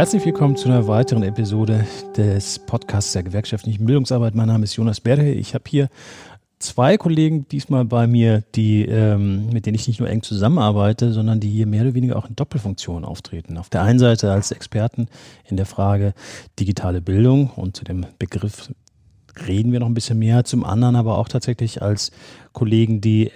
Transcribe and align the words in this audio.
Herzlich 0.00 0.24
willkommen 0.24 0.56
zu 0.56 0.70
einer 0.70 0.86
weiteren 0.86 1.22
Episode 1.22 1.86
des 2.16 2.58
Podcasts 2.58 3.12
der 3.12 3.22
gewerkschaftlichen 3.22 3.84
Bildungsarbeit. 3.84 4.34
Mein 4.34 4.48
Name 4.48 4.64
ist 4.64 4.74
Jonas 4.74 4.98
Berge. 4.98 5.30
Ich 5.30 5.52
habe 5.52 5.64
hier 5.68 5.90
zwei 6.58 6.96
Kollegen 6.96 7.46
diesmal 7.48 7.84
bei 7.84 8.06
mir, 8.06 8.42
die, 8.54 8.86
ähm, 8.86 9.50
mit 9.50 9.66
denen 9.66 9.74
ich 9.74 9.88
nicht 9.88 10.00
nur 10.00 10.08
eng 10.08 10.22
zusammenarbeite, 10.22 11.12
sondern 11.12 11.38
die 11.38 11.50
hier 11.50 11.66
mehr 11.66 11.82
oder 11.82 11.92
weniger 11.92 12.16
auch 12.16 12.26
in 12.26 12.34
Doppelfunktion 12.34 13.04
auftreten. 13.04 13.58
Auf 13.58 13.68
der 13.68 13.82
einen 13.82 13.98
Seite 13.98 14.32
als 14.32 14.52
Experten 14.52 15.06
in 15.44 15.58
der 15.58 15.66
Frage 15.66 16.14
digitale 16.58 17.02
Bildung 17.02 17.50
und 17.50 17.76
zu 17.76 17.84
dem 17.84 18.06
Begriff 18.18 18.72
reden 19.46 19.70
wir 19.70 19.80
noch 19.80 19.86
ein 19.86 19.92
bisschen 19.92 20.18
mehr, 20.18 20.44
zum 20.44 20.64
anderen 20.64 20.96
aber 20.96 21.18
auch 21.18 21.28
tatsächlich 21.28 21.82
als 21.82 22.10
Kollegen, 22.54 23.02
die 23.02 23.32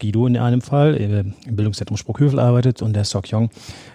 Guido 0.00 0.26
in 0.26 0.36
einem 0.36 0.60
Fall 0.60 0.96
äh, 0.96 1.20
im 1.20 1.56
Bildungszentrum 1.56 1.96
Spruckhövel 1.96 2.40
arbeitet 2.40 2.82
und 2.82 2.94
der 2.94 3.04
Sok 3.04 3.30
Yong 3.30 3.50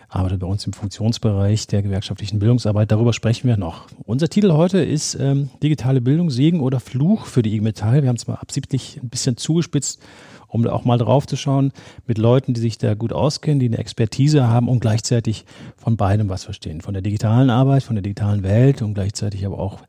arbeitet 0.07 0.39
bei 0.39 0.47
uns 0.47 0.65
im 0.65 0.73
Funktionsbereich 0.73 1.67
der 1.67 1.81
gewerkschaftlichen 1.81 2.39
Bildungsarbeit. 2.39 2.91
Darüber 2.91 3.11
sprechen 3.11 3.47
wir 3.47 3.57
noch. 3.57 3.87
Unser 4.05 4.29
Titel 4.29 4.51
heute 4.53 4.79
ist 4.79 5.15
ähm, 5.15 5.49
Digitale 5.61 6.01
Bildung, 6.01 6.29
Segen 6.29 6.61
oder 6.61 6.79
Fluch 6.79 7.25
für 7.25 7.41
die 7.41 7.53
IG 7.53 7.61
Metall. 7.61 8.01
Wir 8.01 8.09
haben 8.09 8.15
es 8.15 8.27
mal 8.27 8.35
absichtlich 8.35 8.99
ein 9.01 9.09
bisschen 9.09 9.35
zugespitzt, 9.35 9.99
um 10.47 10.65
auch 10.67 10.85
mal 10.85 10.97
drauf 10.97 11.27
zu 11.27 11.35
schauen, 11.35 11.73
mit 12.07 12.17
Leuten, 12.17 12.53
die 12.53 12.61
sich 12.61 12.77
da 12.77 12.93
gut 12.93 13.11
auskennen, 13.11 13.59
die 13.59 13.65
eine 13.65 13.77
Expertise 13.77 14.47
haben 14.47 14.69
und 14.69 14.79
gleichzeitig 14.79 15.45
von 15.75 15.97
beidem 15.97 16.29
was 16.29 16.45
verstehen. 16.45 16.81
Von 16.81 16.93
der 16.93 17.01
digitalen 17.01 17.49
Arbeit, 17.49 17.83
von 17.83 17.95
der 17.95 18.03
digitalen 18.03 18.43
Welt 18.43 18.81
und 18.81 18.93
gleichzeitig 18.93 19.45
aber 19.45 19.59
auch 19.59 19.79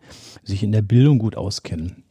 sich 0.43 0.62
in 0.62 0.73
der 0.73 0.83
Bildung 0.83 1.19
gut 1.19 1.37
auskennen. 1.37 2.05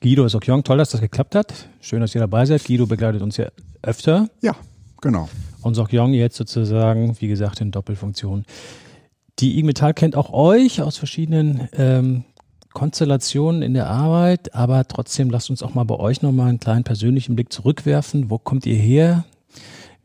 Guido 0.00 0.26
Sokyong, 0.28 0.64
toll, 0.64 0.78
dass 0.78 0.90
das 0.90 1.00
geklappt 1.00 1.34
hat. 1.34 1.68
Schön, 1.80 2.00
dass 2.00 2.14
ihr 2.14 2.20
dabei 2.20 2.46
seid. 2.46 2.64
Guido 2.64 2.86
begleitet 2.86 3.22
uns 3.22 3.36
ja 3.36 3.48
öfter. 3.82 4.28
Ja, 4.40 4.54
genau. 5.00 5.28
Und 5.62 5.74
Sokyong 5.74 6.12
jetzt 6.12 6.36
sozusagen, 6.36 7.16
wie 7.20 7.28
gesagt, 7.28 7.60
in 7.60 7.70
Doppelfunktion. 7.70 8.44
Die 9.38 9.58
IG 9.58 9.64
Metall 9.64 9.94
kennt 9.94 10.16
auch 10.16 10.32
euch 10.32 10.82
aus 10.82 10.96
verschiedenen 10.96 11.68
ähm, 11.74 12.24
Konstellationen 12.72 13.62
in 13.62 13.74
der 13.74 13.88
Arbeit, 13.88 14.54
aber 14.54 14.86
trotzdem 14.86 15.30
lasst 15.30 15.50
uns 15.50 15.62
auch 15.62 15.74
mal 15.74 15.84
bei 15.84 15.96
euch 15.96 16.22
nochmal 16.22 16.48
einen 16.48 16.60
kleinen 16.60 16.84
persönlichen 16.84 17.34
Blick 17.34 17.52
zurückwerfen. 17.52 18.30
Wo 18.30 18.38
kommt 18.38 18.66
ihr 18.66 18.76
her? 18.76 19.24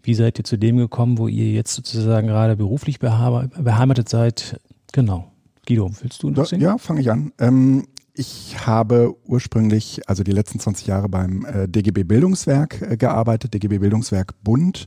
Wie 0.04 0.14
seid 0.14 0.38
ihr 0.38 0.44
zu 0.44 0.58
dem 0.58 0.78
gekommen, 0.78 1.18
wo 1.18 1.28
ihr 1.28 1.52
jetzt 1.52 1.74
sozusagen 1.74 2.28
gerade 2.28 2.56
beruflich 2.56 3.00
beheimatet 3.00 4.10
seid? 4.10 4.60
Genau. 4.94 5.32
Guido, 5.68 5.92
willst 6.02 6.24
du 6.24 6.32
das 6.32 6.50
sehen? 6.50 6.62
Ja, 6.62 6.78
fange 6.78 7.02
ich 7.02 7.12
an. 7.12 7.34
Ähm, 7.40 7.88
ich 8.18 8.66
habe 8.66 9.16
ursprünglich, 9.26 10.02
also 10.08 10.24
die 10.24 10.32
letzten 10.32 10.60
20 10.60 10.88
Jahre 10.88 11.10
beim 11.10 11.46
äh, 11.46 11.68
DGB 11.68 12.04
Bildungswerk 12.04 12.82
äh, 12.82 12.98
gearbeitet, 12.98 13.54
DGB 13.54 13.80
Bildungswerk 13.80 14.34
Bund. 14.44 14.86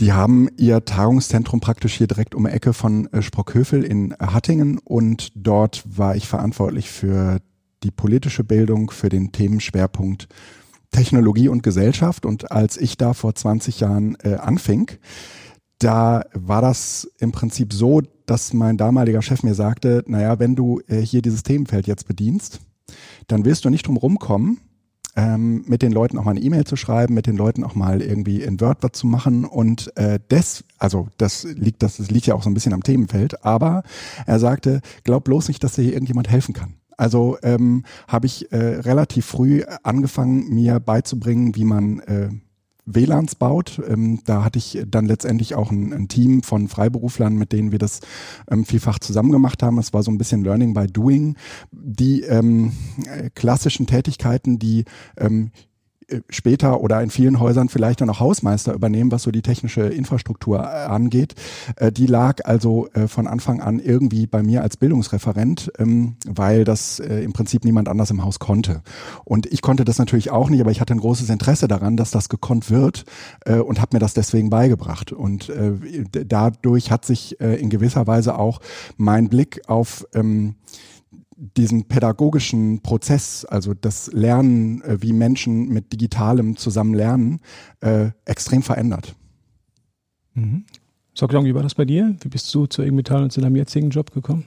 Die 0.00 0.12
haben 0.12 0.48
ihr 0.56 0.84
Tagungszentrum 0.84 1.60
praktisch 1.60 1.94
hier 1.94 2.06
direkt 2.06 2.34
um 2.34 2.44
die 2.44 2.50
Ecke 2.50 2.72
von 2.72 3.12
äh, 3.12 3.22
Sprockhövel 3.22 3.84
in 3.84 4.14
Hattingen 4.18 4.78
und 4.78 5.32
dort 5.34 5.84
war 5.86 6.16
ich 6.16 6.26
verantwortlich 6.26 6.90
für 6.90 7.38
die 7.82 7.90
politische 7.90 8.44
Bildung, 8.44 8.90
für 8.90 9.08
den 9.08 9.32
Themenschwerpunkt 9.32 10.28
Technologie 10.90 11.48
und 11.48 11.62
Gesellschaft. 11.62 12.24
Und 12.24 12.52
als 12.52 12.76
ich 12.76 12.96
da 12.96 13.14
vor 13.14 13.34
20 13.34 13.80
Jahren 13.80 14.16
äh, 14.22 14.34
anfing, 14.34 14.90
da 15.84 16.24
war 16.32 16.62
das 16.62 17.10
im 17.18 17.30
Prinzip 17.30 17.72
so, 17.72 18.00
dass 18.24 18.54
mein 18.54 18.78
damaliger 18.78 19.20
Chef 19.20 19.42
mir 19.42 19.54
sagte, 19.54 20.02
naja, 20.06 20.38
wenn 20.38 20.56
du 20.56 20.80
äh, 20.88 21.00
hier 21.00 21.20
dieses 21.20 21.42
Themenfeld 21.42 21.86
jetzt 21.86 22.08
bedienst, 22.08 22.60
dann 23.26 23.44
wirst 23.44 23.64
du 23.64 23.70
nicht 23.70 23.86
drum 23.86 23.98
rumkommen, 23.98 24.60
ähm, 25.14 25.62
mit 25.66 25.82
den 25.82 25.92
Leuten 25.92 26.16
auch 26.18 26.24
mal 26.24 26.30
eine 26.30 26.40
E-Mail 26.40 26.64
zu 26.64 26.76
schreiben, 26.76 27.12
mit 27.12 27.26
den 27.26 27.36
Leuten 27.36 27.64
auch 27.64 27.74
mal 27.74 28.00
irgendwie 28.00 28.42
in 28.42 28.60
Word 28.60 28.78
was 28.80 28.92
zu 28.92 29.06
machen 29.06 29.44
und 29.44 29.94
äh, 29.98 30.18
das, 30.28 30.64
also 30.78 31.08
das 31.18 31.44
liegt, 31.44 31.82
das, 31.82 31.98
das 31.98 32.10
liegt 32.10 32.26
ja 32.26 32.34
auch 32.34 32.42
so 32.42 32.50
ein 32.50 32.54
bisschen 32.54 32.72
am 32.72 32.82
Themenfeld, 32.82 33.44
aber 33.44 33.82
er 34.26 34.38
sagte, 34.38 34.80
glaub 35.04 35.24
bloß 35.24 35.48
nicht, 35.48 35.62
dass 35.62 35.74
dir 35.74 35.82
hier 35.82 35.92
irgendjemand 35.92 36.30
helfen 36.30 36.54
kann. 36.54 36.74
Also 36.96 37.36
ähm, 37.42 37.84
habe 38.08 38.26
ich 38.26 38.50
äh, 38.52 38.56
relativ 38.56 39.26
früh 39.26 39.64
angefangen, 39.82 40.48
mir 40.48 40.80
beizubringen, 40.80 41.54
wie 41.56 41.64
man 41.64 41.98
äh, 42.00 42.28
WLANs 42.86 43.34
baut. 43.34 43.80
Ähm, 43.88 44.20
da 44.24 44.44
hatte 44.44 44.58
ich 44.58 44.82
dann 44.86 45.06
letztendlich 45.06 45.54
auch 45.54 45.70
ein, 45.70 45.92
ein, 45.92 46.08
Team 46.08 46.42
von 46.42 46.68
Freiberuflern, 46.68 47.34
mit 47.36 47.52
denen 47.52 47.72
wir 47.72 47.78
das 47.78 48.00
ähm, 48.50 48.64
vielfach 48.64 48.98
zusammen 48.98 49.32
gemacht 49.32 49.62
haben. 49.62 49.78
Es 49.78 49.92
war 49.92 50.02
so 50.02 50.10
ein 50.10 50.18
bisschen 50.18 50.44
Learning 50.44 50.74
by 50.74 50.86
Doing. 50.86 51.36
Die 51.72 52.22
ähm, 52.22 52.72
äh, 53.06 53.30
klassischen 53.34 53.86
Tätigkeiten, 53.86 54.58
die 54.58 54.84
ähm, 55.16 55.50
äh, 55.54 55.73
später 56.28 56.80
oder 56.80 57.02
in 57.02 57.10
vielen 57.10 57.40
Häusern 57.40 57.68
vielleicht 57.68 58.00
dann 58.00 58.10
auch 58.10 58.20
Hausmeister 58.20 58.74
übernehmen, 58.74 59.10
was 59.12 59.22
so 59.22 59.30
die 59.30 59.42
technische 59.42 59.82
Infrastruktur 59.82 60.60
äh, 60.60 60.62
angeht. 60.62 61.34
Äh, 61.76 61.92
die 61.92 62.06
lag 62.06 62.44
also 62.44 62.88
von 63.06 63.26
Anfang 63.26 63.60
an 63.60 63.78
irgendwie 63.78 64.26
bei 64.26 64.42
mir 64.42 64.62
als 64.62 64.76
Bildungsreferent, 64.76 65.72
ähm, 65.78 66.16
weil 66.26 66.64
das 66.64 66.98
im 66.98 67.32
Prinzip 67.32 67.64
niemand 67.64 67.88
anders 67.88 68.10
im 68.10 68.24
Haus 68.24 68.38
konnte. 68.38 68.82
Und 69.24 69.46
ich 69.46 69.62
konnte 69.62 69.84
das 69.84 69.98
natürlich 69.98 70.30
auch 70.30 70.48
nicht, 70.48 70.60
aber 70.60 70.70
ich 70.70 70.80
hatte 70.80 70.94
ein 70.94 71.00
großes 71.00 71.28
Interesse 71.30 71.68
daran, 71.68 71.96
dass 71.96 72.10
das 72.10 72.28
gekonnt 72.28 72.70
wird 72.70 73.04
und 73.46 73.80
habe 73.80 73.96
mir 73.96 73.98
das 73.98 74.14
deswegen 74.14 74.50
beigebracht. 74.50 75.12
Und 75.12 75.52
dadurch 76.10 76.90
hat 76.90 77.04
sich 77.04 77.40
in 77.40 77.70
gewisser 77.70 78.06
Weise 78.06 78.38
auch 78.38 78.60
mein 78.96 79.28
Blick 79.28 79.62
auf 79.68 80.06
ähm, 80.14 80.54
diesen 81.56 81.84
pädagogischen 81.84 82.80
Prozess, 82.80 83.44
also 83.44 83.74
das 83.74 84.10
Lernen, 84.12 84.82
äh, 84.82 85.02
wie 85.02 85.12
Menschen 85.12 85.68
mit 85.68 85.92
Digitalem 85.92 86.56
zusammen 86.56 86.94
lernen, 86.94 87.40
äh, 87.80 88.10
extrem 88.24 88.62
verändert. 88.62 89.14
Mhm. 90.34 90.64
Soklong, 91.14 91.44
wie 91.44 91.54
war 91.54 91.62
das 91.62 91.74
bei 91.74 91.84
dir? 91.84 92.16
Wie 92.20 92.28
bist 92.28 92.52
du 92.54 92.66
zu 92.66 92.82
Ingmetall 92.82 93.22
und 93.22 93.30
zu 93.30 93.40
deinem 93.40 93.56
jetzigen 93.56 93.90
Job 93.90 94.12
gekommen? 94.12 94.44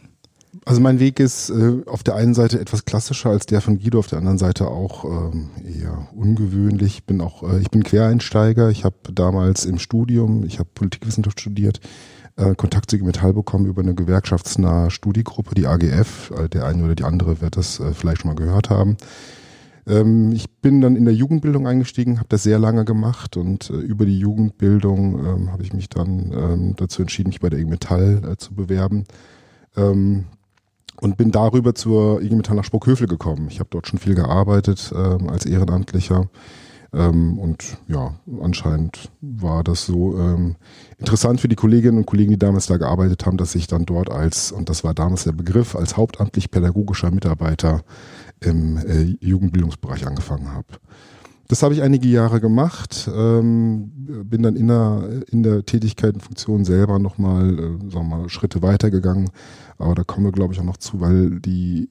Also 0.66 0.82
mein 0.82 1.00
Weg 1.00 1.20
ist 1.20 1.50
äh, 1.50 1.84
auf 1.86 2.04
der 2.04 2.16
einen 2.16 2.34
Seite 2.34 2.60
etwas 2.60 2.84
klassischer 2.84 3.30
als 3.30 3.46
der 3.46 3.62
von 3.62 3.80
Guido, 3.80 4.00
auf 4.00 4.08
der 4.08 4.20
anderen 4.20 4.38
Seite 4.38 4.68
auch 4.68 5.06
ähm, 5.06 5.50
eher 5.64 6.08
ungewöhnlich. 6.14 7.06
Bin 7.06 7.22
auch, 7.22 7.44
äh, 7.44 7.60
ich 7.60 7.70
bin 7.70 7.84
Quereinsteiger. 7.84 8.70
Ich 8.70 8.84
habe 8.84 8.96
damals 9.14 9.66
im 9.66 9.78
Studium, 9.78 10.44
ich 10.44 10.60
habe 10.60 10.70
Politikwissenschaft 10.74 11.40
studiert, 11.40 11.80
äh, 12.38 12.56
Kontakt 12.56 12.92
zu 12.92 12.98
Metall 12.98 13.34
bekommen 13.34 13.66
über 13.66 13.82
eine 13.82 13.96
gewerkschaftsnahe 13.96 14.92
Studiegruppe, 14.92 15.56
die 15.56 15.68
AGF. 15.68 16.32
Äh, 16.32 16.50
der 16.50 16.66
eine 16.66 16.84
oder 16.84 16.96
die 16.96 17.04
andere 17.04 17.42
wird 17.42 17.58
das 17.58 17.80
äh, 17.80 17.94
vielleicht 17.94 18.22
schon 18.22 18.30
mal 18.30 18.36
gehört 18.36 18.70
haben. 18.70 18.98
Ähm, 19.88 20.32
ich 20.32 20.50
bin 20.62 20.80
dann 20.80 20.96
in 20.96 21.06
der 21.06 21.16
Jugendbildung 21.16 21.68
eingestiegen, 21.68 22.18
habe 22.18 22.30
das 22.30 22.44
sehr 22.44 22.60
lange 22.60 22.86
gemacht 22.86 23.38
und 23.38 23.70
über 23.70 24.06
die 24.06 24.20
Jugendbildung 24.20 25.26
ähm, 25.26 25.52
habe 25.52 25.64
ich 25.64 25.74
mich 25.74 25.90
dann 25.90 26.32
ähm, 26.32 26.74
dazu 26.78 27.02
entschieden, 27.02 27.30
mich 27.30 27.40
bei 27.40 27.50
der 27.50 27.60
IG 27.60 27.70
Metall 27.70 28.36
zu 28.38 28.54
bewerben. 28.54 29.06
Ähm, 29.76 30.26
und 31.00 31.16
bin 31.16 31.32
darüber 31.32 31.76
zur 31.76 32.22
IG 32.24 32.36
Metall 32.36 32.56
nach 32.56 32.64
Spruckhövel 32.64 33.08
gekommen. 33.08 33.48
Ich 33.50 33.60
habe 33.60 33.70
dort 33.70 33.88
schon 33.88 34.00
viel 34.00 34.16
gearbeitet 34.16 34.92
als 34.92 35.46
Ehrenamtlicher 35.46 36.28
ähm, 36.94 37.38
und 37.38 37.78
ja, 37.88 38.16
anscheinend 38.42 39.12
war 39.22 39.64
das 39.64 39.86
so 39.86 40.18
ähm, 40.18 40.56
interessant 40.98 41.42
für 41.42 41.48
die 41.48 41.56
Kolleginnen 41.56 41.98
und 41.98 42.06
Kollegen, 42.06 42.32
die 42.32 42.40
damals 42.40 42.68
da 42.68 42.78
gearbeitet 42.78 43.26
haben, 43.26 43.38
dass 43.38 43.56
ich 43.56 43.68
dann 43.68 43.86
dort 43.86 44.10
als, 44.10 44.52
und 44.52 44.70
das 44.70 44.84
war 44.84 44.94
damals 44.94 45.24
der 45.26 45.34
Begriff, 45.34 45.76
als 45.76 45.98
hauptamtlich 45.98 46.52
pädagogischer 46.52 47.12
Mitarbeiter 47.12 47.84
im 48.40 48.78
äh, 48.78 49.18
Jugendbildungsbereich 49.20 50.08
angefangen 50.08 50.54
habe. 50.54 50.68
Das 51.50 51.64
habe 51.64 51.74
ich 51.74 51.82
einige 51.82 52.10
Jahre 52.10 52.42
gemacht, 52.42 53.10
ähm, 53.14 53.90
bin 54.26 54.44
dann 54.44 54.58
in 54.58 54.68
der, 54.68 55.24
in 55.30 55.44
der 55.44 55.66
Tätigkeit 55.66 56.16
selber 56.64 57.00
nochmal, 57.00 57.58
äh, 57.58 58.30
Schritte 58.30 58.62
weitergegangen. 58.62 59.30
Aber 59.78 59.96
da 59.96 60.04
kommen 60.04 60.26
wir, 60.26 60.34
glaube 60.34 60.54
ich, 60.54 60.60
auch 60.60 60.66
noch 60.66 60.78
zu, 60.78 61.00
weil 61.00 61.40
die 61.40 61.90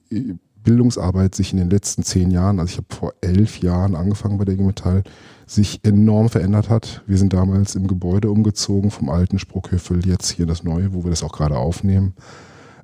Bildungsarbeit 0.67 1.33
sich 1.33 1.53
in 1.53 1.59
den 1.59 1.69
letzten 1.69 2.03
zehn 2.03 2.29
Jahren, 2.29 2.59
also 2.59 2.71
ich 2.71 2.77
habe 2.77 2.93
vor 2.93 3.13
elf 3.21 3.61
Jahren 3.61 3.95
angefangen 3.95 4.37
bei 4.37 4.43
der 4.43 4.55
IG 4.55 4.63
Metall, 4.63 5.03
sich 5.45 5.79
enorm 5.83 6.27
verändert 6.27 6.69
hat. 6.69 7.03
Wir 7.07 7.17
sind 7.17 7.31
damals 7.31 7.75
im 7.75 7.87
Gebäude 7.87 8.29
umgezogen 8.29 8.91
vom 8.91 9.09
alten 9.09 9.39
Spruckhöfel, 9.39 10.05
jetzt 10.05 10.29
hier 10.29 10.45
das 10.45 10.65
neue, 10.65 10.93
wo 10.93 11.05
wir 11.05 11.09
das 11.09 11.23
auch 11.23 11.31
gerade 11.31 11.57
aufnehmen. 11.57 12.15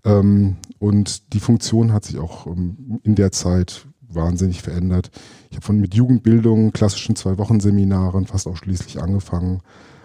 Ähm, 0.05 0.55
und 0.79 1.33
die 1.33 1.41
Funktion 1.41 1.91
hat 1.91 2.05
sich 2.05 2.19
auch 2.19 2.47
ähm, 2.47 3.01
in 3.03 3.15
der 3.15 3.33
Zeit 3.33 3.85
wahnsinnig 3.99 4.61
verändert. 4.61 5.11
Ich 5.49 5.57
habe 5.57 5.65
von 5.65 5.81
mit 5.81 5.93
Jugendbildung, 5.93 6.71
klassischen 6.71 7.17
Zwei-Wochen-Seminaren 7.17 8.27
fast 8.27 8.47
ausschließlich 8.47 9.01
angefangen. 9.01 9.59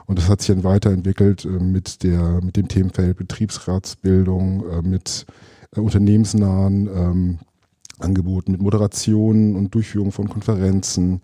Und 0.06 0.18
das 0.18 0.28
hat 0.28 0.40
sich 0.40 0.52
dann 0.52 0.64
weiterentwickelt 0.64 1.44
äh, 1.44 1.48
mit 1.48 2.02
der, 2.02 2.40
mit 2.42 2.56
dem 2.56 2.66
Themenfeld 2.66 3.18
Betriebsratsbildung, 3.18 4.68
äh, 4.68 4.82
mit 4.82 5.26
äh, 5.76 5.80
unternehmensnahen 5.80 6.88
ähm, 6.88 7.38
Angeboten 8.00 8.52
mit 8.52 8.62
Moderation 8.62 9.56
und 9.56 9.74
Durchführung 9.74 10.12
von 10.12 10.28
Konferenzen, 10.28 11.20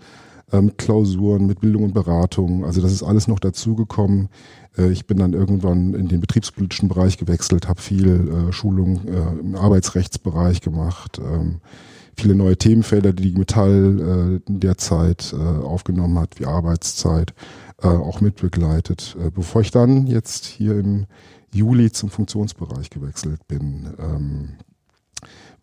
äh, 0.53 0.61
mit 0.61 0.79
Klausuren, 0.79 1.47
mit 1.47 1.61
Bildung 1.61 1.85
und 1.85 1.94
Beratung. 1.94 2.65
Also 2.65 2.81
das 2.81 2.93
ist 2.93 3.03
alles 3.03 3.29
noch 3.29 3.38
dazugekommen. 3.38 4.29
Äh, 4.76 4.91
ich 4.91 5.06
bin 5.06 5.19
dann 5.19 5.32
irgendwann 5.32 5.94
in 5.94 6.09
den 6.09 6.21
betriebspolitischen 6.21 6.88
Bereich 6.88 7.17
gewechselt, 7.19 7.69
habe 7.69 7.81
viel 7.81 8.29
äh, 8.29 8.53
Schulung 8.53 9.00
im 9.41 9.56
Arbeitsrechtsbereich 9.56 10.61
gemacht, 10.61 11.19
ähm, 11.19 11.61
viele 12.17 12.35
neue 12.35 12.56
Themenfelder, 12.56 13.12
die 13.12 13.32
die 13.32 13.38
Metall 13.38 14.41
derzeit 14.49 15.35
aufgenommen 15.35 16.17
hat, 16.21 16.38
wie 16.38 16.47
Arbeitszeit, 16.47 17.35
auch 17.79 18.21
mitbegleitet. 18.21 19.17
Bevor 19.35 19.62
ich 19.62 19.73
dann 19.73 20.06
jetzt 20.06 20.44
hier 20.44 20.79
im 20.79 21.06
Juli 21.53 21.91
zum 21.91 22.11
Funktionsbereich 22.11 22.91
gewechselt 22.91 23.49
bin. 23.49 23.88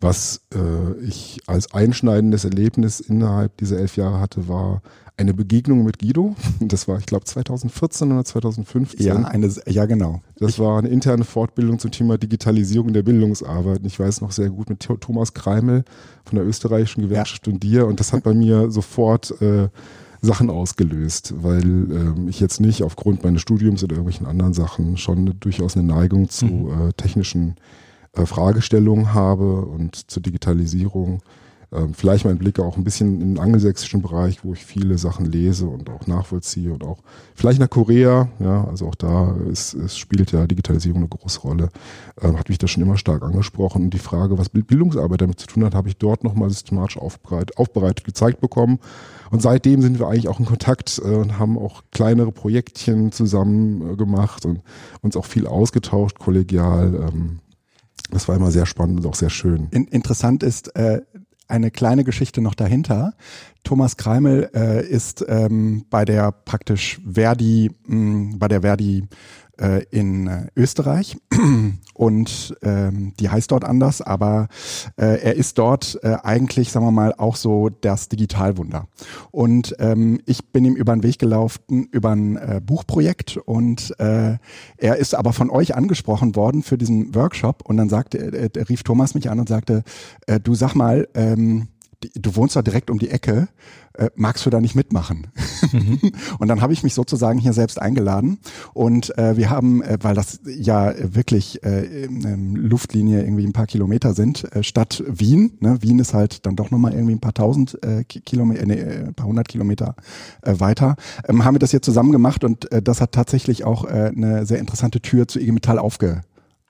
Was 0.02 0.40
äh, 0.52 1.00
ich 1.00 1.40
als 1.46 1.72
einschneidendes 1.72 2.44
Erlebnis 2.44 2.98
innerhalb 2.98 3.56
dieser 3.58 3.78
elf 3.78 3.96
Jahre 3.96 4.18
hatte, 4.18 4.48
war 4.48 4.82
eine 5.16 5.32
Begegnung 5.32 5.84
mit 5.84 6.00
Guido. 6.00 6.34
Das 6.60 6.88
war, 6.88 6.98
ich 6.98 7.06
glaube, 7.06 7.24
2014 7.24 8.10
oder 8.10 8.24
2015. 8.24 9.06
Ja, 9.06 9.14
eine, 9.14 9.48
ja 9.66 9.86
genau. 9.86 10.20
Das 10.38 10.58
war 10.58 10.78
eine 10.78 10.88
interne 10.88 11.24
Fortbildung 11.24 11.78
zum 11.78 11.92
Thema 11.92 12.18
Digitalisierung 12.18 12.92
der 12.92 13.04
Bildungsarbeit. 13.04 13.82
Ich 13.84 14.00
weiß 14.00 14.22
noch 14.22 14.32
sehr 14.32 14.50
gut 14.50 14.70
mit 14.70 14.80
Thomas 14.80 15.34
Kreimel 15.34 15.84
von 16.24 16.36
der 16.36 16.46
österreichischen 16.46 17.02
Gewerkschaft 17.02 17.46
ja. 17.46 17.52
und 17.52 17.62
dir. 17.62 17.86
Und 17.86 18.00
das 18.00 18.12
hat 18.12 18.24
bei 18.24 18.34
mir 18.34 18.72
sofort 18.72 19.40
äh, 19.40 19.68
Sachen 20.20 20.50
ausgelöst, 20.50 21.34
weil 21.42 21.62
ähm, 21.62 22.28
ich 22.28 22.40
jetzt 22.40 22.60
nicht 22.60 22.82
aufgrund 22.82 23.22
meines 23.22 23.42
Studiums 23.42 23.84
oder 23.84 23.94
irgendwelchen 23.94 24.26
anderen 24.26 24.52
Sachen 24.52 24.96
schon 24.96 25.34
durchaus 25.38 25.76
eine 25.76 25.86
Neigung 25.86 26.28
zu 26.28 26.46
mhm. 26.46 26.88
äh, 26.88 26.92
technischen 26.94 27.56
äh, 28.14 28.26
Fragestellungen 28.26 29.14
habe 29.14 29.62
und 29.62 30.10
zur 30.10 30.22
Digitalisierung. 30.22 31.22
Ähm, 31.72 31.94
vielleicht 31.94 32.26
mein 32.26 32.36
Blick 32.36 32.60
auch 32.60 32.76
ein 32.76 32.84
bisschen 32.84 33.20
in 33.20 33.34
den 33.34 33.38
angelsächsischen 33.38 34.02
Bereich, 34.02 34.44
wo 34.44 34.52
ich 34.52 34.64
viele 34.64 34.98
Sachen 34.98 35.24
lese 35.24 35.66
und 35.66 35.88
auch 35.88 36.06
nachvollziehe 36.06 36.70
und 36.70 36.84
auch 36.84 36.98
vielleicht 37.34 37.60
nach 37.60 37.70
Korea, 37.70 38.28
ja, 38.40 38.64
also 38.64 38.88
auch 38.88 38.94
da 38.94 39.34
ist, 39.50 39.72
es 39.72 39.96
spielt 39.96 40.32
ja 40.32 40.46
Digitalisierung 40.46 40.98
eine 40.98 41.08
große 41.08 41.40
Rolle, 41.40 41.70
ähm, 42.20 42.38
hat 42.38 42.50
mich 42.50 42.58
das 42.58 42.70
schon 42.70 42.82
immer 42.82 42.98
stark 42.98 43.22
angesprochen. 43.22 43.84
Und 43.84 43.94
die 43.94 43.98
Frage, 43.98 44.36
was 44.36 44.50
Bildungsarbeit 44.50 45.22
damit 45.22 45.40
zu 45.40 45.46
tun 45.46 45.64
hat, 45.64 45.74
habe 45.74 45.88
ich 45.88 45.96
dort 45.96 46.24
nochmal 46.24 46.50
systematisch 46.50 46.98
aufbereitet, 46.98 47.56
aufbereitet 47.56 48.04
gezeigt 48.04 48.42
bekommen. 48.42 48.78
Und 49.30 49.40
seitdem 49.40 49.80
sind 49.80 49.98
wir 49.98 50.08
eigentlich 50.08 50.28
auch 50.28 50.40
in 50.40 50.46
Kontakt 50.46 51.00
äh, 51.02 51.08
und 51.08 51.38
haben 51.38 51.56
auch 51.56 51.84
kleinere 51.90 52.32
Projektchen 52.32 53.12
zusammen 53.12 53.92
äh, 53.92 53.96
gemacht 53.96 54.44
und 54.44 54.60
uns 55.00 55.16
auch 55.16 55.24
viel 55.24 55.46
ausgetauscht, 55.46 56.18
kollegial. 56.18 57.08
Ähm, 57.08 57.38
das 58.12 58.28
war 58.28 58.36
immer 58.36 58.50
sehr 58.50 58.66
spannend 58.66 59.00
und 59.00 59.06
auch 59.06 59.14
sehr 59.14 59.30
schön. 59.30 59.68
In, 59.70 59.86
interessant 59.86 60.42
ist 60.42 60.76
äh, 60.76 61.00
eine 61.48 61.70
kleine 61.70 62.04
Geschichte 62.04 62.40
noch 62.40 62.54
dahinter. 62.54 63.14
Thomas 63.64 63.96
Kreimel 63.96 64.50
äh, 64.54 64.86
ist 64.86 65.24
ähm, 65.28 65.84
bei 65.90 66.04
der 66.04 66.32
praktisch 66.32 67.00
Verdi, 67.10 67.70
mh, 67.86 68.36
bei 68.38 68.48
der 68.48 68.62
Verdi 68.62 69.04
äh, 69.60 69.84
in 69.90 70.26
äh, 70.26 70.46
Österreich 70.56 71.16
und 71.94 72.56
ähm, 72.62 73.12
die 73.18 73.28
heißt 73.28 73.50
dort 73.50 73.64
anders, 73.64 74.00
aber 74.00 74.48
äh, 74.96 75.20
er 75.22 75.36
ist 75.36 75.58
dort 75.58 75.98
äh, 76.02 76.16
eigentlich, 76.22 76.72
sagen 76.72 76.86
wir 76.86 76.90
mal, 76.90 77.14
auch 77.16 77.36
so 77.36 77.68
das 77.68 78.08
Digitalwunder. 78.08 78.88
Und 79.30 79.74
ähm, 79.78 80.20
ich 80.26 80.52
bin 80.52 80.64
ihm 80.64 80.74
über 80.74 80.94
den 80.94 81.02
Weg 81.02 81.18
gelaufen 81.18 81.88
über 81.90 82.10
ein 82.10 82.36
äh, 82.36 82.60
Buchprojekt 82.64 83.36
und 83.36 83.98
äh, 83.98 84.38
er 84.76 84.96
ist 84.96 85.14
aber 85.14 85.32
von 85.32 85.50
euch 85.50 85.74
angesprochen 85.74 86.34
worden 86.36 86.62
für 86.62 86.78
diesen 86.78 87.14
Workshop 87.14 87.62
und 87.64 87.76
dann 87.76 87.88
sagte, 87.88 88.18
äh, 88.18 88.62
rief 88.62 88.82
Thomas 88.82 89.14
mich 89.14 89.30
an 89.30 89.40
und 89.40 89.48
sagte, 89.48 89.82
äh, 90.26 90.40
du 90.40 90.54
sag 90.54 90.74
mal, 90.74 91.08
ähm, 91.14 91.68
du 92.14 92.36
wohnst 92.36 92.56
da 92.56 92.62
direkt 92.62 92.90
um 92.90 92.98
die 92.98 93.10
Ecke, 93.10 93.48
äh, 93.94 94.10
magst 94.14 94.46
du 94.46 94.50
da 94.50 94.60
nicht 94.60 94.74
mitmachen? 94.74 95.28
Mhm. 95.72 96.00
und 96.38 96.48
dann 96.48 96.60
habe 96.60 96.72
ich 96.72 96.82
mich 96.82 96.94
sozusagen 96.94 97.38
hier 97.38 97.52
selbst 97.52 97.80
eingeladen 97.80 98.38
und 98.74 99.16
äh, 99.18 99.36
wir 99.36 99.50
haben, 99.50 99.82
äh, 99.82 99.98
weil 100.00 100.14
das 100.14 100.40
ja 100.44 100.92
wirklich 101.14 101.62
äh, 101.64 102.04
ähm, 102.04 102.56
Luftlinie 102.56 103.22
irgendwie 103.22 103.46
ein 103.46 103.52
paar 103.52 103.66
Kilometer 103.66 104.14
sind, 104.14 104.52
äh, 104.54 104.62
Stadt 104.62 105.02
Wien, 105.06 105.58
ne? 105.60 105.78
Wien 105.82 105.98
ist 105.98 106.14
halt 106.14 106.46
dann 106.46 106.56
doch 106.56 106.70
nochmal 106.70 106.92
irgendwie 106.92 107.14
ein 107.14 107.20
paar 107.20 107.34
tausend 107.34 107.78
äh, 107.82 108.04
Kilometer, 108.04 108.66
nee, 108.66 108.74
äh, 108.74 109.06
ein 109.06 109.14
paar 109.14 109.26
hundert 109.26 109.48
Kilometer 109.48 109.94
äh, 110.42 110.58
weiter, 110.58 110.96
ähm, 111.28 111.44
haben 111.44 111.54
wir 111.54 111.60
das 111.60 111.70
hier 111.70 111.82
zusammen 111.82 112.12
gemacht 112.12 112.44
und 112.44 112.70
äh, 112.72 112.82
das 112.82 113.00
hat 113.00 113.12
tatsächlich 113.12 113.64
auch 113.64 113.84
äh, 113.84 114.12
eine 114.14 114.46
sehr 114.46 114.58
interessante 114.58 115.00
Tür 115.00 115.28
zu 115.28 115.38
IG 115.40 115.52
Metall 115.52 115.78
aufge 115.78 116.22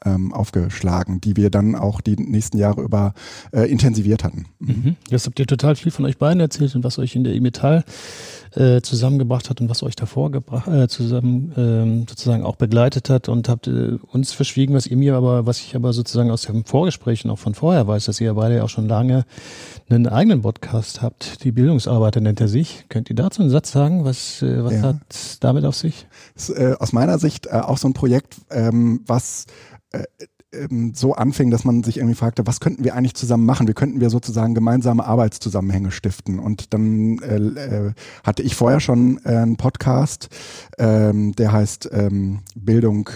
ähm, 0.04 0.32
aufgeschlagen, 0.32 1.20
die 1.20 1.36
wir 1.36 1.50
dann 1.50 1.74
auch 1.74 2.00
die 2.00 2.16
nächsten 2.16 2.58
Jahre 2.58 2.82
über 2.82 3.14
äh, 3.52 3.70
intensiviert 3.70 4.24
hatten. 4.24 4.46
Mhm. 4.58 4.96
Jetzt 5.08 5.26
habt 5.26 5.38
ihr 5.38 5.46
total 5.46 5.76
viel 5.76 5.92
von 5.92 6.04
euch 6.04 6.18
beiden 6.18 6.40
erzählt 6.40 6.74
und 6.74 6.84
was 6.84 6.98
euch 6.98 7.16
in 7.16 7.24
der 7.24 7.34
E-Metall 7.34 7.84
äh, 8.54 8.80
zusammengebracht 8.82 9.50
hat 9.50 9.60
und 9.60 9.70
was 9.70 9.82
euch 9.82 9.96
davor 9.96 10.30
gebracht, 10.30 10.68
äh, 10.68 10.88
zusammen 10.88 11.52
ähm, 11.56 12.06
sozusagen 12.08 12.44
auch 12.44 12.56
begleitet 12.56 13.08
hat 13.10 13.28
und 13.28 13.48
habt 13.48 13.66
äh, 13.66 13.98
uns 14.10 14.32
verschwiegen, 14.32 14.74
was 14.74 14.86
ihr 14.86 14.96
mir 14.96 15.14
aber, 15.14 15.46
was 15.46 15.60
ich 15.60 15.74
aber 15.74 15.92
sozusagen 15.92 16.30
aus 16.30 16.42
dem 16.42 16.64
Vorgespräch 16.64 17.24
und 17.24 17.30
auch 17.30 17.38
von 17.38 17.54
vorher 17.54 17.86
weiß, 17.86 18.04
dass 18.06 18.20
ihr 18.20 18.34
beide 18.34 18.56
ja 18.56 18.64
auch 18.64 18.68
schon 18.68 18.88
lange 18.88 19.24
einen 19.88 20.06
eigenen 20.06 20.42
Podcast 20.42 21.02
habt. 21.02 21.44
Die 21.44 21.52
Bildungsarbeiter 21.52 22.20
nennt 22.20 22.40
er 22.40 22.48
sich. 22.48 22.84
Könnt 22.88 23.10
ihr 23.10 23.16
dazu 23.16 23.42
einen 23.42 23.50
Satz 23.50 23.72
sagen? 23.72 24.04
Was, 24.04 24.42
äh, 24.42 24.64
was 24.64 24.74
ja. 24.74 24.82
hat 24.82 24.96
damit 25.40 25.64
auf 25.64 25.76
sich? 25.76 26.06
Ist, 26.34 26.50
äh, 26.50 26.74
aus 26.78 26.92
meiner 26.92 27.18
Sicht 27.18 27.46
äh, 27.46 27.52
auch 27.52 27.78
so 27.78 27.88
ein 27.88 27.94
Projekt, 27.94 28.36
ähm, 28.50 29.00
was 29.06 29.46
so 30.92 31.14
anfing, 31.14 31.50
dass 31.50 31.64
man 31.64 31.82
sich 31.82 31.96
irgendwie 31.96 32.14
fragte, 32.14 32.46
was 32.46 32.60
könnten 32.60 32.84
wir 32.84 32.94
eigentlich 32.94 33.14
zusammen 33.14 33.46
machen? 33.46 33.68
Wie 33.68 33.72
könnten 33.72 34.00
wir 34.00 34.10
sozusagen 34.10 34.54
gemeinsame 34.54 35.04
Arbeitszusammenhänge 35.04 35.90
stiften? 35.90 36.38
Und 36.38 36.74
dann 36.74 37.18
äh, 37.18 37.36
äh, 37.36 37.92
hatte 38.22 38.42
ich 38.42 38.54
vorher 38.54 38.80
schon 38.80 39.18
äh, 39.24 39.36
einen 39.36 39.56
Podcast, 39.56 40.28
ähm, 40.78 41.34
der 41.36 41.52
heißt 41.52 41.90
ähm, 41.92 42.40
Bildung 42.54 43.08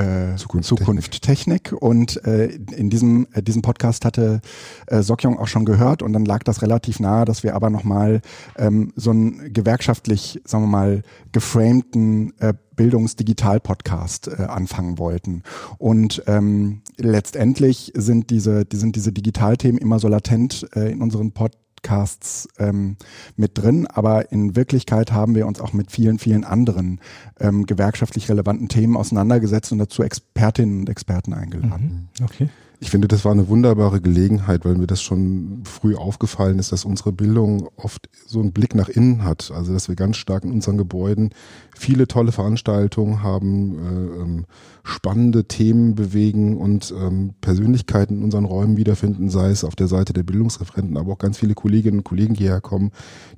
äh, 0.00 0.36
Zukunft, 0.36 0.68
Zukunft 0.68 1.22
Technik. 1.22 1.64
Technik. 1.64 1.82
Und 1.82 2.24
äh, 2.24 2.46
in 2.46 2.90
diesem, 2.90 3.26
äh, 3.32 3.42
diesem 3.42 3.62
Podcast 3.62 4.04
hatte 4.04 4.40
äh, 4.86 5.02
Sokyong 5.02 5.38
auch 5.38 5.48
schon 5.48 5.64
gehört 5.64 6.02
und 6.02 6.12
dann 6.12 6.24
lag 6.24 6.42
das 6.42 6.62
relativ 6.62 7.00
nahe, 7.00 7.24
dass 7.24 7.42
wir 7.42 7.54
aber 7.54 7.70
nochmal 7.70 8.20
ähm, 8.56 8.92
so 8.96 9.10
einen 9.10 9.52
gewerkschaftlich, 9.52 10.40
sagen 10.44 10.64
wir 10.64 10.68
mal, 10.68 11.02
geframten 11.32 12.32
äh, 12.38 12.54
Bildungsdigital-Podcast 12.76 14.28
äh, 14.28 14.44
anfangen 14.44 14.98
wollten. 14.98 15.42
Und 15.78 16.22
ähm, 16.26 16.82
letztendlich 16.96 17.92
sind 17.94 18.30
diese, 18.30 18.64
die 18.64 18.76
sind 18.76 18.96
diese 18.96 19.12
Digitalthemen 19.12 19.78
immer 19.78 19.98
so 19.98 20.08
latent 20.08 20.66
äh, 20.74 20.90
in 20.90 21.02
unseren 21.02 21.32
Podcasts 21.32 21.60
Podcasts 21.80 22.48
ähm, 22.58 22.96
mit 23.36 23.58
drin, 23.58 23.86
aber 23.86 24.32
in 24.32 24.56
Wirklichkeit 24.56 25.12
haben 25.12 25.34
wir 25.34 25.46
uns 25.46 25.60
auch 25.60 25.72
mit 25.72 25.90
vielen, 25.90 26.18
vielen 26.18 26.44
anderen 26.44 27.00
ähm, 27.38 27.66
gewerkschaftlich 27.66 28.28
relevanten 28.28 28.68
Themen 28.68 28.96
auseinandergesetzt 28.96 29.72
und 29.72 29.78
dazu 29.78 30.02
Expertinnen 30.02 30.80
und 30.80 30.90
Experten 30.90 31.32
eingeladen. 31.32 32.08
Mhm. 32.18 32.24
Okay. 32.24 32.48
Ich 32.82 32.90
finde, 32.90 33.08
das 33.08 33.26
war 33.26 33.32
eine 33.32 33.48
wunderbare 33.48 34.00
Gelegenheit, 34.00 34.64
weil 34.64 34.74
mir 34.74 34.86
das 34.86 35.02
schon 35.02 35.62
früh 35.64 35.94
aufgefallen 35.94 36.58
ist, 36.58 36.72
dass 36.72 36.86
unsere 36.86 37.12
Bildung 37.12 37.68
oft 37.76 38.08
so 38.26 38.40
einen 38.40 38.52
Blick 38.52 38.74
nach 38.74 38.88
innen 38.88 39.22
hat. 39.22 39.52
Also, 39.54 39.74
dass 39.74 39.88
wir 39.88 39.96
ganz 39.96 40.16
stark 40.16 40.44
in 40.44 40.52
unseren 40.52 40.78
Gebäuden 40.78 41.30
viele 41.76 42.08
tolle 42.08 42.32
Veranstaltungen 42.32 43.22
haben, 43.22 43.78
äh, 43.78 44.22
ähm, 44.22 44.46
spannende 44.90 45.44
Themen 45.44 45.94
bewegen 45.94 46.56
und 46.56 46.92
ähm, 46.96 47.34
Persönlichkeiten 47.40 48.18
in 48.18 48.24
unseren 48.24 48.44
Räumen 48.44 48.76
wiederfinden, 48.76 49.30
sei 49.30 49.50
es 49.50 49.64
auf 49.64 49.76
der 49.76 49.86
Seite 49.86 50.12
der 50.12 50.24
Bildungsreferenten, 50.24 50.96
aber 50.96 51.12
auch 51.12 51.18
ganz 51.18 51.38
viele 51.38 51.54
Kolleginnen 51.54 51.98
und 51.98 52.04
Kollegen 52.04 52.34
hierher 52.34 52.60
kommen, 52.60 52.90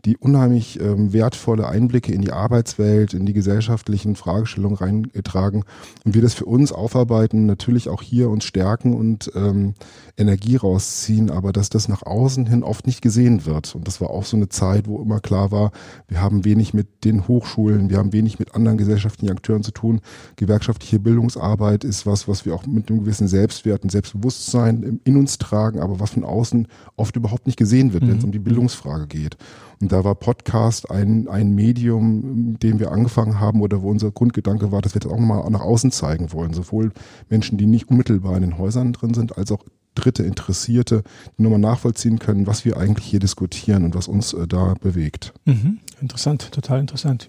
die 0.05 0.17
unheimlich 0.17 0.81
ähm, 0.81 1.13
wertvolle 1.13 1.69
Einblicke 1.69 2.13
in 2.13 2.23
die 2.23 2.33
Arbeitswelt, 2.33 3.15
in 3.15 3.27
die 3.27 3.33
gesellschaftlichen 3.33 4.17
Fragestellungen 4.17 4.77
reintragen 4.77 5.65
und 6.05 6.15
wir 6.15 6.23
das 6.23 6.35
für 6.35 6.47
uns 6.47 6.73
aufarbeiten, 6.73 7.47
natürlich 7.47 7.89
auch 7.89 8.03
hier 8.03 8.31
uns 8.31 8.45
stärken 8.45 8.95
und 8.95 9.31
ähm, 9.35 9.75
Energie 10.17 10.57
rausziehen, 10.57 11.31
aber 11.31 11.53
dass 11.53 11.69
das 11.69 11.89
nach 11.89 12.03
außen 12.03 12.47
hin 12.47 12.63
oft 12.63 12.87
nicht 12.87 13.03
gesehen 13.03 13.47
wird. 13.47 13.75
Und 13.75 13.87
das 13.87 14.01
war 14.01 14.11
auch 14.11 14.25
so 14.25 14.37
eine 14.37 14.49
Zeit, 14.49 14.89
wo 14.89 15.01
immer 15.01 15.21
klar 15.21 15.51
war, 15.51 15.73
wir 16.09 16.21
haben 16.21 16.45
wenig 16.45 16.75
mit 16.75 17.05
den 17.05 17.29
Hochschulen, 17.29 17.91
wir 17.91 17.99
haben 17.99 18.13
wenig 18.13 18.39
mit 18.39 18.55
anderen 18.55 18.79
gesellschaftlichen 18.79 19.33
Akteuren 19.33 19.63
zu 19.63 19.71
tun. 19.71 20.01
Gewerkschaftliche 20.37 20.99
Bildungsarbeit 20.99 21.42
ist 21.85 22.07
was, 22.07 22.29
was 22.29 22.47
wir 22.47 22.55
auch 22.55 22.67
mit 22.67 22.89
einem 22.89 23.01
gewissen 23.01 23.29
Selbstwert 23.29 23.83
und 23.83 23.91
Selbstbewusstsein 23.91 25.01
in 25.05 25.17
uns 25.17 25.39
tragen, 25.39 25.81
aber 25.81 26.01
was 26.01 26.11
von 26.11 26.25
außen 26.25 26.69
oft 26.97 27.17
überhaupt 27.17 27.47
nicht 27.47 27.59
gesehen 27.59 27.93
wird, 27.93 28.05
mhm. 28.05 28.09
wenn 28.09 28.19
es 28.19 28.25
um 28.25 28.33
die 28.33 28.39
Bildungsfrage 28.39 29.07
geht. 29.07 29.37
Und 29.81 29.91
da 29.91 30.05
war 30.05 30.15
Podcast 30.15 30.91
ein, 30.91 31.27
ein 31.27 31.55
Medium, 31.55 32.53
mit 32.53 32.63
dem 32.63 32.79
wir 32.79 32.93
angefangen 32.93 33.41
haben 33.41 33.61
oder 33.61 33.83
wo 33.83 33.91
unser 33.91 34.13
Grundgedanke 34.13 34.71
war, 34.71 34.81
dass 34.81 34.95
wir 34.95 35.01
das 35.01 35.11
auch 35.11 35.19
nochmal 35.19 35.51
nach 35.51 35.61
außen 35.61 35.91
zeigen 35.91 36.33
wollen. 36.33 36.55
Sowohl 36.55 36.93
Menschen, 37.29 37.59
die 37.59 37.67
nicht 37.67 37.91
unmittelbar 37.91 38.37
in 38.37 38.43
den 38.43 38.59
Häusern 38.59 38.93
drin 38.93 39.15
sind, 39.15 39.37
als 39.37 39.51
auch 39.51 39.65
Dritte, 39.95 40.23
Interessierte, 40.23 41.03
die 41.37 41.43
nochmal 41.43 41.59
nachvollziehen 41.59 42.19
können, 42.19 42.47
was 42.47 42.65
wir 42.65 42.79
eigentlich 42.79 43.07
hier 43.07 43.21
diskutieren 43.21 43.85
und 43.85 43.95
was 43.95 44.09
uns 44.09 44.33
äh, 44.33 44.47
da 44.47 44.75
bewegt. 44.81 45.35
Mhm. 45.45 45.81
Interessant, 46.01 46.51
total 46.51 46.81
interessant. 46.81 47.29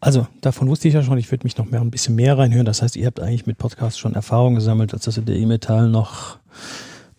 Also, 0.00 0.26
davon 0.40 0.68
wusste 0.68 0.88
ich 0.88 0.94
ja 0.94 1.02
schon, 1.02 1.18
ich 1.18 1.30
würde 1.30 1.44
mich 1.44 1.56
noch 1.56 1.66
mehr 1.66 1.80
ein 1.80 1.90
bisschen 1.90 2.14
mehr 2.14 2.36
reinhören. 2.36 2.66
Das 2.66 2.82
heißt, 2.82 2.96
ihr 2.96 3.06
habt 3.06 3.20
eigentlich 3.20 3.46
mit 3.46 3.58
Podcasts 3.58 3.98
schon 3.98 4.14
Erfahrung 4.14 4.54
gesammelt, 4.54 4.92
als 4.92 5.04
das 5.04 5.16
in 5.16 5.24
der 5.24 5.36
E-Metall 5.36 5.88
noch, 5.88 6.38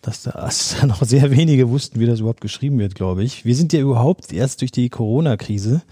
dass 0.00 0.22
da 0.22 0.48
noch 0.86 1.02
sehr 1.02 1.30
wenige 1.30 1.68
wussten, 1.70 2.00
wie 2.00 2.06
das 2.06 2.20
überhaupt 2.20 2.40
geschrieben 2.40 2.78
wird, 2.78 2.94
glaube 2.94 3.24
ich. 3.24 3.44
Wir 3.44 3.56
sind 3.56 3.72
ja 3.72 3.80
überhaupt 3.80 4.32
erst 4.32 4.60
durch 4.60 4.72
die 4.72 4.88
Corona-Krise 4.88 5.82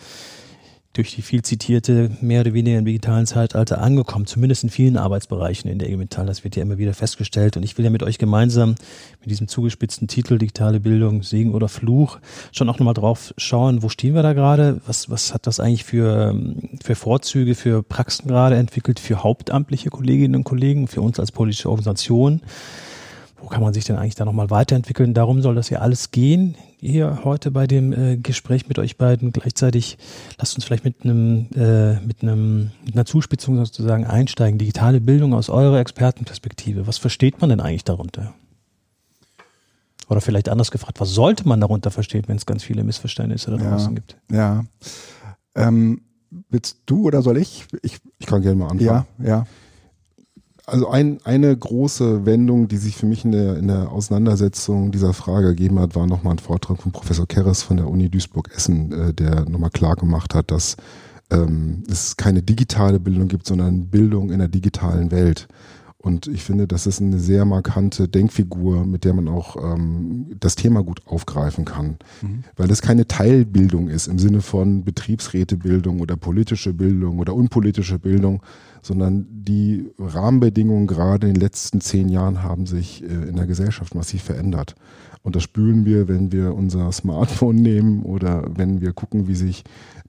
durch 0.97 1.15
die 1.15 1.23
viel 1.23 1.43
zitierte, 1.43 2.11
mehr 2.21 2.41
oder 2.41 2.55
weniger 2.55 2.79
im 2.79 2.85
digitalen 2.85 3.26
Zeitalter 3.26 3.81
angekommen, 3.81 4.26
zumindest 4.26 4.65
in 4.65 4.71
vielen 4.71 4.97
Arbeitsbereichen 4.97 5.71
in 5.71 5.79
der 5.79 5.95
Metall. 5.97 6.26
Das 6.26 6.45
wird 6.45 6.57
ja 6.57 6.62
immer 6.62 6.79
wieder 6.79 6.95
festgestellt. 6.95 7.57
Und 7.57 7.62
ich 7.62 7.76
will 7.76 7.85
ja 7.85 7.91
mit 7.91 8.03
euch 8.03 8.19
gemeinsam 8.19 8.76
mit 9.21 9.31
diesem 9.31 9.49
zugespitzten 9.49 10.09
Titel 10.09 10.38
Digitale 10.38 10.81
Bildung, 10.81 11.23
Segen 11.23 11.55
oder 11.55 11.69
Fluch 11.69 12.19
schon 12.53 12.69
auch 12.69 12.79
nochmal 12.79 12.95
drauf 12.95 13.35
schauen, 13.37 13.83
wo 13.83 13.88
stehen 13.88 14.15
wir 14.15 14.23
da 14.23 14.33
gerade? 14.33 14.81
Was, 14.87 15.11
was 15.11 15.35
hat 15.35 15.47
das 15.47 15.61
eigentlich 15.61 15.85
für, 15.85 16.35
für 16.83 16.95
Vorzüge, 16.95 17.55
für 17.55 17.83
Praxen 17.83 18.29
gerade 18.29 18.57
entwickelt, 18.57 19.00
für 19.00 19.23
hauptamtliche 19.23 19.91
Kolleginnen 19.91 20.37
und 20.37 20.45
Kollegen, 20.45 20.88
für 20.88 21.03
uns 21.03 21.21
als 21.21 21.33
politische 21.33 21.71
Organisation? 21.71 22.41
wo 23.38 23.49
kann 23.49 23.62
man 23.62 23.73
sich 23.73 23.85
denn 23.85 23.97
eigentlich 23.97 24.17
da 24.17 24.25
nochmal 24.25 24.50
weiterentwickeln? 24.50 25.15
Darum 25.15 25.41
soll 25.41 25.55
das 25.55 25.71
ja 25.71 25.79
alles 25.79 26.11
gehen 26.11 26.57
hier 26.80 27.21
heute 27.25 27.50
bei 27.50 27.66
dem 27.66 27.92
äh, 27.92 28.16
Gespräch 28.16 28.68
mit 28.68 28.78
euch 28.78 28.97
beiden. 28.97 29.33
Gleichzeitig 29.33 29.99
lasst 30.38 30.54
uns 30.54 30.64
vielleicht 30.64 30.85
mit 30.85 31.04
einem, 31.04 31.49
äh, 31.54 32.00
mit 32.00 32.23
einem, 32.23 32.71
mit 32.85 32.95
einer 32.95 33.06
Zuspitzung 33.06 33.56
sozusagen 33.64 34.04
einsteigen. 34.04 34.59
Digitale 34.59 35.00
Bildung 35.00 35.35
aus 35.35 35.49
eurer 35.49 35.78
Expertenperspektive. 35.80 36.87
Was 36.87 36.99
versteht 36.99 37.40
man 37.40 37.50
denn 37.50 37.61
eigentlich 37.61 37.85
darunter? 37.85 38.35
Oder 40.09 40.21
vielleicht 40.21 40.49
anders 40.49 40.71
gefragt, 40.71 41.00
was 41.00 41.11
sollte 41.11 41.49
man 41.49 41.61
darunter 41.61 41.90
verstehen, 41.90 42.25
wenn 42.28 42.37
es 42.37 42.47
ganz 42.47 42.62
viele 42.62 42.85
Missverständnisse 42.85 43.50
da 43.50 43.56
draußen 43.56 43.88
ja, 43.88 43.95
gibt? 43.95 44.16
Ja. 44.30 44.64
Ähm, 45.56 46.02
willst 46.49 46.83
du 46.87 47.06
oder 47.06 47.23
soll 47.23 47.38
ich? 47.38 47.64
Ich, 47.83 47.99
ich 48.18 48.26
kann 48.26 48.42
gerne 48.42 48.56
mal 48.56 48.68
anfangen. 48.68 48.87
Ja, 48.87 49.06
ja 49.25 49.47
also 50.66 50.88
ein, 50.88 51.20
eine 51.23 51.56
große 51.56 52.26
Wendung, 52.26 52.66
die 52.66 52.76
sich 52.76 52.96
für 52.96 53.06
mich 53.06 53.25
in 53.25 53.30
der, 53.30 53.56
in 53.56 53.68
der 53.68 53.92
Auseinandersetzung 53.92 54.90
dieser 54.90 55.12
Frage 55.12 55.46
ergeben 55.46 55.78
hat, 55.78 55.94
war 55.94 56.08
nochmal 56.08 56.35
ein 56.35 56.40
Vortrag 56.40 56.82
von 56.82 56.90
Professor 56.90 57.26
Keres 57.26 57.62
von 57.62 57.76
der 57.76 57.88
Uni 57.88 58.08
Duisburg-Essen, 58.08 58.92
äh, 58.92 59.14
der 59.14 59.49
nochmal 59.49 59.70
klar 59.70 59.94
gemacht 59.94 60.35
hat, 60.35 60.50
dass 60.50 60.76
ähm, 61.30 61.85
es 61.88 62.16
keine 62.16 62.42
digitale 62.42 62.99
Bildung 62.99 63.28
gibt, 63.28 63.46
sondern 63.46 63.87
Bildung 63.87 64.30
in 64.30 64.40
der 64.40 64.49
digitalen 64.49 65.12
Welt. 65.12 65.46
Und 66.06 66.28
ich 66.28 66.44
finde, 66.44 66.68
das 66.68 66.86
ist 66.86 67.02
eine 67.02 67.18
sehr 67.18 67.44
markante 67.44 68.06
Denkfigur, 68.06 68.86
mit 68.86 69.04
der 69.04 69.12
man 69.12 69.26
auch 69.26 69.56
ähm, 69.56 70.26
das 70.38 70.54
Thema 70.54 70.84
gut 70.84 71.00
aufgreifen 71.04 71.64
kann. 71.64 71.96
Mhm. 72.22 72.44
Weil 72.54 72.68
das 72.68 72.80
keine 72.80 73.08
Teilbildung 73.08 73.88
ist 73.88 74.06
im 74.06 74.20
Sinne 74.20 74.40
von 74.40 74.84
Betriebsrätebildung 74.84 75.98
oder 75.98 76.16
politische 76.16 76.72
Bildung 76.72 77.18
oder 77.18 77.34
unpolitische 77.34 77.98
Bildung, 77.98 78.40
sondern 78.82 79.26
die 79.32 79.90
Rahmenbedingungen 79.98 80.86
gerade 80.86 81.26
in 81.26 81.34
den 81.34 81.40
letzten 81.40 81.80
zehn 81.80 82.08
Jahren 82.08 82.40
haben 82.40 82.66
sich 82.66 83.02
äh, 83.02 83.06
in 83.06 83.34
der 83.34 83.48
Gesellschaft 83.48 83.96
massiv 83.96 84.22
verändert. 84.22 84.76
Und 85.25 85.34
das 85.34 85.42
spüren 85.42 85.84
wir, 85.86 86.06
wenn 86.06 86.30
wir 86.30 86.54
unser 86.54 86.92
Smartphone 86.92 87.56
nehmen 87.56 88.04
oder 88.04 88.44
wenn 88.54 88.80
wir 88.80 88.92
gucken, 88.92 89.26
wie 89.26 89.34
sich 89.34 89.64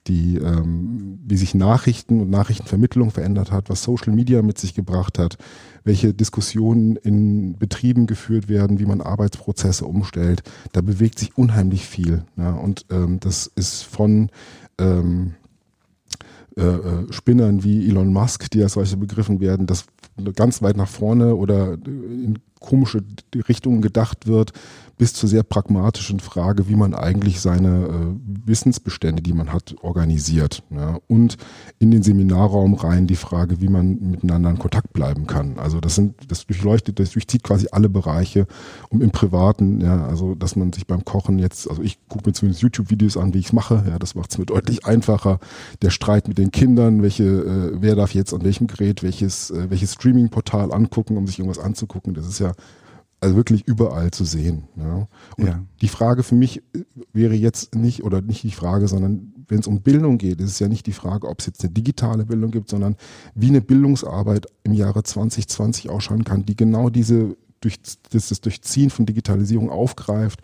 die, 0.06 0.36
ähm, 0.36 1.18
wie 1.26 1.36
sich 1.36 1.54
Nachrichten 1.54 2.20
und 2.20 2.30
Nachrichtenvermittlung 2.30 3.10
verändert 3.10 3.50
hat, 3.50 3.68
was 3.68 3.82
Social 3.82 4.14
Media 4.14 4.42
mit 4.42 4.58
sich 4.58 4.74
gebracht 4.74 5.18
hat, 5.18 5.36
welche 5.88 6.12
Diskussionen 6.12 6.96
in 6.96 7.56
Betrieben 7.56 8.06
geführt 8.06 8.50
werden, 8.50 8.78
wie 8.78 8.84
man 8.84 9.00
Arbeitsprozesse 9.00 9.86
umstellt. 9.86 10.42
Da 10.72 10.82
bewegt 10.82 11.18
sich 11.18 11.38
unheimlich 11.38 11.86
viel. 11.86 12.24
Ja, 12.36 12.50
und 12.50 12.84
ähm, 12.90 13.18
das 13.20 13.50
ist 13.56 13.84
von 13.84 14.28
ähm, 14.78 15.34
äh, 16.58 16.62
äh, 16.62 17.10
Spinnern 17.10 17.64
wie 17.64 17.88
Elon 17.88 18.12
Musk, 18.12 18.50
die 18.50 18.62
als 18.62 18.74
solche 18.74 18.98
begriffen 18.98 19.40
werden, 19.40 19.66
das 19.66 19.86
ganz 20.36 20.60
weit 20.60 20.76
nach 20.76 20.88
vorne 20.88 21.34
oder 21.34 21.78
in 21.86 22.38
komische 22.60 23.02
Richtungen 23.48 23.80
gedacht 23.80 24.26
wird, 24.26 24.52
bis 24.98 25.14
zur 25.14 25.28
sehr 25.28 25.44
pragmatischen 25.44 26.18
Frage, 26.18 26.68
wie 26.68 26.74
man 26.74 26.92
eigentlich 26.92 27.40
seine 27.40 27.86
äh, 27.86 28.46
Wissensbestände, 28.46 29.22
die 29.22 29.32
man 29.32 29.52
hat, 29.52 29.76
organisiert. 29.80 30.64
Ja? 30.70 30.98
Und 31.06 31.36
in 31.78 31.92
den 31.92 32.02
Seminarraum 32.02 32.74
rein 32.74 33.06
die 33.06 33.16
Frage, 33.16 33.60
wie 33.60 33.68
man 33.68 34.10
miteinander 34.10 34.50
in 34.50 34.58
Kontakt 34.58 34.92
bleiben 34.92 35.26
kann. 35.28 35.58
Also 35.58 35.80
das 35.80 35.94
sind, 35.94 36.16
das 36.28 36.46
durchleuchtet, 36.46 36.98
das 36.98 37.12
durchzieht 37.12 37.44
quasi 37.44 37.68
alle 37.70 37.88
Bereiche, 37.88 38.46
um 38.90 39.00
im 39.00 39.10
Privaten, 39.10 39.80
ja, 39.80 40.06
also 40.06 40.34
dass 40.34 40.56
man 40.56 40.72
sich 40.72 40.86
beim 40.86 41.04
Kochen 41.04 41.38
jetzt, 41.38 41.70
also 41.70 41.82
ich 41.82 41.98
gucke 42.08 42.28
mir 42.28 42.32
zumindest 42.32 42.62
YouTube-Videos 42.62 43.16
an, 43.16 43.32
wie 43.34 43.38
ich 43.38 43.46
es 43.46 43.52
mache, 43.52 43.84
ja, 43.88 43.98
das 43.98 44.16
macht 44.16 44.32
es 44.32 44.38
mir 44.38 44.46
deutlich 44.46 44.84
einfacher. 44.84 45.38
Der 45.80 45.90
Streit 45.90 46.26
mit 46.26 46.38
den 46.38 46.50
Kindern, 46.50 47.02
welche, 47.02 47.24
äh, 47.24 47.72
wer 47.74 47.94
darf 47.94 48.14
jetzt 48.14 48.34
an 48.34 48.42
welchem 48.42 48.66
Gerät 48.66 49.04
welches, 49.04 49.50
äh, 49.50 49.70
welches 49.70 49.94
Streaming-Portal 49.94 50.72
angucken, 50.72 51.16
um 51.16 51.26
sich 51.28 51.38
irgendwas 51.38 51.62
anzugucken, 51.62 52.14
das 52.14 52.26
ist 52.26 52.40
ja 52.40 52.52
also 53.20 53.36
wirklich 53.36 53.66
überall 53.66 54.10
zu 54.10 54.24
sehen. 54.24 54.68
Ja. 54.76 55.08
Und 55.36 55.46
ja. 55.46 55.64
die 55.80 55.88
Frage 55.88 56.22
für 56.22 56.34
mich 56.34 56.62
wäre 57.12 57.34
jetzt 57.34 57.74
nicht, 57.74 58.04
oder 58.04 58.22
nicht 58.22 58.42
die 58.42 58.52
Frage, 58.52 58.88
sondern 58.88 59.32
wenn 59.48 59.60
es 59.60 59.66
um 59.66 59.80
Bildung 59.80 60.18
geht, 60.18 60.40
ist 60.40 60.50
es 60.50 60.58
ja 60.58 60.68
nicht 60.68 60.86
die 60.86 60.92
Frage, 60.92 61.26
ob 61.26 61.40
es 61.40 61.46
jetzt 61.46 61.64
eine 61.64 61.72
digitale 61.72 62.26
Bildung 62.26 62.50
gibt, 62.50 62.68
sondern 62.68 62.96
wie 63.34 63.48
eine 63.48 63.60
Bildungsarbeit 63.60 64.46
im 64.62 64.72
Jahre 64.72 65.02
2020 65.02 65.90
ausschauen 65.90 66.24
kann, 66.24 66.44
die 66.44 66.56
genau 66.56 66.90
diese 66.90 67.36
durch 67.60 67.80
das, 68.10 68.28
das 68.28 68.40
Durchziehen 68.40 68.90
von 68.90 69.06
Digitalisierung 69.06 69.70
aufgreift, 69.70 70.40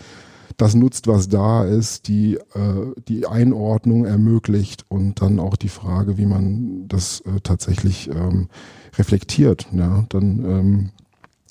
das 0.56 0.74
nutzt, 0.74 1.06
was 1.06 1.28
da 1.28 1.64
ist, 1.64 2.08
die, 2.08 2.34
äh, 2.34 2.92
die 3.08 3.26
Einordnung 3.26 4.04
ermöglicht 4.04 4.84
und 4.88 5.20
dann 5.20 5.40
auch 5.40 5.56
die 5.56 5.68
Frage, 5.68 6.16
wie 6.16 6.26
man 6.26 6.86
das 6.88 7.20
äh, 7.20 7.40
tatsächlich 7.42 8.08
ähm, 8.10 8.48
reflektiert, 8.96 9.66
ja, 9.72 10.04
dann 10.08 10.44
ähm, 10.44 10.90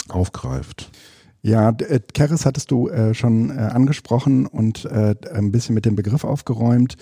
aufgreift. 0.10 0.92
Ja, 1.46 1.72
äh, 1.72 2.00
Keres 2.14 2.46
hattest 2.46 2.72
du 2.72 2.88
äh, 2.88 3.14
schon 3.14 3.50
äh, 3.50 3.60
angesprochen 3.60 4.48
und 4.48 4.86
äh, 4.86 5.14
ein 5.34 5.52
bisschen 5.52 5.76
mit 5.76 5.84
dem 5.84 5.98
Begriff 5.98 6.24
aufgeräumt. 6.24 6.96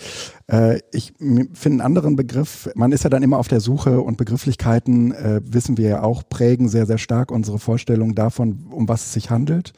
Äh, 0.47 0.79
ich 0.91 1.13
finde 1.19 1.63
einen 1.63 1.81
anderen 1.81 2.15
Begriff, 2.15 2.67
man 2.73 2.91
ist 2.91 3.03
ja 3.03 3.11
dann 3.11 3.21
immer 3.21 3.37
auf 3.37 3.49
der 3.49 3.59
Suche 3.59 4.01
und 4.01 4.17
Begrifflichkeiten, 4.17 5.11
äh, 5.11 5.41
wissen 5.45 5.77
wir 5.77 5.89
ja 5.89 6.01
auch, 6.01 6.23
prägen 6.27 6.69
sehr, 6.69 6.87
sehr 6.87 6.97
stark 6.97 7.29
unsere 7.31 7.59
Vorstellung 7.59 8.15
davon, 8.15 8.65
um 8.71 8.89
was 8.89 9.05
es 9.05 9.13
sich 9.13 9.29
handelt. 9.29 9.73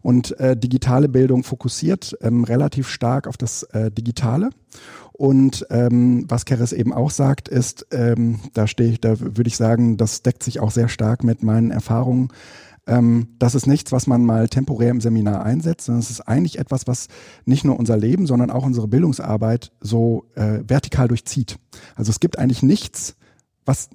Und 0.00 0.40
äh, 0.40 0.56
digitale 0.56 1.10
Bildung 1.10 1.44
fokussiert 1.44 2.16
ähm, 2.22 2.44
relativ 2.44 2.88
stark 2.88 3.26
auf 3.26 3.36
das 3.36 3.64
äh, 3.64 3.90
Digitale. 3.90 4.48
Und 5.12 5.66
ähm, 5.68 6.24
was 6.28 6.46
Keres 6.46 6.72
eben 6.72 6.92
auch 6.94 7.10
sagt, 7.10 7.48
ist, 7.48 7.86
ähm, 7.90 8.40
da 8.54 8.66
stehe 8.66 8.92
ich, 8.92 9.00
da 9.00 9.20
würde 9.20 9.48
ich 9.48 9.56
sagen, 9.56 9.98
das 9.98 10.22
deckt 10.22 10.42
sich 10.42 10.60
auch 10.60 10.70
sehr 10.70 10.88
stark 10.88 11.22
mit 11.22 11.42
meinen 11.42 11.70
Erfahrungen 11.70 12.28
ähm, 12.86 13.28
das 13.38 13.54
ist 13.54 13.66
nichts, 13.66 13.92
was 13.92 14.06
man 14.06 14.24
mal 14.24 14.48
temporär 14.48 14.90
im 14.90 15.00
Seminar 15.00 15.44
einsetzt, 15.44 15.86
sondern 15.86 16.00
es 16.00 16.10
ist 16.10 16.20
eigentlich 16.20 16.58
etwas, 16.58 16.86
was 16.86 17.08
nicht 17.44 17.64
nur 17.64 17.78
unser 17.78 17.96
Leben, 17.96 18.26
sondern 18.26 18.50
auch 18.50 18.64
unsere 18.64 18.88
Bildungsarbeit 18.88 19.72
so 19.80 20.24
äh, 20.34 20.60
vertikal 20.66 21.08
durchzieht. 21.08 21.58
Also 21.94 22.10
es 22.10 22.20
gibt 22.20 22.38
eigentlich 22.38 22.62
nichts, 22.62 23.16
was 23.64 23.90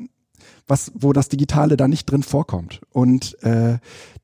was, 0.68 0.92
wo 0.96 1.14
das 1.14 1.30
Digitale 1.30 1.78
da 1.78 1.88
nicht 1.88 2.10
drin 2.10 2.24
vorkommt. 2.24 2.82
Und 2.92 3.42
äh, 3.44 3.78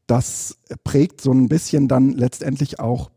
das 0.07 0.57
prägt 0.83 1.21
so 1.21 1.31
ein 1.31 1.49
bisschen 1.49 1.87
dann 1.87 2.13
letztendlich 2.13 2.79
auch 2.79 3.11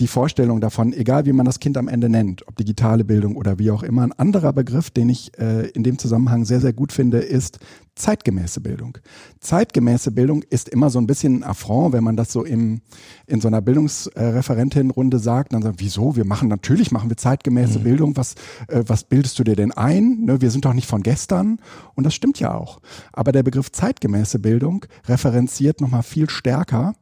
die 0.00 0.06
Vorstellung 0.06 0.60
davon, 0.60 0.92
egal 0.92 1.26
wie 1.26 1.32
man 1.32 1.44
das 1.44 1.58
Kind 1.58 1.76
am 1.76 1.88
Ende 1.88 2.08
nennt, 2.08 2.46
ob 2.46 2.56
digitale 2.56 3.04
Bildung 3.04 3.34
oder 3.34 3.58
wie 3.58 3.72
auch 3.72 3.82
immer. 3.82 4.02
Ein 4.02 4.12
anderer 4.12 4.52
Begriff, 4.52 4.90
den 4.90 5.08
ich 5.08 5.36
äh, 5.38 5.66
in 5.70 5.82
dem 5.82 5.98
Zusammenhang 5.98 6.44
sehr, 6.44 6.60
sehr 6.60 6.72
gut 6.72 6.92
finde, 6.92 7.18
ist 7.18 7.58
zeitgemäße 7.98 8.60
Bildung. 8.60 8.98
Zeitgemäße 9.40 10.10
Bildung 10.10 10.42
ist 10.42 10.68
immer 10.68 10.90
so 10.90 10.98
ein 10.98 11.06
bisschen 11.06 11.40
ein 11.40 11.44
Affront, 11.44 11.92
wenn 11.92 12.04
man 12.04 12.16
das 12.16 12.32
so 12.32 12.44
im, 12.44 12.80
in 13.26 13.40
so 13.40 13.48
einer 13.48 13.60
Bildungsreferentinnenrunde 13.60 15.18
sagt, 15.18 15.52
dann 15.52 15.62
sagt, 15.62 15.80
wieso? 15.80 16.16
Wir 16.16 16.24
machen, 16.24 16.48
natürlich 16.48 16.90
machen 16.90 17.10
wir 17.10 17.16
zeitgemäße 17.16 17.80
mhm. 17.80 17.84
Bildung. 17.84 18.16
Was, 18.16 18.34
äh, 18.68 18.84
was 18.86 19.04
bildest 19.04 19.38
du 19.38 19.44
dir 19.44 19.56
denn 19.56 19.72
ein? 19.72 20.24
Ne, 20.24 20.40
wir 20.40 20.50
sind 20.50 20.64
doch 20.64 20.74
nicht 20.74 20.86
von 20.86 21.02
gestern. 21.02 21.58
Und 21.94 22.04
das 22.04 22.14
stimmt 22.14 22.40
ja 22.40 22.54
auch. 22.54 22.80
Aber 23.12 23.32
der 23.32 23.42
Begriff 23.42 23.70
zeitgemäße 23.72 24.38
Bildung 24.38 24.86
referenziert 25.06 25.80
nochmal 25.80 26.02
viel 26.02 26.30
stärker 26.30 26.94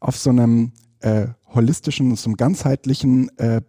auf 0.00 0.16
so 0.16 0.30
einem 0.30 0.72
äh, 1.00 1.28
holistischen, 1.48 2.16
zum 2.16 2.36
ganzheitlichen 2.36 3.36
äh, 3.38 3.60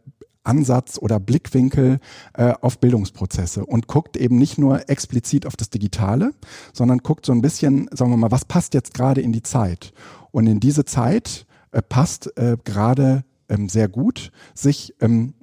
Ansatz 0.43 0.97
oder 0.97 1.19
Blickwinkel 1.19 1.99
äh, 2.33 2.53
auf 2.61 2.79
Bildungsprozesse 2.79 3.65
und 3.65 3.87
guckt 3.87 4.17
eben 4.17 4.37
nicht 4.37 4.57
nur 4.57 4.89
explizit 4.89 5.45
auf 5.45 5.55
das 5.55 5.69
Digitale, 5.69 6.31
sondern 6.73 6.99
guckt 6.99 7.25
so 7.25 7.31
ein 7.31 7.41
bisschen, 7.41 7.89
sagen 7.91 8.11
wir 8.11 8.17
mal, 8.17 8.31
was 8.31 8.45
passt 8.45 8.73
jetzt 8.73 8.93
gerade 8.93 9.21
in 9.21 9.31
die 9.31 9.43
Zeit? 9.43 9.93
Und 10.31 10.47
in 10.47 10.59
diese 10.59 10.85
Zeit 10.85 11.45
äh, 11.71 11.81
passt 11.81 12.35
äh, 12.37 12.57
gerade 12.63 13.23
ähm, 13.49 13.69
sehr 13.69 13.87
gut, 13.87 14.31
sich 14.53 14.95
ähm, 14.99 15.33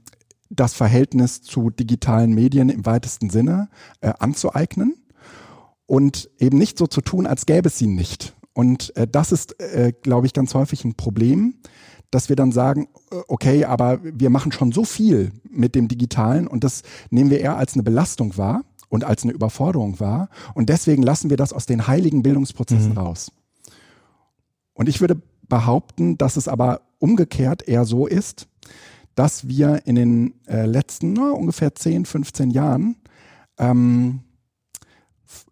das 0.50 0.75
Verhältnis 0.75 1.42
zu 1.42 1.71
digitalen 1.71 2.35
Medien 2.35 2.69
im 2.69 2.85
weitesten 2.85 3.30
Sinne 3.30 3.69
äh, 4.00 4.12
anzueignen 4.19 4.97
und 5.87 6.28
eben 6.38 6.59
nicht 6.59 6.76
so 6.76 6.87
zu 6.87 7.00
tun, 7.00 7.26
als 7.26 7.47
gäbe 7.47 7.69
es 7.69 7.78
sie 7.78 7.87
nicht. 7.87 8.35
Und 8.52 8.95
äh, 8.97 9.07
das 9.07 9.33
ist, 9.33 9.61
äh, 9.61 9.92
glaube 10.02 10.26
ich, 10.26 10.33
ganz 10.33 10.54
häufig 10.54 10.85
ein 10.85 10.95
Problem, 10.95 11.54
dass 12.11 12.29
wir 12.29 12.37
dann 12.37 12.52
sagen, 12.52 12.88
äh, 13.12 13.17
okay, 13.29 13.64
aber 13.64 14.00
wir 14.02 14.31
machen 14.31 14.52
schon 14.52 14.73
so 14.73 14.85
viel 14.85 15.33
mit 15.49 15.75
dem 15.75 15.88
Digitalen 15.88 16.47
und 16.47 16.64
das 16.64 16.83
nehmen 17.11 17.31
wir 17.31 17.40
eher 17.40 17.57
als 17.57 17.75
eine 17.75 17.83
Belastung 17.83 18.37
wahr 18.37 18.64
und 18.88 19.05
als 19.05 19.23
eine 19.23 19.33
Überforderung 19.33 20.00
wahr. 20.00 20.29
Und 20.55 20.69
deswegen 20.69 21.02
lassen 21.02 21.31
wir 21.31 21.37
das 21.37 21.52
aus 21.52 21.67
den 21.67 21.87
heiligen 21.87 22.23
Bildungsprozessen 22.23 22.93
mhm. 22.93 22.99
raus. 22.99 23.33
Und 24.75 24.88
ich 24.88 25.00
würde 25.00 25.21
behaupten, 25.49 26.19
dass 26.19 26.37
es 26.37 26.49
aber 26.49 26.83
umgekehrt 26.99 27.67
eher 27.67 27.85
so 27.85 28.07
ist, 28.07 28.49
dass 29.14 29.49
wir 29.49 29.87
in 29.87 29.95
den 29.97 30.35
äh, 30.47 30.67
letzten 30.67 31.12
na, 31.12 31.33
ungefähr 31.33 31.75
10, 31.75 32.07
15 32.07 32.50
Jahren 32.50 32.97
ähm, 33.59 34.21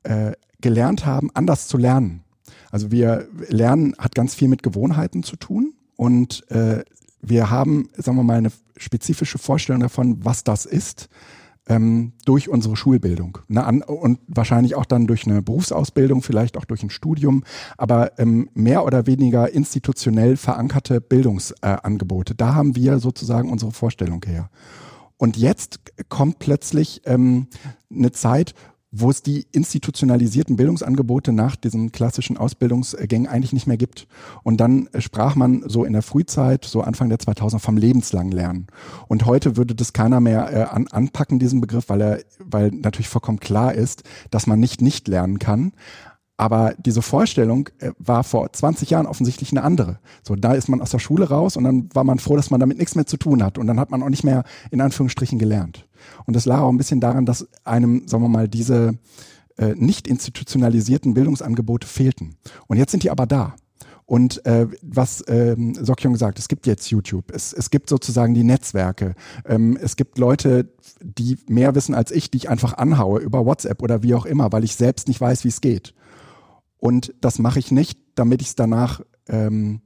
äh, 0.02 0.32
gelernt 0.60 1.06
haben, 1.06 1.30
anders 1.34 1.68
zu 1.68 1.76
lernen. 1.76 2.24
Also 2.70 2.90
wir 2.90 3.28
lernen 3.48 3.94
hat 3.98 4.14
ganz 4.14 4.34
viel 4.34 4.48
mit 4.48 4.62
Gewohnheiten 4.62 5.22
zu 5.22 5.36
tun 5.36 5.74
und 5.98 6.48
äh, 6.52 6.84
wir 7.20 7.50
haben, 7.50 7.88
sagen 7.96 8.16
wir 8.16 8.22
mal, 8.22 8.38
eine 8.38 8.52
spezifische 8.76 9.38
Vorstellung 9.38 9.80
davon, 9.80 10.24
was 10.24 10.44
das 10.44 10.64
ist, 10.64 11.08
ähm, 11.66 12.12
durch 12.24 12.48
unsere 12.48 12.76
Schulbildung. 12.76 13.38
Ne, 13.48 13.64
an, 13.64 13.82
und 13.82 14.20
wahrscheinlich 14.28 14.76
auch 14.76 14.84
dann 14.84 15.08
durch 15.08 15.26
eine 15.26 15.42
Berufsausbildung, 15.42 16.22
vielleicht 16.22 16.56
auch 16.56 16.64
durch 16.64 16.84
ein 16.84 16.90
Studium, 16.90 17.42
aber 17.76 18.16
ähm, 18.20 18.48
mehr 18.54 18.84
oder 18.84 19.06
weniger 19.06 19.52
institutionell 19.52 20.36
verankerte 20.36 21.00
Bildungsangebote. 21.00 22.34
Äh, 22.34 22.36
da 22.36 22.54
haben 22.54 22.76
wir 22.76 23.00
sozusagen 23.00 23.50
unsere 23.50 23.72
Vorstellung 23.72 24.22
her. 24.24 24.50
Und 25.16 25.36
jetzt 25.36 25.80
kommt 26.08 26.38
plötzlich 26.38 27.02
ähm, 27.06 27.48
eine 27.90 28.12
Zeit, 28.12 28.54
wo 28.90 29.10
es 29.10 29.22
die 29.22 29.46
institutionalisierten 29.52 30.56
Bildungsangebote 30.56 31.32
nach 31.32 31.56
diesen 31.56 31.92
klassischen 31.92 32.38
Ausbildungsgängen 32.38 33.28
eigentlich 33.28 33.52
nicht 33.52 33.66
mehr 33.66 33.76
gibt. 33.76 34.06
Und 34.42 34.58
dann 34.58 34.88
sprach 34.98 35.34
man 35.34 35.62
so 35.66 35.84
in 35.84 35.92
der 35.92 36.02
Frühzeit, 36.02 36.64
so 36.64 36.80
Anfang 36.80 37.08
der 37.08 37.18
2000er, 37.18 37.58
vom 37.58 37.76
lebenslangen 37.76 38.32
Lernen. 38.32 38.66
Und 39.06 39.26
heute 39.26 39.56
würde 39.56 39.74
das 39.74 39.92
keiner 39.92 40.20
mehr 40.20 40.52
äh, 40.52 40.62
an, 40.62 40.88
anpacken, 40.88 41.38
diesen 41.38 41.60
Begriff, 41.60 41.88
weil 41.88 42.00
er, 42.00 42.20
weil 42.38 42.70
natürlich 42.70 43.08
vollkommen 43.08 43.40
klar 43.40 43.74
ist, 43.74 44.04
dass 44.30 44.46
man 44.46 44.58
nicht 44.58 44.80
nicht 44.80 45.06
lernen 45.08 45.38
kann. 45.38 45.72
Aber 46.38 46.74
diese 46.78 47.02
Vorstellung 47.02 47.68
äh, 47.80 47.90
war 47.98 48.22
vor 48.22 48.50
20 48.50 48.90
Jahren 48.90 49.06
offensichtlich 49.06 49.50
eine 49.50 49.64
andere. 49.64 49.98
So, 50.22 50.36
da 50.36 50.54
ist 50.54 50.68
man 50.68 50.80
aus 50.80 50.90
der 50.90 51.00
Schule 51.00 51.28
raus 51.28 51.56
und 51.56 51.64
dann 51.64 51.88
war 51.92 52.04
man 52.04 52.20
froh, 52.20 52.36
dass 52.36 52.50
man 52.50 52.60
damit 52.60 52.78
nichts 52.78 52.94
mehr 52.94 53.06
zu 53.06 53.16
tun 53.16 53.42
hat. 53.42 53.58
Und 53.58 53.66
dann 53.66 53.80
hat 53.80 53.90
man 53.90 54.02
auch 54.02 54.08
nicht 54.08 54.24
mehr 54.24 54.44
in 54.70 54.80
Anführungsstrichen 54.80 55.38
gelernt. 55.38 55.87
Und 56.26 56.36
das 56.36 56.44
lag 56.44 56.60
auch 56.60 56.70
ein 56.70 56.78
bisschen 56.78 57.00
daran, 57.00 57.26
dass 57.26 57.48
einem, 57.64 58.06
sagen 58.06 58.22
wir 58.22 58.28
mal, 58.28 58.48
diese 58.48 58.98
äh, 59.56 59.74
nicht 59.74 60.06
institutionalisierten 60.06 61.14
Bildungsangebote 61.14 61.86
fehlten. 61.86 62.36
Und 62.66 62.76
jetzt 62.76 62.90
sind 62.90 63.02
die 63.02 63.10
aber 63.10 63.26
da. 63.26 63.54
Und 64.08 64.44
äh, 64.46 64.66
was 64.80 65.22
ähm, 65.28 65.74
Sokjong 65.74 66.16
sagt, 66.16 66.38
es 66.38 66.48
gibt 66.48 66.66
jetzt 66.66 66.90
YouTube, 66.90 67.30
es, 67.30 67.52
es 67.52 67.68
gibt 67.68 67.90
sozusagen 67.90 68.32
die 68.32 68.42
Netzwerke, 68.42 69.14
ähm, 69.44 69.76
es 69.82 69.96
gibt 69.96 70.16
Leute, 70.16 70.72
die 71.02 71.36
mehr 71.46 71.74
wissen 71.74 71.94
als 71.94 72.10
ich, 72.10 72.30
die 72.30 72.38
ich 72.38 72.48
einfach 72.48 72.72
anhaue 72.78 73.20
über 73.20 73.44
WhatsApp 73.44 73.82
oder 73.82 74.02
wie 74.02 74.14
auch 74.14 74.24
immer, 74.24 74.50
weil 74.50 74.64
ich 74.64 74.76
selbst 74.76 75.08
nicht 75.08 75.20
weiß, 75.20 75.44
wie 75.44 75.48
es 75.48 75.60
geht. 75.60 75.92
Und 76.78 77.12
das 77.20 77.38
mache 77.38 77.58
ich 77.58 77.70
nicht, 77.70 77.98
damit 78.14 78.40
ich 78.40 78.48
es 78.48 78.54
danach 78.54 79.02
ähm, 79.28 79.82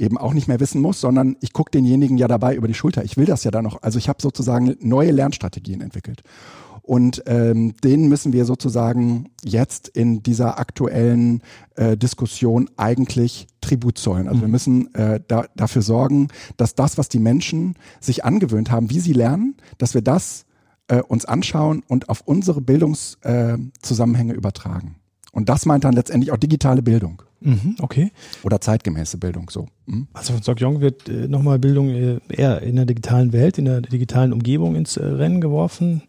eben 0.00 0.18
auch 0.18 0.34
nicht 0.34 0.48
mehr 0.48 0.60
wissen 0.60 0.80
muss, 0.80 1.00
sondern 1.00 1.36
ich 1.40 1.52
gucke 1.52 1.70
denjenigen 1.70 2.18
ja 2.18 2.28
dabei 2.28 2.54
über 2.54 2.68
die 2.68 2.74
Schulter. 2.74 3.04
Ich 3.04 3.16
will 3.16 3.26
das 3.26 3.44
ja 3.44 3.50
dann 3.50 3.64
noch. 3.64 3.82
Also 3.82 3.98
ich 3.98 4.08
habe 4.08 4.20
sozusagen 4.20 4.76
neue 4.80 5.10
Lernstrategien 5.10 5.80
entwickelt. 5.80 6.22
Und 6.82 7.22
ähm, 7.26 7.74
denen 7.84 8.08
müssen 8.08 8.32
wir 8.32 8.44
sozusagen 8.44 9.30
jetzt 9.44 9.86
in 9.88 10.22
dieser 10.22 10.58
aktuellen 10.58 11.42
äh, 11.76 11.96
Diskussion 11.96 12.68
eigentlich 12.76 13.46
Tribut 13.60 13.98
zollen. 13.98 14.26
Also 14.26 14.38
mhm. 14.38 14.42
wir 14.42 14.48
müssen 14.48 14.94
äh, 14.94 15.20
da, 15.28 15.44
dafür 15.54 15.82
sorgen, 15.82 16.28
dass 16.56 16.74
das, 16.74 16.98
was 16.98 17.08
die 17.08 17.20
Menschen 17.20 17.76
sich 18.00 18.24
angewöhnt 18.24 18.70
haben, 18.70 18.90
wie 18.90 19.00
sie 19.00 19.12
lernen, 19.12 19.56
dass 19.78 19.94
wir 19.94 20.02
das 20.02 20.46
äh, 20.88 21.00
uns 21.02 21.26
anschauen 21.26 21.82
und 21.86 22.08
auf 22.08 22.22
unsere 22.24 22.60
Bildungszusammenhänge 22.60 24.32
äh, 24.32 24.36
übertragen. 24.36 24.96
Und 25.32 25.48
das 25.48 25.66
meint 25.66 25.84
dann 25.84 25.94
letztendlich 25.94 26.32
auch 26.32 26.36
digitale 26.36 26.82
Bildung. 26.82 27.22
Mhm, 27.40 27.76
okay. 27.80 28.12
Oder 28.42 28.60
zeitgemäße 28.60 29.16
Bildung, 29.16 29.48
so. 29.50 29.66
Mhm. 29.86 30.08
Also 30.12 30.34
von 30.34 30.42
Sokyong 30.42 30.80
wird 30.80 31.08
äh, 31.08 31.26
nochmal 31.26 31.58
Bildung 31.58 31.88
äh, 31.88 32.18
eher 32.28 32.62
in 32.62 32.76
der 32.76 32.84
digitalen 32.84 33.32
Welt, 33.32 33.58
in 33.58 33.64
der 33.64 33.80
digitalen 33.80 34.32
Umgebung 34.32 34.76
ins 34.76 34.96
äh, 34.96 35.04
Rennen 35.04 35.40
geworfen 35.40 36.02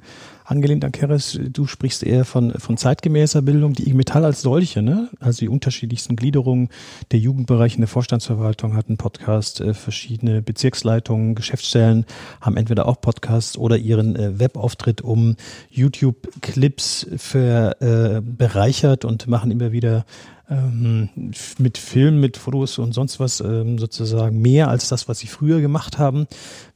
angelehnt 0.52 0.86
an 0.86 0.92
Keres, 0.92 1.40
du 1.42 1.66
sprichst 1.66 2.04
eher 2.04 2.26
von, 2.26 2.52
von 2.60 2.78
zeitgemäßer 2.78 3.42
Bildung, 3.42 3.74
die 3.74 3.84
IG 3.84 3.94
Metall 3.94 4.26
als 4.26 4.42
solche, 4.42 4.82
ne? 4.82 5.10
also 5.20 5.40
die 5.40 5.50
unterschiedlichsten 5.50 6.16
Gliederungen 6.16 6.70
der 7.12 7.20
Jugendbereiche 7.20 7.76
in 7.76 7.82
der 7.82 7.88
Vorstandsverwaltung 7.88 8.76
hatten 8.76 8.98
Podcast, 8.98 9.62
äh, 9.62 9.74
verschiedene 9.74 10.42
Bezirksleitungen, 10.42 11.36
Geschäftsstellen 11.36 12.06
haben 12.42 12.58
entweder 12.58 12.86
auch 12.86 13.00
Podcasts 13.00 13.58
oder 13.58 13.78
ihren 13.78 14.16
äh, 14.16 14.40
Webauftritt 14.40 15.02
um 15.02 15.38
YouTube-Clips 15.70 17.08
für, 17.16 17.82
äh, 17.82 18.22
bereichert 18.22 19.06
und 19.06 19.28
machen 19.28 19.52
immer 19.52 19.72
wieder 19.72 20.06
ähm, 20.52 21.10
mit 21.58 21.78
Film, 21.78 22.20
mit 22.20 22.36
Fotos 22.36 22.78
und 22.78 22.94
sonst 22.94 23.20
was 23.20 23.40
ähm, 23.40 23.80
sozusagen 23.80 24.42
mehr 24.42 24.68
als 24.68 24.90
das, 24.90 25.08
was 25.08 25.20
sie 25.20 25.28
früher 25.28 25.62
gemacht 25.62 25.98
haben. 25.98 26.28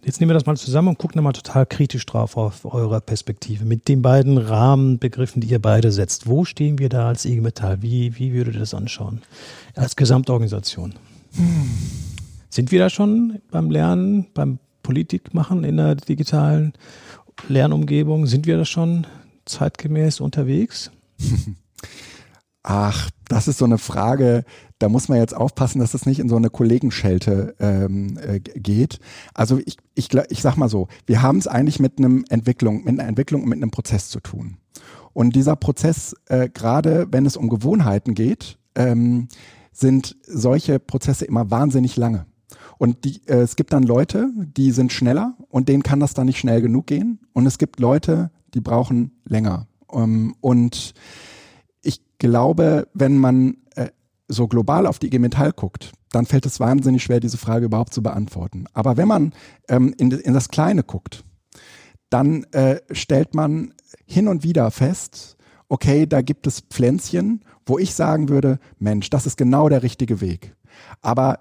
Jetzt 0.04 0.20
nehmen 0.20 0.30
wir 0.30 0.34
das 0.34 0.46
mal 0.46 0.56
zusammen 0.56 0.88
und 0.88 0.98
gucken 0.98 1.22
mal 1.22 1.34
total 1.34 1.66
kritisch 1.66 2.06
drauf 2.06 2.38
auf 2.38 2.64
eurer 2.64 3.02
Perspektive. 3.02 3.66
Mit 3.66 3.90
den 3.90 4.02
beiden 4.02 4.38
Rahmenbegriffen, 4.38 5.42
die 5.42 5.50
ihr 5.50 5.62
beide 5.62 5.92
setzt. 5.92 6.28
Wo 6.28 6.46
stehen 6.46 6.80
wir 6.80 6.88
da 6.88 7.10
als 7.10 7.26
IG 7.26 7.42
Metall? 7.42 7.82
Wie, 7.82 8.18
wie 8.18 8.34
würdet 8.34 8.56
ihr 8.56 8.62
das 8.62 8.74
anschauen? 8.74 9.22
Als 9.76 9.98
Gesamtorganisation. 9.98 10.94
Hm. 11.34 11.70
Sind 12.50 12.72
wir 12.72 12.80
da 12.80 12.90
schon 12.90 13.42
beim 13.52 13.70
Lernen, 13.70 14.28
beim 14.34 14.60
Politikmachen 14.84 15.66
in 15.66 15.76
der 15.76 15.96
digitalen 15.96 16.72
Lernumgebung? 17.50 18.26
Sind 18.26 18.46
wir 18.46 18.56
da 18.56 18.64
schon 18.64 19.06
zeitgemäß 19.44 20.22
unterwegs? 20.22 20.92
Ach, 22.64 23.10
das 23.28 23.48
ist 23.48 23.58
so 23.58 23.66
eine 23.66 23.78
Frage, 23.78 24.44
da 24.80 24.90
muss 24.90 25.10
man 25.10 25.18
jetzt 25.18 25.36
aufpassen, 25.36 25.80
dass 25.80 25.92
das 25.92 26.06
nicht 26.06 26.20
in 26.20 26.30
so 26.30 26.36
eine 26.36 26.50
Kollegenschelte 26.50 27.56
ähm, 27.60 28.18
äh, 28.18 28.40
geht. 28.40 29.00
Also 29.34 29.60
ich, 29.66 29.78
ich, 29.96 30.14
ich 30.30 30.42
sag 30.42 30.58
mal 30.58 30.70
so, 30.70 30.88
wir 31.06 31.22
haben 31.22 31.38
es 31.38 31.48
eigentlich 31.48 31.80
mit 31.80 31.98
einem 31.98 32.26
Entwicklung, 32.30 32.84
mit 32.84 33.00
einer 33.00 33.08
Entwicklung 33.08 33.44
und 33.44 33.50
mit 33.50 33.58
einem 33.58 33.72
Prozess 33.72 34.10
zu 34.10 34.20
tun. 34.20 34.58
Und 35.14 35.36
dieser 35.36 35.56
Prozess, 35.56 36.16
äh, 36.28 36.50
gerade 36.50 37.08
wenn 37.12 37.26
es 37.26 37.38
um 37.38 37.50
Gewohnheiten 37.50 38.16
geht, 38.16 38.58
ähm, 38.76 39.30
sind 39.72 40.18
solche 40.26 40.80
Prozesse 40.80 41.26
immer 41.26 41.50
wahnsinnig 41.52 41.96
lange. 41.96 42.26
Und 42.78 43.06
die, 43.06 43.22
äh, 43.28 43.38
es 43.38 43.56
gibt 43.56 43.74
dann 43.74 43.84
Leute, 43.84 44.30
die 44.36 44.72
sind 44.72 44.92
schneller 44.92 45.36
und 45.50 45.70
denen 45.70 45.84
kann 45.84 46.00
das 46.00 46.14
dann 46.14 46.26
nicht 46.26 46.40
schnell 46.40 46.62
genug 46.62 46.88
gehen. 46.88 47.20
Und 47.34 47.46
es 47.46 47.58
gibt 47.58 47.80
Leute, 47.80 48.32
die 48.54 48.62
brauchen 48.62 49.12
länger. 49.26 49.68
Ähm, 49.92 50.36
und 50.42 50.94
glaube, 52.18 52.88
wenn 52.94 53.18
man 53.18 53.58
äh, 53.76 53.90
so 54.28 54.48
global 54.48 54.88
auf 54.88 55.00
die 55.00 55.08
IG 55.08 55.20
Metall 55.20 55.52
guckt, 55.52 55.92
dann 56.12 56.26
fällt 56.26 56.46
es 56.46 56.60
wahnsinnig 56.60 57.04
schwer, 57.04 57.20
diese 57.20 57.38
Frage 57.38 57.66
überhaupt 57.66 57.94
zu 57.94 58.02
beantworten. 58.02 58.66
Aber 58.74 58.98
wenn 58.98 59.08
man 59.08 59.34
ähm, 59.68 59.94
in, 59.98 60.12
in, 60.12 60.34
das 60.34 60.50
Kleine 60.50 60.84
guckt, 60.84 61.24
dann 62.10 62.46
äh, 62.52 62.80
stellt 62.92 63.36
man 63.36 63.74
hin 64.06 64.28
und 64.28 64.44
wieder 64.44 64.72
fest, 64.72 65.36
okay, 65.68 66.06
da 66.06 66.22
gibt 66.22 66.48
es 66.48 66.62
Pflänzchen, 66.62 67.44
wo 67.66 67.80
ich 67.80 67.96
sagen 67.96 68.30
würde, 68.30 68.60
Mensch, 68.80 69.10
das 69.10 69.26
ist 69.26 69.38
genau 69.38 69.68
der 69.70 69.84
richtige 69.84 70.22
Weg. 70.22 70.56
Aber 71.02 71.40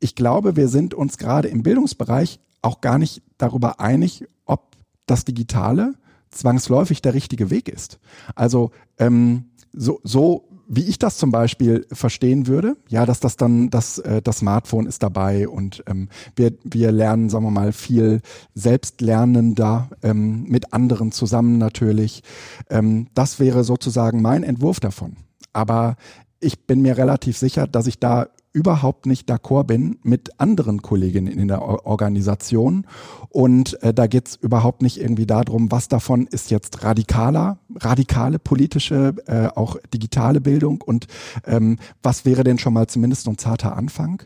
ich 0.00 0.14
glaube, 0.14 0.56
wir 0.56 0.68
sind 0.68 0.94
uns 0.94 1.18
gerade 1.18 1.48
im 1.48 1.62
Bildungsbereich 1.62 2.40
auch 2.62 2.80
gar 2.80 2.98
nicht 2.98 3.22
darüber 3.36 3.80
einig, 3.80 4.26
ob 4.46 4.76
das 5.06 5.24
Digitale 5.24 5.94
zwangsläufig 6.30 7.02
der 7.02 7.14
richtige 7.14 7.50
Weg 7.50 7.68
ist. 7.68 7.98
Also 8.34 8.70
ähm, 8.98 9.50
so, 9.72 10.00
so 10.02 10.48
wie 10.68 10.84
ich 10.84 10.98
das 10.98 11.16
zum 11.16 11.30
Beispiel 11.30 11.86
verstehen 11.90 12.46
würde, 12.46 12.76
ja, 12.88 13.06
dass 13.06 13.20
das 13.20 13.38
dann 13.38 13.70
das, 13.70 13.98
äh, 13.98 14.20
das 14.20 14.38
Smartphone 14.38 14.86
ist 14.86 15.02
dabei 15.02 15.48
und 15.48 15.82
ähm, 15.86 16.10
wir, 16.36 16.52
wir 16.62 16.92
lernen, 16.92 17.30
sagen 17.30 17.44
wir 17.44 17.50
mal, 17.50 17.72
viel 17.72 18.20
selbstlernender 18.54 19.88
ähm, 20.02 20.44
mit 20.44 20.74
anderen 20.74 21.10
zusammen 21.10 21.56
natürlich. 21.56 22.22
Ähm, 22.68 23.08
das 23.14 23.40
wäre 23.40 23.64
sozusagen 23.64 24.20
mein 24.20 24.42
Entwurf 24.42 24.78
davon. 24.78 25.16
Aber 25.54 25.96
ich 26.38 26.66
bin 26.66 26.82
mir 26.82 26.98
relativ 26.98 27.38
sicher, 27.38 27.66
dass 27.66 27.86
ich 27.86 27.98
da 27.98 28.28
überhaupt 28.58 29.06
nicht 29.06 29.30
d'accord 29.30 29.64
bin 29.64 29.98
mit 30.02 30.40
anderen 30.40 30.82
Kolleginnen 30.82 31.28
in 31.38 31.46
der 31.46 31.62
Organisation. 31.62 32.86
Und 33.28 33.80
äh, 33.84 33.94
da 33.94 34.08
geht's 34.08 34.34
überhaupt 34.34 34.82
nicht 34.82 35.00
irgendwie 35.00 35.26
darum, 35.26 35.70
was 35.70 35.86
davon 35.86 36.26
ist 36.26 36.50
jetzt 36.50 36.82
radikaler, 36.82 37.58
radikale 37.76 38.40
politische, 38.40 39.14
äh, 39.26 39.46
auch 39.54 39.76
digitale 39.94 40.40
Bildung 40.40 40.82
und 40.82 41.06
ähm, 41.46 41.78
was 42.02 42.24
wäre 42.24 42.42
denn 42.42 42.58
schon 42.58 42.72
mal 42.72 42.88
zumindest 42.88 43.28
ein 43.28 43.38
zarter 43.38 43.76
Anfang. 43.76 44.24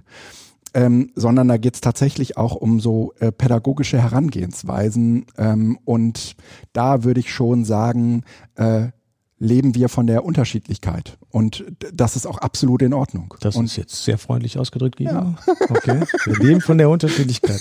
Ähm, 0.75 1.11
sondern 1.15 1.49
da 1.49 1.59
geht's 1.59 1.83
tatsächlich 1.83 2.39
auch 2.39 2.55
um 2.55 2.81
so 2.81 3.13
äh, 3.21 3.31
pädagogische 3.31 4.01
Herangehensweisen. 4.01 5.27
Ähm, 5.37 5.79
und 5.85 6.37
da 6.73 7.05
würde 7.05 7.21
ich 7.21 7.31
schon 7.31 7.67
sagen, 7.67 8.23
äh, 8.55 8.89
leben 9.43 9.75
wir 9.75 9.89
von 9.89 10.07
der 10.07 10.25
Unterschiedlichkeit. 10.25 11.19
Und 11.31 11.65
das 11.93 12.15
ist 12.15 12.27
auch 12.27 12.39
absolut 12.39 12.81
in 12.81 12.93
Ordnung. 12.95 13.35
Das 13.41 13.57
und 13.57 13.65
ist 13.65 13.77
jetzt 13.77 14.05
sehr 14.05 14.17
freundlich 14.17 14.57
ausgedrückt, 14.57 14.99
Guido. 14.99 15.11
Ja. 15.11 15.35
Okay. 15.69 16.01
Wir 16.27 16.37
leben 16.39 16.61
von 16.61 16.79
der 16.79 16.89
Unterschiedlichkeit. 16.89 17.61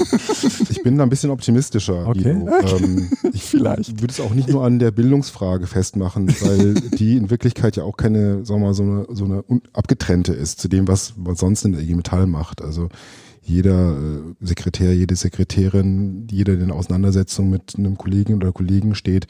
Ich 0.70 0.84
bin 0.84 0.98
da 0.98 1.04
ein 1.04 1.10
bisschen 1.10 1.32
optimistischer, 1.32 2.08
okay. 2.08 2.36
Guido. 2.36 2.52
Ähm, 2.62 3.10
ich 3.34 3.44
Vielleicht. 3.44 4.02
würde 4.02 4.12
es 4.12 4.20
auch 4.20 4.34
nicht 4.34 4.48
nur 4.48 4.64
an 4.64 4.78
der 4.78 4.92
Bildungsfrage 4.92 5.66
festmachen, 5.66 6.30
weil 6.42 6.76
die 6.76 7.18
in 7.18 7.30
Wirklichkeit 7.30 7.76
ja 7.76 7.84
auch 7.84 7.98
keine, 7.98 8.46
sagen 8.46 8.62
wir 8.62 8.68
mal, 8.68 8.74
so 8.74 8.84
eine, 8.84 9.08
so 9.10 9.26
eine 9.26 9.44
abgetrennte 9.74 10.34
ist 10.34 10.60
zu 10.60 10.68
dem, 10.68 10.88
was 10.88 11.16
man 11.18 11.36
sonst 11.36 11.66
in 11.66 11.72
der 11.72 11.82
IG 11.82 11.96
Metall 11.96 12.28
macht. 12.28 12.62
Also 12.62 12.90
jeder 13.44 13.98
äh, 13.98 14.36
Sekretär, 14.40 14.96
jede 14.96 15.16
Sekretärin, 15.16 16.28
jeder, 16.30 16.56
der 16.56 16.66
in 16.66 16.72
Auseinandersetzung 16.72 17.50
mit 17.50 17.74
einem 17.78 17.98
Kollegen 17.98 18.36
oder 18.36 18.52
Kollegen 18.52 18.94
steht, 18.94 19.26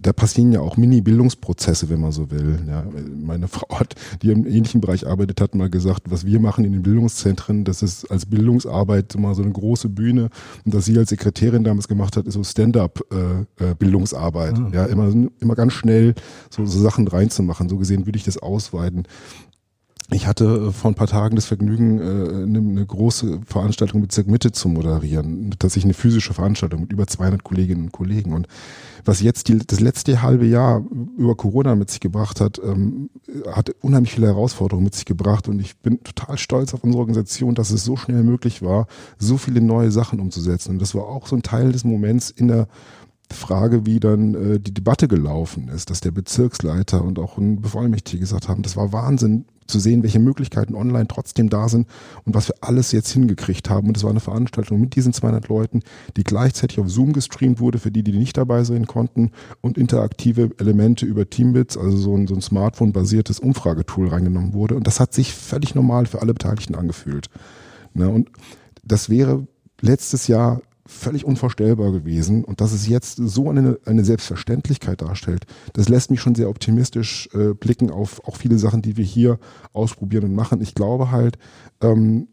da 0.00 0.12
passieren 0.12 0.52
ja 0.52 0.60
auch 0.60 0.76
Mini-Bildungsprozesse, 0.76 1.88
wenn 1.88 2.00
man 2.00 2.12
so 2.12 2.30
will. 2.30 2.60
Ja, 2.68 2.84
meine 3.14 3.48
Frau 3.48 3.66
hat, 3.78 3.96
die 4.22 4.30
im 4.30 4.46
ähnlichen 4.46 4.80
Bereich 4.80 5.04
arbeitet, 5.06 5.40
hat 5.40 5.56
mal 5.56 5.68
gesagt, 5.68 6.10
was 6.10 6.24
wir 6.24 6.38
machen 6.38 6.64
in 6.64 6.72
den 6.72 6.82
Bildungszentren, 6.82 7.64
das 7.64 7.82
ist 7.82 8.08
als 8.10 8.26
Bildungsarbeit 8.26 9.16
mal 9.18 9.34
so 9.34 9.42
eine 9.42 9.52
große 9.52 9.88
Bühne 9.88 10.30
und 10.64 10.74
was 10.74 10.84
sie 10.84 10.96
als 10.96 11.10
Sekretärin 11.10 11.64
damals 11.64 11.88
gemacht 11.88 12.16
hat, 12.16 12.26
ist 12.26 12.34
so 12.34 12.44
Stand-up-Bildungsarbeit. 12.44 14.58
Äh, 14.58 14.60
äh, 14.60 14.60
mhm. 14.60 14.74
Ja, 14.74 14.84
immer, 14.86 15.12
immer 15.40 15.56
ganz 15.56 15.72
schnell 15.72 16.14
so, 16.50 16.64
so 16.64 16.80
Sachen 16.80 17.08
reinzumachen. 17.08 17.68
So 17.68 17.78
gesehen 17.78 18.06
würde 18.06 18.18
ich 18.18 18.24
das 18.24 18.38
ausweiten. 18.38 19.08
Ich 20.10 20.28
hatte 20.28 20.44
äh, 20.44 20.72
vor 20.72 20.90
ein 20.90 20.94
paar 20.94 21.08
Tagen 21.08 21.34
das 21.34 21.46
Vergnügen, 21.46 21.98
äh, 21.98 22.44
eine, 22.44 22.58
eine 22.58 22.86
große 22.86 23.40
Veranstaltung 23.44 24.00
mit 24.00 24.10
Bezirk 24.10 24.28
Mitte 24.28 24.52
zu 24.52 24.68
moderieren. 24.68 25.50
Tatsächlich 25.58 25.84
eine 25.84 25.94
physische 25.94 26.32
Veranstaltung 26.32 26.82
mit 26.82 26.92
über 26.92 27.06
200 27.06 27.42
Kolleginnen 27.42 27.84
und 27.84 27.92
Kollegen. 27.92 28.32
Und 28.32 28.46
was 29.04 29.20
jetzt 29.20 29.48
die, 29.48 29.58
das 29.58 29.80
letzte 29.80 30.22
halbe 30.22 30.46
Jahr 30.46 30.84
über 31.16 31.34
Corona 31.34 31.74
mit 31.74 31.90
sich 31.90 32.00
gebracht 32.00 32.40
hat, 32.40 32.60
ähm, 32.64 33.10
hat 33.50 33.70
unheimlich 33.80 34.12
viele 34.12 34.28
Herausforderungen 34.28 34.84
mit 34.84 34.94
sich 34.94 35.06
gebracht. 35.06 35.48
Und 35.48 35.58
ich 35.58 35.76
bin 35.78 36.02
total 36.04 36.38
stolz 36.38 36.72
auf 36.72 36.84
unsere 36.84 37.00
Organisation, 37.00 37.56
dass 37.56 37.70
es 37.70 37.84
so 37.84 37.96
schnell 37.96 38.22
möglich 38.22 38.62
war, 38.62 38.86
so 39.18 39.38
viele 39.38 39.60
neue 39.60 39.90
Sachen 39.90 40.20
umzusetzen. 40.20 40.72
Und 40.72 40.82
das 40.82 40.94
war 40.94 41.04
auch 41.04 41.26
so 41.26 41.34
ein 41.34 41.42
Teil 41.42 41.72
des 41.72 41.82
Moments 41.82 42.30
in 42.30 42.46
der 42.46 42.68
Frage, 43.32 43.86
wie 43.86 43.98
dann 43.98 44.34
äh, 44.34 44.60
die 44.60 44.72
Debatte 44.72 45.08
gelaufen 45.08 45.66
ist, 45.68 45.90
dass 45.90 46.00
der 46.00 46.12
Bezirksleiter 46.12 47.02
und 47.02 47.18
auch 47.18 47.38
ein 47.38 47.60
Bevollmächtiger 47.60 48.20
gesagt 48.20 48.48
haben, 48.48 48.62
das 48.62 48.76
war 48.76 48.92
Wahnsinn 48.92 49.46
zu 49.66 49.78
sehen, 49.78 50.02
welche 50.02 50.18
Möglichkeiten 50.18 50.74
online 50.74 51.08
trotzdem 51.08 51.48
da 51.48 51.68
sind 51.68 51.86
und 52.24 52.34
was 52.34 52.48
wir 52.48 52.56
alles 52.60 52.92
jetzt 52.92 53.10
hingekriegt 53.10 53.70
haben. 53.70 53.88
Und 53.88 53.96
es 53.96 54.04
war 54.04 54.10
eine 54.10 54.20
Veranstaltung 54.20 54.80
mit 54.80 54.96
diesen 54.96 55.12
200 55.12 55.48
Leuten, 55.48 55.80
die 56.16 56.24
gleichzeitig 56.24 56.78
auf 56.78 56.88
Zoom 56.88 57.12
gestreamt 57.12 57.60
wurde, 57.60 57.78
für 57.78 57.90
die, 57.90 58.02
die 58.02 58.12
nicht 58.12 58.36
dabei 58.36 58.64
sein 58.64 58.86
konnten 58.86 59.32
und 59.60 59.78
interaktive 59.78 60.50
Elemente 60.58 61.06
über 61.06 61.28
Teambits, 61.28 61.76
also 61.76 61.96
so 61.96 62.16
ein, 62.16 62.26
so 62.26 62.34
ein 62.34 62.42
Smartphone-basiertes 62.42 63.38
Umfragetool 63.40 64.08
reingenommen 64.08 64.52
wurde. 64.52 64.76
Und 64.76 64.86
das 64.86 65.00
hat 65.00 65.12
sich 65.12 65.34
völlig 65.34 65.74
normal 65.74 66.06
für 66.06 66.22
alle 66.22 66.34
Beteiligten 66.34 66.74
angefühlt. 66.74 67.28
Ne? 67.94 68.08
Und 68.08 68.30
das 68.82 69.10
wäre 69.10 69.46
letztes 69.80 70.28
Jahr 70.28 70.60
völlig 70.86 71.24
unvorstellbar 71.24 71.92
gewesen. 71.92 72.44
Und 72.44 72.60
dass 72.60 72.72
es 72.72 72.86
jetzt 72.88 73.16
so 73.16 73.50
eine, 73.50 73.78
eine 73.84 74.04
Selbstverständlichkeit 74.04 75.02
darstellt, 75.02 75.46
das 75.72 75.88
lässt 75.88 76.10
mich 76.10 76.20
schon 76.20 76.34
sehr 76.34 76.48
optimistisch 76.48 77.28
äh, 77.34 77.54
blicken 77.54 77.90
auf 77.90 78.24
auch 78.26 78.36
viele 78.36 78.58
Sachen, 78.58 78.82
die 78.82 78.96
wir 78.96 79.04
hier 79.04 79.38
ausprobieren 79.72 80.24
und 80.24 80.34
machen. 80.34 80.60
Ich 80.60 80.74
glaube 80.74 81.10
halt, 81.10 81.38
ähm, 81.80 82.28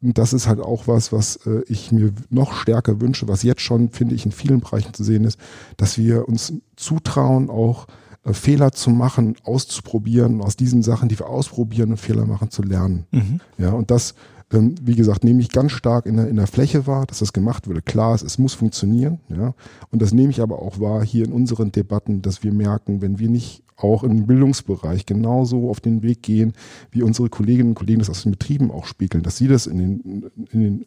das 0.00 0.32
ist 0.32 0.46
halt 0.46 0.60
auch 0.60 0.86
was, 0.86 1.12
was 1.12 1.36
äh, 1.46 1.62
ich 1.66 1.90
mir 1.90 2.12
noch 2.30 2.54
stärker 2.54 3.00
wünsche, 3.00 3.26
was 3.26 3.42
jetzt 3.42 3.62
schon, 3.62 3.90
finde 3.90 4.14
ich, 4.14 4.24
in 4.24 4.32
vielen 4.32 4.60
Bereichen 4.60 4.94
zu 4.94 5.02
sehen 5.02 5.24
ist, 5.24 5.38
dass 5.76 5.98
wir 5.98 6.28
uns 6.28 6.52
zutrauen, 6.76 7.50
auch 7.50 7.86
äh, 8.24 8.32
Fehler 8.32 8.72
zu 8.72 8.90
machen, 8.90 9.36
auszuprobieren, 9.42 10.40
aus 10.40 10.56
diesen 10.56 10.82
Sachen, 10.82 11.08
die 11.08 11.18
wir 11.18 11.28
ausprobieren 11.28 11.90
und 11.90 11.96
Fehler 11.96 12.26
machen, 12.26 12.50
zu 12.50 12.62
lernen. 12.62 13.06
Mhm. 13.10 13.40
Ja, 13.58 13.72
und 13.72 13.90
das 13.90 14.14
ähm, 14.52 14.74
wie 14.80 14.94
gesagt, 14.94 15.24
nehme 15.24 15.40
ich 15.40 15.50
ganz 15.50 15.72
stark 15.72 16.06
in 16.06 16.16
der, 16.16 16.28
in 16.28 16.36
der 16.36 16.46
Fläche 16.46 16.86
wahr, 16.86 17.06
dass 17.06 17.18
das 17.18 17.32
gemacht 17.32 17.68
wurde. 17.68 17.82
Klar 17.82 18.14
ist, 18.14 18.22
es 18.22 18.38
muss 18.38 18.54
funktionieren. 18.54 19.20
Ja? 19.28 19.54
Und 19.90 20.02
das 20.02 20.12
nehme 20.12 20.30
ich 20.30 20.40
aber 20.40 20.60
auch 20.60 20.80
wahr 20.80 21.04
hier 21.04 21.24
in 21.24 21.32
unseren 21.32 21.72
Debatten, 21.72 22.22
dass 22.22 22.42
wir 22.42 22.52
merken, 22.52 23.02
wenn 23.02 23.18
wir 23.18 23.28
nicht 23.28 23.62
auch 23.76 24.02
im 24.02 24.26
Bildungsbereich 24.26 25.06
genauso 25.06 25.70
auf 25.70 25.80
den 25.80 26.02
Weg 26.02 26.22
gehen, 26.22 26.52
wie 26.90 27.02
unsere 27.02 27.28
Kolleginnen 27.28 27.70
und 27.70 27.74
Kollegen 27.74 28.00
das 28.00 28.10
aus 28.10 28.24
den 28.24 28.32
Betrieben 28.32 28.70
auch 28.70 28.86
spiegeln, 28.86 29.22
dass 29.22 29.36
sie 29.36 29.48
das 29.48 29.66
in 29.66 29.78
den, 29.78 30.30
in 30.50 30.60
den 30.60 30.86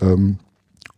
ähm, 0.00 0.38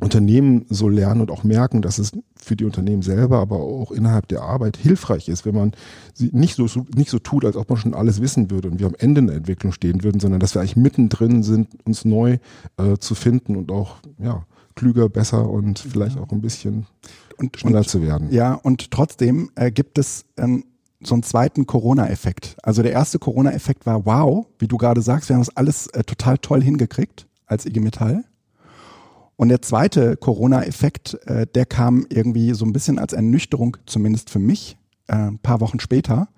Unternehmen 0.01 0.67
so 0.69 0.89
lernen 0.89 1.21
und 1.21 1.31
auch 1.31 1.45
merken, 1.45 1.81
dass 1.81 1.99
es 1.99 2.13
für 2.37 2.57
die 2.57 2.65
Unternehmen 2.65 3.03
selber, 3.03 3.39
aber 3.39 3.57
auch 3.57 3.91
innerhalb 3.93 4.29
der 4.29 4.43
Arbeit 4.43 4.77
hilfreich 4.77 5.29
ist, 5.29 5.47
wenn 5.47 5.55
man 5.55 5.73
sie 6.13 6.31
nicht 6.33 6.57
so, 6.57 6.67
nicht 6.95 7.11
so 7.11 7.19
tut, 7.19 7.45
als 7.45 7.57
ob 7.57 7.71
man 7.71 7.79
schon 7.79 7.95
alles 7.95 8.21
wissen 8.21 8.51
würde 8.51 8.69
und 8.71 8.81
wir 8.81 8.87
am 8.87 8.97
Ende 8.99 9.23
der 9.23 9.37
Entwicklung 9.37 9.73
stehen 9.73 10.03
würden, 10.03 10.21
sondern 10.21 10.41
dass 10.41 10.55
wir 10.55 10.61
eigentlich 10.61 10.77
mittendrin 10.77 11.43
sind, 11.43 11.69
uns 11.85 12.05
neu 12.05 12.39
äh, 12.77 12.99
zu 12.99 13.15
finden 13.15 13.57
und 13.57 13.71
auch 13.71 13.97
ja, 14.19 14.45
klüger, 14.75 15.09
besser 15.09 15.49
und 15.49 15.79
vielleicht 15.79 16.19
auch 16.19 16.31
ein 16.33 16.41
bisschen 16.41 16.87
und, 17.39 17.57
schneller 17.57 17.79
und, 17.79 17.89
zu 17.89 18.03
werden. 18.03 18.33
Ja, 18.33 18.55
und 18.55 18.91
trotzdem 18.91 19.51
äh, 19.55 19.71
gibt 19.71 19.99
es 19.99 20.25
ähm, 20.37 20.65
so 21.03 21.15
einen 21.15 21.23
zweiten 21.23 21.67
Corona-Effekt. 21.67 22.57
Also 22.63 22.83
der 22.83 22.93
erste 22.93 23.19
Corona-Effekt 23.19 23.87
war, 23.87 24.05
wow, 24.07 24.47
wie 24.59 24.67
du 24.69 24.77
gerade 24.77 25.03
sagst, 25.03 25.29
wir 25.29 25.37
haben 25.37 25.43
das 25.43 25.57
alles 25.57 25.87
äh, 25.89 26.03
total 26.05 26.39
toll 26.39 26.63
hingekriegt 26.63 27.27
als 27.47 27.67
IG 27.67 27.81
Metall. 27.81 28.25
Und 29.37 29.49
der 29.49 29.63
zweite 29.63 30.17
Corona-Effekt, 30.17 31.15
äh, 31.27 31.47
der 31.47 31.67
kam 31.67 32.07
irgendwie 32.09 32.55
so 32.55 32.65
ein 32.65 32.73
bisschen 32.73 32.99
als 32.99 33.13
Ernüchterung, 33.13 33.77
zumindest 33.87 34.31
für 34.31 34.39
mich, 34.39 34.77
äh, 35.09 35.15
ein 35.15 35.39
paar 35.39 35.61
Wochen 35.61 35.81
später. 35.81 36.29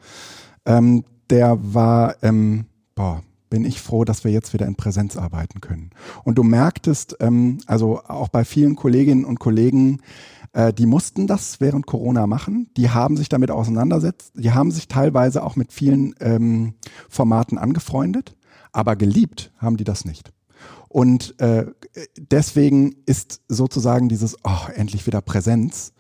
Ähm, 0.65 1.05
der 1.31 1.59
war, 1.75 2.17
ähm, 2.23 2.67
boah, 2.95 3.23
bin 3.51 3.65
ich 3.65 3.81
froh, 3.81 4.05
dass 4.05 4.25
wir 4.25 4.33
jetzt 4.33 4.53
wieder 4.55 4.67
in 4.67 4.75
Präsenz 4.77 5.17
arbeiten 5.17 5.61
können. 5.61 5.91
Und 6.25 6.37
du 6.37 6.43
merktest, 6.43 7.17
ähm, 7.21 7.59
also 7.67 8.03
auch 8.05 8.29
bei 8.29 8.45
vielen 8.45 8.77
Kolleginnen 8.77 9.25
und 9.25 9.39
Kollegen, 9.39 10.01
äh, 10.53 10.73
die 10.73 10.87
mussten 10.87 11.27
das 11.27 11.61
während 11.61 11.87
Corona 11.87 12.27
machen. 12.27 12.71
Die 12.77 12.91
haben 12.91 13.17
sich 13.17 13.29
damit 13.29 13.51
auseinandersetzt. 13.51 14.33
Die 14.35 14.53
haben 14.53 14.71
sich 14.71 14.89
teilweise 14.89 15.43
auch 15.43 15.55
mit 15.55 15.73
vielen 15.73 16.15
ähm, 16.21 16.75
Formaten 17.09 17.59
angefreundet. 17.59 18.37
Aber 18.73 18.97
geliebt 18.97 19.53
haben 19.59 19.77
die 19.77 19.85
das 19.85 20.05
nicht. 20.05 20.33
Und 20.97 21.39
äh, 21.43 21.67
deswegen 22.17 22.97
ist 23.05 23.43
sozusagen 23.49 24.09
dieses, 24.09 24.35
oh, 24.45 24.71
endlich 24.75 25.07
wieder 25.07 25.21
Präsenz, 25.21 25.93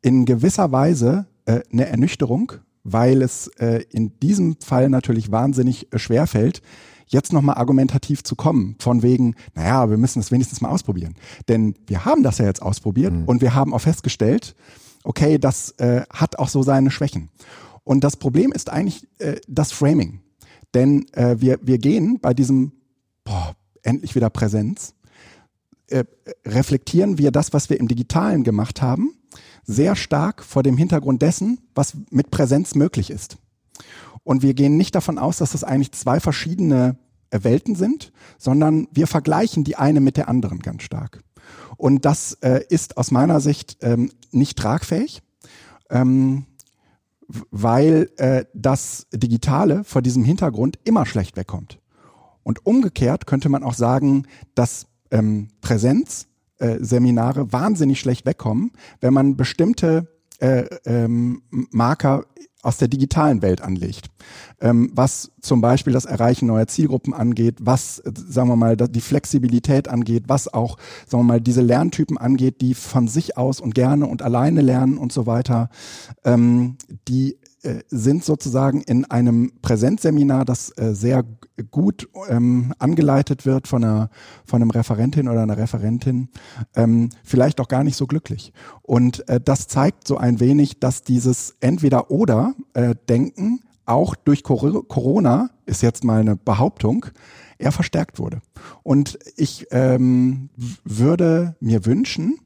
in 0.00 0.26
gewisser 0.26 0.70
Weise 0.70 1.26
äh, 1.46 1.62
eine 1.72 1.86
Ernüchterung, 1.86 2.52
weil 2.84 3.22
es 3.22 3.48
äh, 3.58 3.82
in 3.90 4.16
diesem 4.20 4.54
Fall 4.60 4.90
natürlich 4.90 5.32
wahnsinnig 5.32 5.92
äh, 5.92 5.98
schwer 5.98 6.28
fällt, 6.28 6.62
jetzt 7.08 7.32
nochmal 7.32 7.56
argumentativ 7.56 8.22
zu 8.22 8.36
kommen, 8.36 8.76
von 8.78 9.02
wegen, 9.02 9.34
naja, 9.56 9.90
wir 9.90 9.96
müssen 9.96 10.20
es 10.20 10.30
wenigstens 10.30 10.60
mal 10.60 10.68
ausprobieren. 10.68 11.16
Denn 11.48 11.74
wir 11.88 12.04
haben 12.04 12.22
das 12.22 12.38
ja 12.38 12.44
jetzt 12.44 12.62
ausprobiert 12.62 13.14
mhm. 13.14 13.24
und 13.24 13.42
wir 13.42 13.56
haben 13.56 13.74
auch 13.74 13.80
festgestellt, 13.80 14.54
okay, 15.02 15.38
das 15.38 15.72
äh, 15.78 16.02
hat 16.10 16.38
auch 16.38 16.48
so 16.48 16.62
seine 16.62 16.92
Schwächen. 16.92 17.30
Und 17.82 18.04
das 18.04 18.16
Problem 18.16 18.52
ist 18.52 18.70
eigentlich 18.70 19.08
äh, 19.18 19.40
das 19.48 19.72
Framing. 19.72 20.20
Denn 20.74 21.06
äh, 21.14 21.40
wir, 21.40 21.58
wir 21.60 21.78
gehen 21.78 22.20
bei 22.20 22.34
diesem 22.34 22.70
boah, 23.24 23.56
endlich 23.88 24.14
wieder 24.14 24.30
Präsenz, 24.30 24.94
äh, 25.88 26.04
reflektieren 26.46 27.18
wir 27.18 27.30
das, 27.30 27.52
was 27.52 27.70
wir 27.70 27.80
im 27.80 27.88
Digitalen 27.88 28.44
gemacht 28.44 28.82
haben, 28.82 29.14
sehr 29.64 29.96
stark 29.96 30.44
vor 30.44 30.62
dem 30.62 30.76
Hintergrund 30.76 31.22
dessen, 31.22 31.58
was 31.74 31.96
mit 32.10 32.30
Präsenz 32.30 32.74
möglich 32.74 33.10
ist. 33.10 33.38
Und 34.22 34.42
wir 34.42 34.52
gehen 34.52 34.76
nicht 34.76 34.94
davon 34.94 35.18
aus, 35.18 35.38
dass 35.38 35.52
das 35.52 35.64
eigentlich 35.64 35.92
zwei 35.92 36.20
verschiedene 36.20 36.98
Welten 37.30 37.74
sind, 37.74 38.12
sondern 38.36 38.88
wir 38.92 39.06
vergleichen 39.06 39.64
die 39.64 39.76
eine 39.76 40.00
mit 40.00 40.16
der 40.16 40.28
anderen 40.28 40.60
ganz 40.60 40.82
stark. 40.82 41.22
Und 41.76 42.04
das 42.04 42.34
äh, 42.42 42.62
ist 42.68 42.96
aus 42.98 43.10
meiner 43.10 43.40
Sicht 43.40 43.78
ähm, 43.80 44.10
nicht 44.30 44.58
tragfähig, 44.58 45.22
ähm, 45.88 46.46
weil 47.50 48.10
äh, 48.16 48.44
das 48.54 49.06
Digitale 49.12 49.84
vor 49.84 50.02
diesem 50.02 50.24
Hintergrund 50.24 50.78
immer 50.84 51.06
schlecht 51.06 51.36
wegkommt. 51.36 51.78
Und 52.48 52.64
umgekehrt 52.64 53.26
könnte 53.26 53.50
man 53.50 53.62
auch 53.62 53.74
sagen, 53.74 54.26
dass 54.54 54.86
ähm, 55.10 55.48
Präsenzseminare 55.60 57.40
äh, 57.40 57.52
wahnsinnig 57.52 58.00
schlecht 58.00 58.24
wegkommen, 58.24 58.72
wenn 59.02 59.12
man 59.12 59.36
bestimmte 59.36 60.08
äh, 60.38 60.64
ähm, 60.86 61.42
Marker 61.50 62.24
aus 62.62 62.78
der 62.78 62.88
digitalen 62.88 63.42
Welt 63.42 63.60
anlegt. 63.60 64.06
Ähm, 64.62 64.90
was 64.94 65.30
zum 65.42 65.60
Beispiel 65.60 65.92
das 65.92 66.06
Erreichen 66.06 66.46
neuer 66.46 66.66
Zielgruppen 66.66 67.12
angeht, 67.12 67.56
was, 67.60 67.98
äh, 67.98 68.12
sagen 68.14 68.48
wir 68.48 68.56
mal, 68.56 68.78
die 68.78 69.02
Flexibilität 69.02 69.86
angeht, 69.88 70.24
was 70.28 70.48
auch, 70.48 70.78
sagen 71.06 71.24
wir 71.24 71.34
mal, 71.34 71.40
diese 71.42 71.60
Lerntypen 71.60 72.16
angeht, 72.16 72.62
die 72.62 72.72
von 72.72 73.08
sich 73.08 73.36
aus 73.36 73.60
und 73.60 73.74
gerne 73.74 74.06
und 74.06 74.22
alleine 74.22 74.62
lernen 74.62 74.96
und 74.96 75.12
so 75.12 75.26
weiter, 75.26 75.68
ähm, 76.24 76.78
die 77.08 77.36
äh, 77.62 77.80
sind 77.88 78.24
sozusagen 78.24 78.80
in 78.80 79.04
einem 79.04 79.52
Präsenzseminar, 79.60 80.46
das 80.46 80.70
äh, 80.78 80.94
sehr 80.94 81.24
gut 81.70 82.08
ähm, 82.28 82.72
angeleitet 82.78 83.46
wird 83.46 83.68
von 83.68 83.84
einer, 83.84 84.10
von 84.44 84.62
einem 84.62 84.70
Referentin 84.70 85.28
oder 85.28 85.42
einer 85.42 85.58
Referentin, 85.58 86.28
ähm, 86.74 87.10
vielleicht 87.22 87.60
auch 87.60 87.68
gar 87.68 87.84
nicht 87.84 87.96
so 87.96 88.06
glücklich. 88.06 88.52
Und 88.82 89.28
äh, 89.28 89.40
das 89.40 89.68
zeigt 89.68 90.06
so 90.06 90.16
ein 90.16 90.40
wenig, 90.40 90.80
dass 90.80 91.02
dieses 91.02 91.56
Entweder-Oder-Denken 91.60 93.60
auch 93.86 94.14
durch 94.14 94.42
Corona, 94.42 95.50
ist 95.64 95.82
jetzt 95.82 96.04
mal 96.04 96.20
eine 96.20 96.36
Behauptung, 96.36 97.06
eher 97.58 97.72
verstärkt 97.72 98.18
wurde. 98.18 98.40
Und 98.82 99.18
ich 99.36 99.66
ähm, 99.70 100.50
würde 100.84 101.56
mir 101.60 101.86
wünschen, 101.86 102.38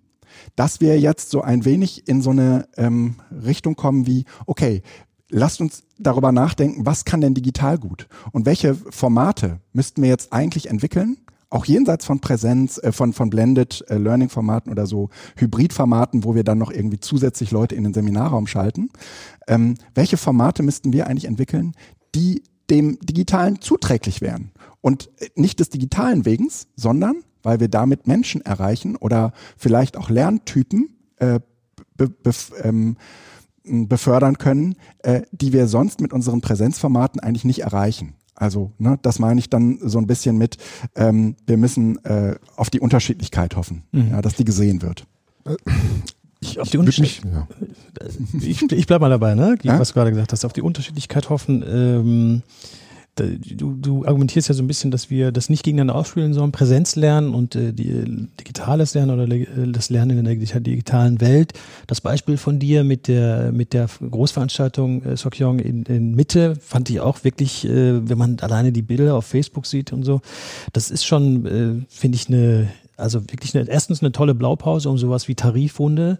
dass 0.57 0.81
wir 0.81 0.99
jetzt 0.99 1.31
so 1.31 1.43
ein 1.43 1.65
wenig 1.65 2.09
in 2.09 2.23
so 2.23 2.31
eine 2.31 2.69
ähm, 2.77 3.17
Richtung 3.31 3.77
kommen 3.77 4.07
wie, 4.07 4.25
okay, 4.47 4.83
lasst 5.33 5.61
uns 5.61 5.83
darüber 5.99 6.31
nachdenken, 6.31 6.87
was 6.87 7.05
kann 7.05 7.21
denn 7.21 7.35
digital 7.35 7.79
gut? 7.79 8.07
Und 8.31 8.47
welche 8.47 8.75
Formate 8.75 9.61
müssten 9.73 10.03
wir 10.03 10.09
jetzt 10.09 10.33
eigentlich 10.33 10.69
entwickeln? 10.69 11.17
Auch 11.51 11.65
jenseits 11.65 12.07
von 12.07 12.21
Präsenz, 12.21 12.79
äh, 12.79 12.93
von, 12.93 13.13
von 13.13 13.29
Blended 13.29 13.85
äh, 13.89 13.97
Learning 13.97 14.29
Formaten 14.29 14.71
oder 14.71 14.87
so 14.87 15.11
Hybrid-Formaten, 15.37 16.25
wo 16.25 16.35
wir 16.35 16.45
dann 16.45 16.59
noch 16.59 16.71
irgendwie 16.71 17.01
zusätzlich 17.01 17.51
Leute 17.51 17.75
in 17.75 17.85
den 17.85 17.93
Seminarraum 17.93 18.47
schalten, 18.47 18.91
ähm, 19.49 19.75
welche 19.95 20.17
Formate 20.17 20.63
müssten 20.63 20.93
wir 20.93 21.09
eigentlich 21.09 21.27
entwickeln, 21.27 21.75
die 22.15 22.43
dem 22.71 22.99
Digitalen 23.01 23.61
zuträglich 23.61 24.21
wären? 24.21 24.53
Und 24.81 25.11
äh, 25.19 25.29
nicht 25.35 25.61
des 25.61 25.69
Digitalen 25.69 26.25
wegens, 26.25 26.69
sondern 26.77 27.17
weil 27.43 27.59
wir 27.61 27.69
damit 27.69 28.07
Menschen 28.07 28.41
erreichen 28.43 28.97
oder 28.97 29.33
vielleicht 29.57 29.97
auch 29.97 30.11
Lerntypen 30.11 30.97
äh, 31.17 31.41
ähm, 32.63 32.97
befördern 33.65 34.39
können, 34.39 34.77
äh, 34.99 35.23
die 35.33 35.53
wir 35.53 35.69
sonst 35.69 36.01
mit 36.01 36.13
unseren 36.13 36.41
Präsenzformaten 36.41 37.21
eigentlich 37.21 37.45
nicht 37.45 37.61
erreichen. 37.61 38.15
Also, 38.35 38.73
ne, 38.79 38.99
das 39.03 39.19
meine 39.19 39.39
ich 39.41 39.51
dann 39.51 39.79
so 39.83 39.99
ein 39.99 40.07
bisschen 40.07 40.39
mit, 40.39 40.57
ähm, 40.97 41.37
wir 41.47 41.57
müssen 41.57 42.03
äh, 42.05 42.37
auf 42.57 42.71
die 42.71 42.81
Unterschiedlichkeit 42.81 43.57
hoffen, 43.57 43.85
mhm. 43.93 44.11
ja, 44.11 44.23
dass 44.23 44.35
die 44.35 44.45
gesehen 44.45 44.83
wird. 44.83 45.07
Ich, 46.41 46.59
auf 46.59 46.71
die 46.71 46.79
Unterschiedlichkeit. 46.79 47.33
Ja. 47.33 47.47
Ich, 48.41 48.63
ich 48.63 48.87
bleib 48.87 49.01
mal 49.01 49.11
dabei, 49.11 49.35
ne? 49.35 49.57
Ja? 49.63 49.79
Was 49.79 49.89
du 49.89 49.95
gerade 49.95 50.11
gesagt 50.11 50.33
hast, 50.33 50.45
auf 50.45 50.53
die 50.53 50.63
Unterschiedlichkeit 50.63 51.31
hoffen. 51.31 51.63
Ähm, 51.67 52.43
du, 53.17 53.75
du 53.75 54.05
argumentierst 54.05 54.49
ja 54.49 54.55
so 54.55 54.63
ein 54.63 54.67
bisschen, 54.67 54.91
dass 54.91 55.11
wir 55.11 55.33
das 55.33 55.51
nicht 55.51 55.65
gegeneinander 55.65 55.95
ausspielen 55.95 56.33
sollen, 56.33 56.53
Präsenzlernen 56.53 57.35
und 57.35 57.55
äh, 57.55 57.73
die, 57.73 58.29
digitales 58.41 58.95
Lernen 58.95 59.11
oder 59.11 59.27
das 59.67 59.91
Lernen 59.91 60.19
in 60.19 60.25
der 60.25 60.61
digitalen 60.61 61.21
Welt. 61.21 61.53
Das 61.87 62.01
Beispiel 62.01 62.37
von 62.37 62.59
dir 62.59 62.85
mit 62.85 63.09
der 63.09 63.53
mit 63.53 63.75
der 63.75 63.87
Großveranstaltung 63.87 65.03
äh, 65.05 65.17
Sokyong 65.17 65.59
in, 65.59 65.83
in 65.85 66.15
Mitte 66.15 66.57
fand 66.57 66.89
ich 66.89 67.01
auch 67.01 67.23
wirklich, 67.25 67.67
äh, 67.67 68.09
wenn 68.09 68.19
man 68.19 68.39
alleine 68.41 68.73
die 68.73 68.83
Bilder 68.83 69.15
auf 69.15 69.27
Facebook 69.27 69.67
sieht 69.67 69.93
und 69.93 70.05
so, 70.05 70.23
das 70.73 70.91
ist 70.91 71.05
schon, 71.05 71.47
äh, 71.47 71.87
finde 71.89 72.17
ich, 72.17 72.29
eine 72.29 72.69
also 72.97 73.23
wirklich 73.23 73.57
eine, 73.57 73.69
erstens 73.69 74.01
eine 74.01 74.13
tolle 74.13 74.35
Blaupause, 74.35 74.89
um 74.89 74.97
sowas 74.97 75.27
wie 75.27 75.35
Tarifrunde 75.35 76.19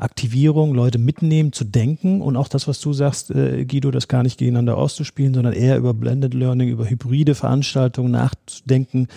Aktivierung, 0.00 0.74
Leute 0.74 0.98
mitnehmen, 0.98 1.52
zu 1.52 1.64
denken 1.64 2.22
und 2.22 2.36
auch 2.36 2.48
das, 2.48 2.66
was 2.66 2.80
du 2.80 2.92
sagst, 2.92 3.30
äh, 3.30 3.64
Guido, 3.66 3.90
das 3.90 4.08
gar 4.08 4.22
nicht 4.22 4.38
gegeneinander 4.38 4.78
auszuspielen, 4.78 5.34
sondern 5.34 5.52
eher 5.52 5.76
über 5.76 5.92
Blended 5.94 6.34
Learning, 6.34 6.68
über 6.68 6.88
hybride 6.88 7.34
Veranstaltungen 7.34 8.12
nachzudenken 8.12 9.08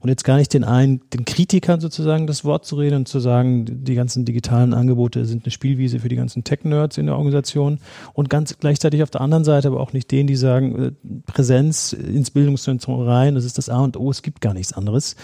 und 0.00 0.08
jetzt 0.08 0.24
gar 0.24 0.36
nicht 0.36 0.52
den 0.52 0.64
einen, 0.64 1.00
den 1.12 1.24
Kritikern 1.24 1.80
sozusagen 1.80 2.26
das 2.26 2.44
Wort 2.44 2.66
zu 2.66 2.76
reden 2.76 2.96
und 2.96 3.08
zu 3.08 3.20
sagen, 3.20 3.84
die 3.84 3.94
ganzen 3.94 4.24
digitalen 4.24 4.74
Angebote 4.74 5.24
sind 5.26 5.44
eine 5.44 5.52
Spielwiese 5.52 6.00
für 6.00 6.08
die 6.08 6.16
ganzen 6.16 6.42
Tech-Nerds 6.42 6.98
in 6.98 7.06
der 7.06 7.16
Organisation 7.16 7.78
und 8.12 8.28
ganz 8.28 8.58
gleichzeitig 8.58 9.02
auf 9.04 9.10
der 9.10 9.20
anderen 9.20 9.44
Seite 9.44 9.68
aber 9.68 9.80
auch 9.80 9.92
nicht 9.92 10.10
denen, 10.10 10.26
die 10.26 10.36
sagen, 10.36 10.82
äh, 10.82 10.92
Präsenz 11.26 11.92
ins 11.92 12.32
Bildungszentrum 12.32 13.00
rein, 13.02 13.36
das 13.36 13.44
ist 13.44 13.58
das 13.58 13.68
A 13.68 13.78
und 13.80 13.96
O, 13.96 14.10
es 14.10 14.22
gibt 14.22 14.40
gar 14.40 14.54
nichts 14.54 14.72
anderes. 14.72 15.14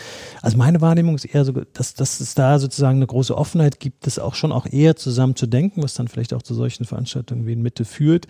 Also 0.43 0.57
meine 0.57 0.81
Wahrnehmung 0.81 1.17
ist 1.17 1.25
eher 1.25 1.45
so, 1.45 1.53
dass, 1.73 1.95
dass 1.95 2.21
es 2.21 2.35
da 2.35 2.61
sozusagen 2.61 2.99
eine 2.99 3.07
große 3.07 3.37
Offenheit 3.37 3.81
gibt, 3.81 4.07
das 4.07 4.21
auch 4.21 4.37
schon 4.37 4.53
auch 4.53 4.67
eher 4.67 4.95
zusammen 5.09 5.37
zu 5.37 5.47
denken, 5.47 5.83
was 5.83 5.95
dann 5.95 6.09
vielleicht 6.09 6.35
auch 6.35 6.43
zu 6.43 6.55
solchen 6.55 6.85
Veranstaltungen 6.85 7.47
wie 7.47 7.53
in 7.53 7.63
Mitte 7.63 7.85
führt. 7.85 8.27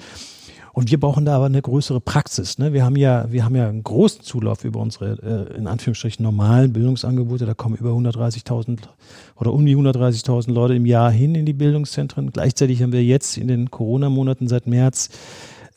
Und 0.72 0.92
wir 0.92 1.00
brauchen 1.00 1.24
da 1.24 1.34
aber 1.34 1.46
eine 1.46 1.60
größere 1.60 2.00
Praxis. 2.00 2.58
Ne? 2.58 2.72
Wir 2.72 2.84
haben 2.84 2.94
ja, 2.94 3.26
wir 3.32 3.44
haben 3.44 3.56
ja 3.56 3.68
einen 3.68 3.82
großen 3.82 4.22
Zulauf 4.22 4.64
über 4.64 4.78
unsere, 4.78 5.48
äh, 5.52 5.56
in 5.56 5.66
Anführungsstrichen, 5.66 6.22
normalen 6.22 6.72
Bildungsangebote. 6.72 7.46
Da 7.46 7.54
kommen 7.54 7.74
über 7.74 7.90
130.000 7.90 8.78
oder 9.34 9.52
um 9.52 9.66
die 9.66 9.76
130.000 9.76 10.52
Leute 10.52 10.74
im 10.74 10.86
Jahr 10.86 11.10
hin 11.10 11.34
in 11.34 11.46
die 11.46 11.52
Bildungszentren. 11.52 12.30
Gleichzeitig 12.30 12.80
haben 12.80 12.92
wir 12.92 13.02
jetzt 13.02 13.36
in 13.38 13.48
den 13.48 13.72
Corona-Monaten 13.72 14.46
seit 14.46 14.68
März 14.68 15.10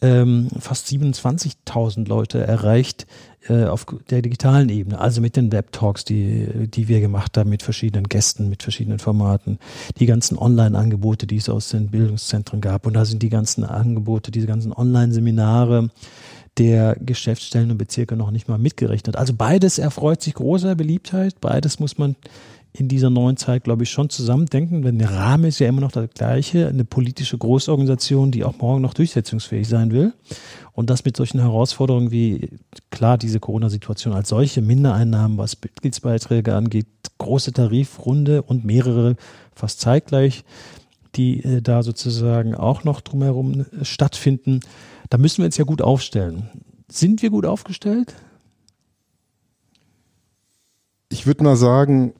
ähm, 0.01 0.49
fast 0.59 0.87
27.000 0.87 2.07
Leute 2.07 2.45
erreicht 2.45 3.07
äh, 3.49 3.65
auf 3.65 3.85
der 4.09 4.21
digitalen 4.21 4.69
Ebene, 4.69 4.99
also 4.99 5.21
mit 5.21 5.35
den 5.35 5.51
Web-Talks, 5.51 6.05
die, 6.05 6.67
die 6.67 6.87
wir 6.87 7.01
gemacht 7.01 7.37
haben 7.37 7.49
mit 7.49 7.63
verschiedenen 7.63 8.05
Gästen, 8.07 8.49
mit 8.49 8.61
verschiedenen 8.61 8.99
Formaten, 8.99 9.57
die 9.99 10.05
ganzen 10.05 10.37
Online-Angebote, 10.37 11.25
die 11.25 11.37
es 11.37 11.49
aus 11.49 11.69
den 11.69 11.89
Bildungszentren 11.89 12.61
gab. 12.61 12.85
Und 12.85 12.93
da 12.93 13.05
sind 13.05 13.23
die 13.23 13.29
ganzen 13.29 13.63
Angebote, 13.63 14.31
diese 14.31 14.47
ganzen 14.47 14.71
Online-Seminare 14.71 15.89
der 16.57 16.95
Geschäftsstellen 16.99 17.71
und 17.71 17.77
Bezirke 17.77 18.15
noch 18.15 18.31
nicht 18.31 18.47
mal 18.47 18.57
mitgerechnet. 18.57 19.15
Also 19.15 19.33
beides 19.33 19.79
erfreut 19.79 20.21
sich 20.21 20.33
großer 20.33 20.75
Beliebtheit, 20.75 21.39
beides 21.41 21.79
muss 21.79 21.97
man 21.97 22.15
in 22.73 22.87
dieser 22.87 23.09
neuen 23.09 23.35
Zeit, 23.35 23.65
glaube 23.65 23.83
ich, 23.83 23.89
schon 23.89 24.09
zusammendenken, 24.09 24.81
denn 24.81 24.97
der 24.97 25.11
Rahmen 25.11 25.45
ist 25.45 25.59
ja 25.59 25.67
immer 25.67 25.81
noch 25.81 25.91
der 25.91 26.07
gleiche, 26.07 26.67
eine 26.67 26.85
politische 26.85 27.37
Großorganisation, 27.37 28.31
die 28.31 28.45
auch 28.45 28.57
morgen 28.59 28.81
noch 28.81 28.93
durchsetzungsfähig 28.93 29.67
sein 29.67 29.91
will. 29.91 30.13
Und 30.71 30.89
das 30.89 31.03
mit 31.03 31.17
solchen 31.17 31.41
Herausforderungen 31.41 32.11
wie, 32.11 32.49
klar, 32.89 33.17
diese 33.17 33.41
Corona-Situation 33.41 34.13
als 34.13 34.29
solche, 34.29 34.61
Mindereinnahmen, 34.61 35.37
was 35.37 35.57
Mitgliedsbeiträge 35.61 36.55
angeht, 36.55 36.87
große 37.17 37.51
Tarifrunde 37.51 38.41
und 38.41 38.63
mehrere 38.63 39.17
fast 39.53 39.81
zeitgleich, 39.81 40.45
die 41.15 41.43
äh, 41.43 41.61
da 41.61 41.83
sozusagen 41.83 42.55
auch 42.55 42.85
noch 42.85 43.01
drumherum 43.01 43.61
äh, 43.61 43.83
stattfinden. 43.83 44.61
Da 45.09 45.17
müssen 45.17 45.39
wir 45.39 45.45
uns 45.45 45.57
ja 45.57 45.65
gut 45.65 45.81
aufstellen. 45.81 46.49
Sind 46.89 47.21
wir 47.21 47.31
gut 47.31 47.45
aufgestellt? 47.45 48.15
Ich 51.11 51.27
würde 51.27 51.43
mal 51.43 51.57
sagen, 51.57 52.13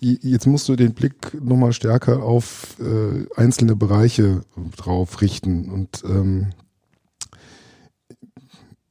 jetzt 0.00 0.46
musst 0.46 0.68
du 0.68 0.76
den 0.76 0.94
Blick 0.94 1.34
nochmal 1.42 1.72
stärker 1.72 2.22
auf 2.22 2.76
äh, 2.80 3.26
einzelne 3.34 3.74
Bereiche 3.74 4.42
drauf 4.76 5.20
richten. 5.20 5.68
Und 5.68 6.04
ähm, 6.08 6.52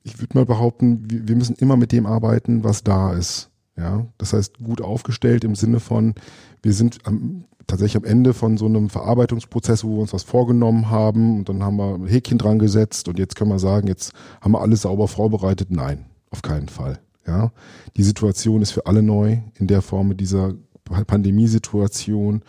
ich 0.04 0.20
würde 0.20 0.38
mal 0.38 0.46
behaupten, 0.46 1.06
wir, 1.10 1.36
müssen 1.38 1.56
immer 1.56 1.78
mit 1.78 1.94
dem 1.94 2.06
arbeiten, 2.06 2.65
was 2.65 2.84
da 2.84 3.13
ist. 3.13 3.50
Ja, 3.78 4.06
das 4.18 4.34
heißt 4.34 4.60
gut 4.60 4.82
aufgestellt 4.82 5.44
im 5.46 5.56
Sinne 5.56 5.80
von, 5.80 6.15
wir 6.62 6.74
sind 6.74 7.00
am, 7.06 7.46
tatsächlich 7.65 8.04
am 8.04 8.10
Ende 8.10 8.34
von 8.34 8.58
so 8.58 8.65
einem 8.65 8.89
Verarbeitungsprozess, 8.89 9.84
wo 9.86 9.96
wir 9.96 10.02
uns 10.02 10.13
was 10.13 10.24
vorgenommen 10.24 10.89
haben 10.89 11.39
und 11.39 11.50
dann 11.50 11.63
haben 11.63 11.78
wir 11.78 11.96
ein 11.96 12.08
Häkchen 12.08 12.38
dran 12.38 12.60
gesetzt 12.60 13.08
und 13.08 13.20
jetzt 13.20 13.36
können 13.36 13.52
wir 13.52 13.60
sagen, 13.60 13.88
jetzt 13.88 14.13
haben 14.41 14.52
wir 14.52 14.62
alles 14.62 14.84
sauber 14.84 15.08
vorbereitet. 15.08 15.72
Nein, 15.72 16.06
auf 16.30 16.41
keinen 16.41 16.70
Fall. 16.70 17.00
Ja, 17.28 17.52
die 17.98 18.04
Situation 18.04 18.62
ist 18.62 18.72
für 18.72 18.86
alle 18.86 19.02
neu 19.02 19.40
in 19.56 19.68
der 19.68 19.82
Form 19.82 20.16
dieser 20.16 20.54
Pandemiesituation. 20.84 22.44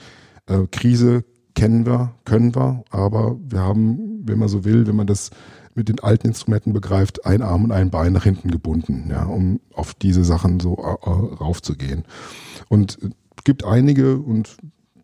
Äh, 0.46 0.66
Krise 0.70 1.24
kennen 1.54 1.86
wir, 1.86 2.14
können 2.24 2.54
wir, 2.54 2.84
aber 2.90 3.38
wir 3.42 3.60
haben, 3.60 4.20
wenn 4.26 4.38
man 4.38 4.48
so 4.48 4.64
will, 4.64 4.86
wenn 4.86 4.96
man 4.96 5.06
das 5.06 5.30
mit 5.74 5.88
den 5.88 6.00
alten 6.00 6.28
Instrumenten 6.28 6.72
begreift, 6.72 7.26
ein 7.26 7.42
Arm 7.42 7.64
und 7.64 7.72
ein 7.72 7.90
Bein 7.90 8.12
nach 8.12 8.24
hinten 8.24 8.50
gebunden, 8.50 9.08
ja, 9.10 9.24
um 9.24 9.60
auf 9.74 9.94
diese 9.94 10.24
Sachen 10.24 10.60
so 10.60 10.76
äh, 10.76 11.08
raufzugehen. 11.08 12.04
Und 12.68 12.98
es 13.00 13.44
gibt 13.44 13.64
einige 13.64 14.18
und 14.18 14.56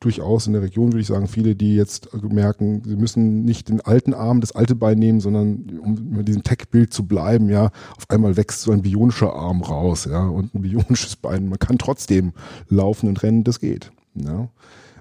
durchaus 0.05 0.47
in 0.47 0.53
der 0.53 0.63
Region, 0.63 0.93
würde 0.93 1.01
ich 1.01 1.07
sagen, 1.07 1.27
viele, 1.27 1.55
die 1.55 1.77
jetzt 1.77 2.09
merken, 2.23 2.83
sie 2.85 2.97
müssen 2.97 3.45
nicht 3.45 3.69
den 3.69 3.81
alten 3.81 4.15
Arm, 4.15 4.41
das 4.41 4.53
alte 4.53 4.75
Bein 4.75 4.99
nehmen, 4.99 5.21
sondern 5.21 5.79
um 5.81 6.19
in 6.19 6.25
diesem 6.25 6.43
Tech-Bild 6.43 6.93
zu 6.93 7.07
bleiben, 7.07 7.49
ja, 7.49 7.67
auf 7.97 8.09
einmal 8.09 8.37
wächst 8.37 8.63
so 8.63 8.73
ein 8.73 8.83
bionischer 8.83 9.33
Arm 9.33 9.63
raus, 9.63 10.09
ja, 10.11 10.27
und 10.27 10.55
ein 10.55 10.63
bionisches 10.63 11.17
Bein. 11.17 11.49
Man 11.49 11.59
kann 11.59 11.79
trotzdem 11.79 12.33
laufen 12.69 13.09
und 13.09 13.23
rennen, 13.23 13.45
das 13.45 13.61
geht. 13.61 13.93
Ja. 14.15 14.49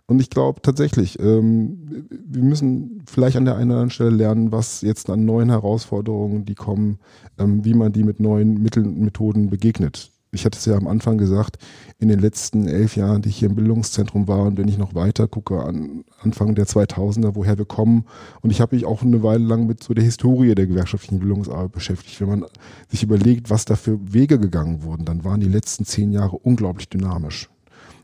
Und 0.08 0.20
ich 0.20 0.30
glaube 0.30 0.62
tatsächlich, 0.62 1.20
ähm, 1.20 2.08
wir 2.10 2.44
müssen 2.44 3.04
vielleicht 3.06 3.38
an 3.38 3.46
der 3.46 3.56
einen 3.56 3.72
oder 3.72 3.80
anderen 3.80 3.92
Stelle 3.92 4.10
lernen, 4.10 4.52
was 4.52 4.82
jetzt 4.82 5.10
an 5.10 5.26
neuen 5.26 5.50
Herausforderungen, 5.50 6.44
die 6.44 6.56
kommen, 6.56 7.00
ähm, 7.38 7.64
wie 7.64 7.74
man 7.74 7.94
die 7.94 8.04
mit 8.04 8.20
neuen 8.20 8.62
Mitteln 8.62 8.88
und 8.88 9.00
Methoden 9.00 9.50
begegnet 9.50 10.12
ich 10.32 10.46
hatte 10.46 10.58
es 10.58 10.65
ja 10.65 10.76
am 10.76 10.88
Anfang 10.88 11.17
gesagt, 11.17 11.58
in 12.00 12.08
den 12.08 12.20
letzten 12.20 12.67
elf 12.67 12.96
Jahren, 12.96 13.22
die 13.22 13.30
ich 13.30 13.38
hier 13.38 13.50
im 13.50 13.56
Bildungszentrum 13.56 14.28
war 14.28 14.44
und 14.44 14.58
wenn 14.58 14.67
ich 14.67 14.78
noch 14.78 14.96
weiter 14.96 15.28
gucke 15.28 15.62
an 15.62 16.04
Anfang 16.22 16.56
der 16.56 16.65
2000er, 16.65 17.36
woher 17.36 17.58
wir 17.58 17.65
kommen 17.65 18.06
und 18.41 18.50
ich 18.50 18.62
habe 18.62 18.76
mich 18.76 18.86
auch 18.86 19.04
eine 19.04 19.22
Weile 19.24 19.44
lang 19.44 19.67
mit 19.67 19.84
so 19.84 19.94
der 19.94 20.04
Historie 20.04 20.56
der 20.56 20.67
gewerkschaftlichen 20.67 21.20
Bildungsarbeit 21.20 21.72
beschäftigt. 21.72 22.20
Wenn 22.22 22.30
man 22.30 22.46
sich 22.89 23.04
überlegt, 23.04 23.50
was 23.50 23.65
da 23.65 23.76
für 23.76 24.00
Wege 24.13 24.39
gegangen 24.39 24.84
wurden, 24.84 25.06
dann 25.06 25.24
waren 25.24 25.41
die 25.41 25.48
letzten 25.48 25.86
zehn 25.86 26.12
Jahre 26.12 26.38
unglaublich 26.38 26.89
dynamisch. 26.89 27.51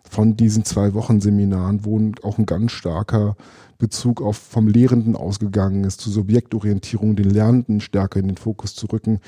Von 0.10 0.38
diesen 0.38 0.64
zwei 0.66 0.94
Wochen 0.94 1.22
Seminaren, 1.22 1.86
wo 1.86 2.12
auch 2.24 2.38
ein 2.38 2.46
ganz 2.46 2.72
starker 2.72 3.36
Bezug 3.78 4.22
auf 4.22 4.38
vom 4.38 4.68
Lehrenden 4.68 5.16
ausgegangen 5.16 5.84
ist, 5.84 6.02
zu 6.02 6.10
Subjektorientierung, 6.10 7.16
den 7.16 7.30
Lernenden 7.30 7.80
stärker 7.82 8.20
in 8.20 8.28
den 8.28 8.38
Fokus 8.38 8.74
zu 8.74 8.88
rücken, 8.88 9.20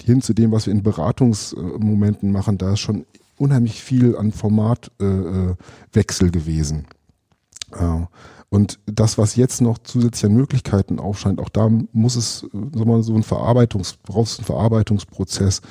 hin 0.00 0.22
zu 0.22 0.34
dem, 0.34 0.52
was 0.52 0.66
wir 0.66 0.72
in 0.72 0.82
Beratungsmomenten 0.82 2.30
machen, 2.30 2.58
da 2.58 2.74
ist 2.74 2.80
schon 2.80 3.06
unheimlich 3.38 3.82
viel 3.82 4.16
an 4.16 4.30
Formatwechsel 4.32 6.28
äh, 6.28 6.30
gewesen. 6.30 6.86
Und 8.50 8.78
das, 8.84 9.16
was 9.16 9.34
jetzt 9.34 9.62
noch 9.62 9.78
zusätzlich 9.78 10.30
an 10.30 10.36
Möglichkeiten 10.36 10.98
aufscheint, 10.98 11.40
auch 11.40 11.48
da 11.48 11.70
muss 11.92 12.16
es 12.16 12.46
so 12.52 13.14
ein 13.14 13.22
Verarbeitungs, 13.22 13.96
brauchst 14.02 14.38
einen 14.38 14.46
Verarbeitungsprozess, 14.46 15.62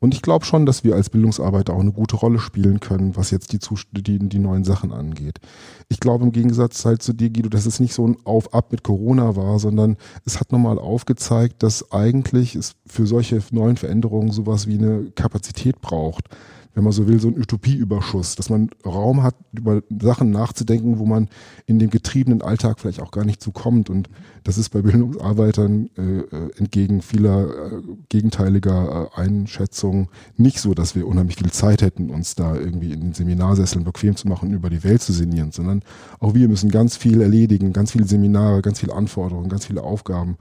und 0.00 0.14
ich 0.14 0.22
glaube 0.22 0.46
schon, 0.46 0.64
dass 0.64 0.82
wir 0.82 0.94
als 0.94 1.10
Bildungsarbeiter 1.10 1.74
auch 1.74 1.80
eine 1.80 1.92
gute 1.92 2.16
Rolle 2.16 2.38
spielen 2.38 2.80
können, 2.80 3.16
was 3.16 3.30
jetzt 3.30 3.52
die, 3.52 3.58
die, 3.92 4.18
die 4.18 4.38
neuen 4.38 4.64
Sachen 4.64 4.92
angeht. 4.92 5.40
Ich 5.88 6.00
glaube 6.00 6.24
im 6.24 6.32
Gegensatz 6.32 6.84
halt 6.86 7.02
zu 7.02 7.12
dir, 7.12 7.28
Guido, 7.28 7.50
dass 7.50 7.66
es 7.66 7.80
nicht 7.80 7.92
so 7.92 8.06
ein 8.06 8.16
Auf-Ab 8.24 8.72
mit 8.72 8.82
Corona 8.82 9.36
war, 9.36 9.58
sondern 9.58 9.98
es 10.24 10.40
hat 10.40 10.52
nochmal 10.52 10.78
aufgezeigt, 10.78 11.62
dass 11.62 11.92
eigentlich 11.92 12.56
es 12.56 12.76
für 12.86 13.06
solche 13.06 13.42
neuen 13.50 13.76
Veränderungen 13.76 14.32
sowas 14.32 14.66
wie 14.66 14.78
eine 14.78 15.10
Kapazität 15.14 15.80
braucht 15.82 16.30
wenn 16.74 16.84
man 16.84 16.92
so 16.92 17.08
will, 17.08 17.20
so 17.20 17.28
ein 17.28 17.38
Utopieüberschuss, 17.38 18.36
dass 18.36 18.48
man 18.48 18.70
Raum 18.86 19.22
hat, 19.22 19.34
über 19.52 19.82
Sachen 20.00 20.30
nachzudenken, 20.30 20.98
wo 20.98 21.06
man 21.06 21.28
in 21.66 21.78
dem 21.78 21.90
getriebenen 21.90 22.42
Alltag 22.42 22.78
vielleicht 22.78 23.00
auch 23.00 23.10
gar 23.10 23.24
nicht 23.24 23.42
zukommt. 23.42 23.90
Und 23.90 24.08
das 24.44 24.56
ist 24.56 24.70
bei 24.70 24.82
Bildungsarbeitern 24.82 25.90
äh, 25.96 26.02
äh 26.02 26.50
entgegen 26.56 27.02
vieler 27.02 27.48
äh, 27.48 27.82
gegenteiliger 28.08 29.10
äh, 29.16 29.20
Einschätzungen 29.20 30.08
nicht 30.36 30.60
so, 30.60 30.74
dass 30.74 30.94
wir 30.94 31.06
unheimlich 31.06 31.36
viel 31.36 31.50
Zeit 31.50 31.82
hätten, 31.82 32.10
uns 32.10 32.34
da 32.34 32.54
irgendwie 32.54 32.92
in 32.92 33.00
den 33.00 33.14
Seminarsesseln 33.14 33.84
bequem 33.84 34.14
zu 34.14 34.28
machen 34.28 34.50
und 34.50 34.54
über 34.54 34.70
die 34.70 34.84
Welt 34.84 35.02
zu 35.02 35.12
sinnieren, 35.12 35.50
sondern 35.50 35.82
auch 36.20 36.34
wir 36.34 36.48
müssen 36.48 36.70
ganz 36.70 36.96
viel 36.96 37.20
erledigen, 37.20 37.72
ganz 37.72 37.92
viele 37.92 38.06
Seminare, 38.06 38.62
ganz 38.62 38.80
viele 38.80 38.94
Anforderungen, 38.94 39.48
ganz 39.48 39.66
viele 39.66 39.82
Aufgaben 39.82 40.36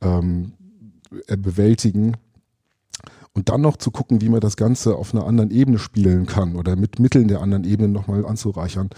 ähm, 0.00 0.52
bewältigen 1.36 2.14
und 3.34 3.48
dann 3.48 3.60
noch 3.60 3.76
zu 3.76 3.90
gucken, 3.90 4.20
wie 4.20 4.28
man 4.28 4.40
das 4.40 4.56
Ganze 4.56 4.96
auf 4.96 5.14
einer 5.14 5.26
anderen 5.26 5.50
Ebene 5.50 5.78
spielen 5.78 6.26
kann 6.26 6.56
oder 6.56 6.76
mit 6.76 6.98
Mitteln 6.98 7.28
der 7.28 7.42
anderen 7.42 7.64
Ebene 7.64 7.88
nochmal 7.88 8.24
anzureichern. 8.24 8.90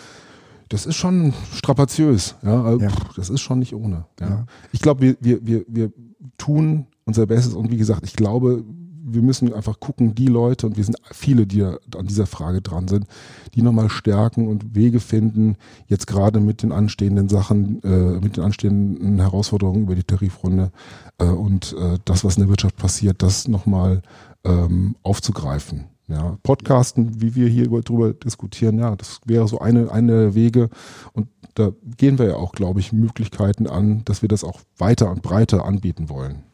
Das 0.68 0.84
ist 0.84 0.96
schon 0.96 1.32
strapaziös, 1.52 2.34
ja, 2.42 2.74
ja. 2.76 2.88
das 3.14 3.30
ist 3.30 3.40
schon 3.40 3.60
nicht 3.60 3.74
ohne. 3.74 4.06
Ja. 4.20 4.28
ja. 4.28 4.46
Ich 4.72 4.80
glaube, 4.80 5.00
wir, 5.00 5.16
wir, 5.20 5.46
wir, 5.46 5.64
wir 5.68 5.92
tun 6.38 6.86
unser 7.04 7.26
Bestes 7.26 7.54
und 7.54 7.70
wie 7.70 7.76
gesagt, 7.76 8.02
ich 8.04 8.14
glaube, 8.14 8.64
wir 9.08 9.22
müssen 9.22 9.52
einfach 9.52 9.78
gucken, 9.78 10.14
die 10.14 10.26
Leute, 10.26 10.66
und 10.66 10.76
wir 10.76 10.84
sind 10.84 10.96
viele, 11.12 11.46
die 11.46 11.62
an 11.62 12.06
dieser 12.06 12.26
Frage 12.26 12.60
dran 12.60 12.88
sind, 12.88 13.06
die 13.54 13.62
nochmal 13.62 13.88
stärken 13.88 14.48
und 14.48 14.74
Wege 14.74 14.98
finden, 14.98 15.56
jetzt 15.86 16.08
gerade 16.08 16.40
mit 16.40 16.62
den 16.62 16.72
anstehenden 16.72 17.28
Sachen, 17.28 17.82
äh, 17.84 18.20
mit 18.20 18.36
den 18.36 18.42
anstehenden 18.42 19.20
Herausforderungen 19.20 19.84
über 19.84 19.94
die 19.94 20.02
Tarifrunde 20.02 20.72
äh, 21.18 21.24
und 21.24 21.74
äh, 21.78 21.98
das, 22.04 22.24
was 22.24 22.36
in 22.36 22.42
der 22.42 22.50
Wirtschaft 22.50 22.76
passiert, 22.76 23.22
das 23.22 23.46
nochmal 23.46 24.02
ähm, 24.46 24.96
aufzugreifen. 25.02 25.86
Ja, 26.08 26.38
Podcasten, 26.44 27.20
wie 27.20 27.34
wir 27.34 27.48
hier 27.48 27.68
drüber 27.68 28.12
diskutieren, 28.12 28.78
ja, 28.78 28.94
das 28.94 29.20
wäre 29.24 29.48
so 29.48 29.58
eine, 29.58 29.90
eine 29.90 30.36
Wege. 30.36 30.70
Und 31.12 31.28
da 31.54 31.72
gehen 31.96 32.18
wir 32.18 32.26
ja 32.26 32.36
auch, 32.36 32.52
glaube 32.52 32.78
ich, 32.78 32.92
Möglichkeiten 32.92 33.66
an, 33.66 34.04
dass 34.04 34.22
wir 34.22 34.28
das 34.28 34.44
auch 34.44 34.60
weiter 34.78 35.10
und 35.10 35.22
breiter 35.22 35.64
anbieten 35.64 36.08
wollen. 36.08 36.44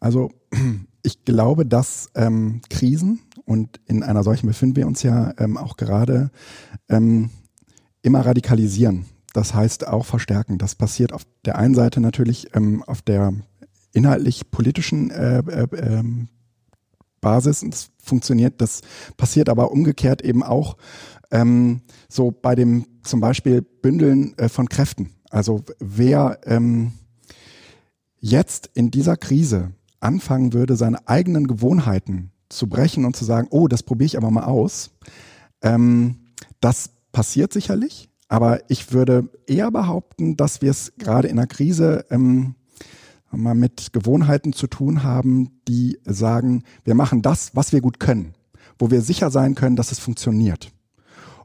Also 0.00 0.30
ich 1.02 1.24
glaube, 1.24 1.66
dass 1.66 2.10
ähm, 2.14 2.62
Krisen, 2.70 3.20
und 3.44 3.80
in 3.86 4.02
einer 4.02 4.22
solchen 4.22 4.46
befinden 4.46 4.76
wir 4.76 4.86
uns 4.86 5.02
ja 5.02 5.34
ähm, 5.38 5.58
auch 5.58 5.76
gerade, 5.76 6.30
ähm, 6.88 7.30
immer 8.02 8.24
radikalisieren. 8.24 9.04
Das 9.34 9.54
heißt 9.54 9.86
auch 9.86 10.06
verstärken. 10.06 10.58
Das 10.58 10.74
passiert 10.74 11.12
auf 11.12 11.22
der 11.44 11.58
einen 11.58 11.74
Seite 11.74 12.00
natürlich 12.00 12.54
ähm, 12.54 12.82
auf 12.84 13.02
der 13.02 13.32
inhaltlich 13.92 14.50
politischen 14.50 15.10
äh, 15.10 15.40
äh, 15.40 15.66
ähm, 15.76 16.28
Basis 17.20 17.62
und 17.62 17.74
das 17.74 17.90
funktioniert. 18.02 18.60
Das 18.60 18.80
passiert 19.16 19.48
aber 19.48 19.70
umgekehrt 19.70 20.22
eben 20.22 20.42
auch 20.42 20.76
ähm, 21.30 21.82
so 22.08 22.30
bei 22.30 22.54
dem 22.54 22.86
zum 23.02 23.20
Beispiel 23.20 23.62
Bündeln 23.62 24.36
äh, 24.38 24.48
von 24.48 24.68
Kräften. 24.68 25.10
Also 25.30 25.62
wer 25.78 26.40
ähm, 26.44 26.92
jetzt 28.18 28.70
in 28.74 28.90
dieser 28.90 29.16
Krise 29.16 29.72
anfangen 30.00 30.52
würde, 30.52 30.76
seine 30.76 31.06
eigenen 31.08 31.46
Gewohnheiten 31.46 32.32
zu 32.48 32.68
brechen 32.68 33.04
und 33.04 33.16
zu 33.16 33.24
sagen, 33.24 33.48
oh, 33.50 33.68
das 33.68 33.82
probiere 33.82 34.06
ich 34.06 34.16
aber 34.16 34.30
mal 34.30 34.44
aus, 34.44 34.90
ähm, 35.62 36.16
das 36.60 36.90
passiert 37.12 37.52
sicherlich. 37.52 38.08
Aber 38.28 38.60
ich 38.70 38.92
würde 38.92 39.28
eher 39.46 39.70
behaupten, 39.70 40.36
dass 40.36 40.62
wir 40.62 40.70
es 40.70 40.92
gerade 40.98 41.28
in 41.28 41.36
der 41.36 41.48
Krise 41.48 42.06
ähm, 42.10 42.54
mal 43.30 43.54
mit 43.54 43.92
Gewohnheiten 43.92 44.52
zu 44.52 44.66
tun 44.66 45.02
haben, 45.02 45.60
die 45.68 45.98
sagen, 46.04 46.64
wir 46.84 46.94
machen 46.94 47.22
das, 47.22 47.54
was 47.54 47.72
wir 47.72 47.80
gut 47.80 48.00
können, 48.00 48.34
wo 48.78 48.90
wir 48.90 49.02
sicher 49.02 49.30
sein 49.30 49.54
können, 49.54 49.76
dass 49.76 49.92
es 49.92 49.98
funktioniert. 49.98 50.72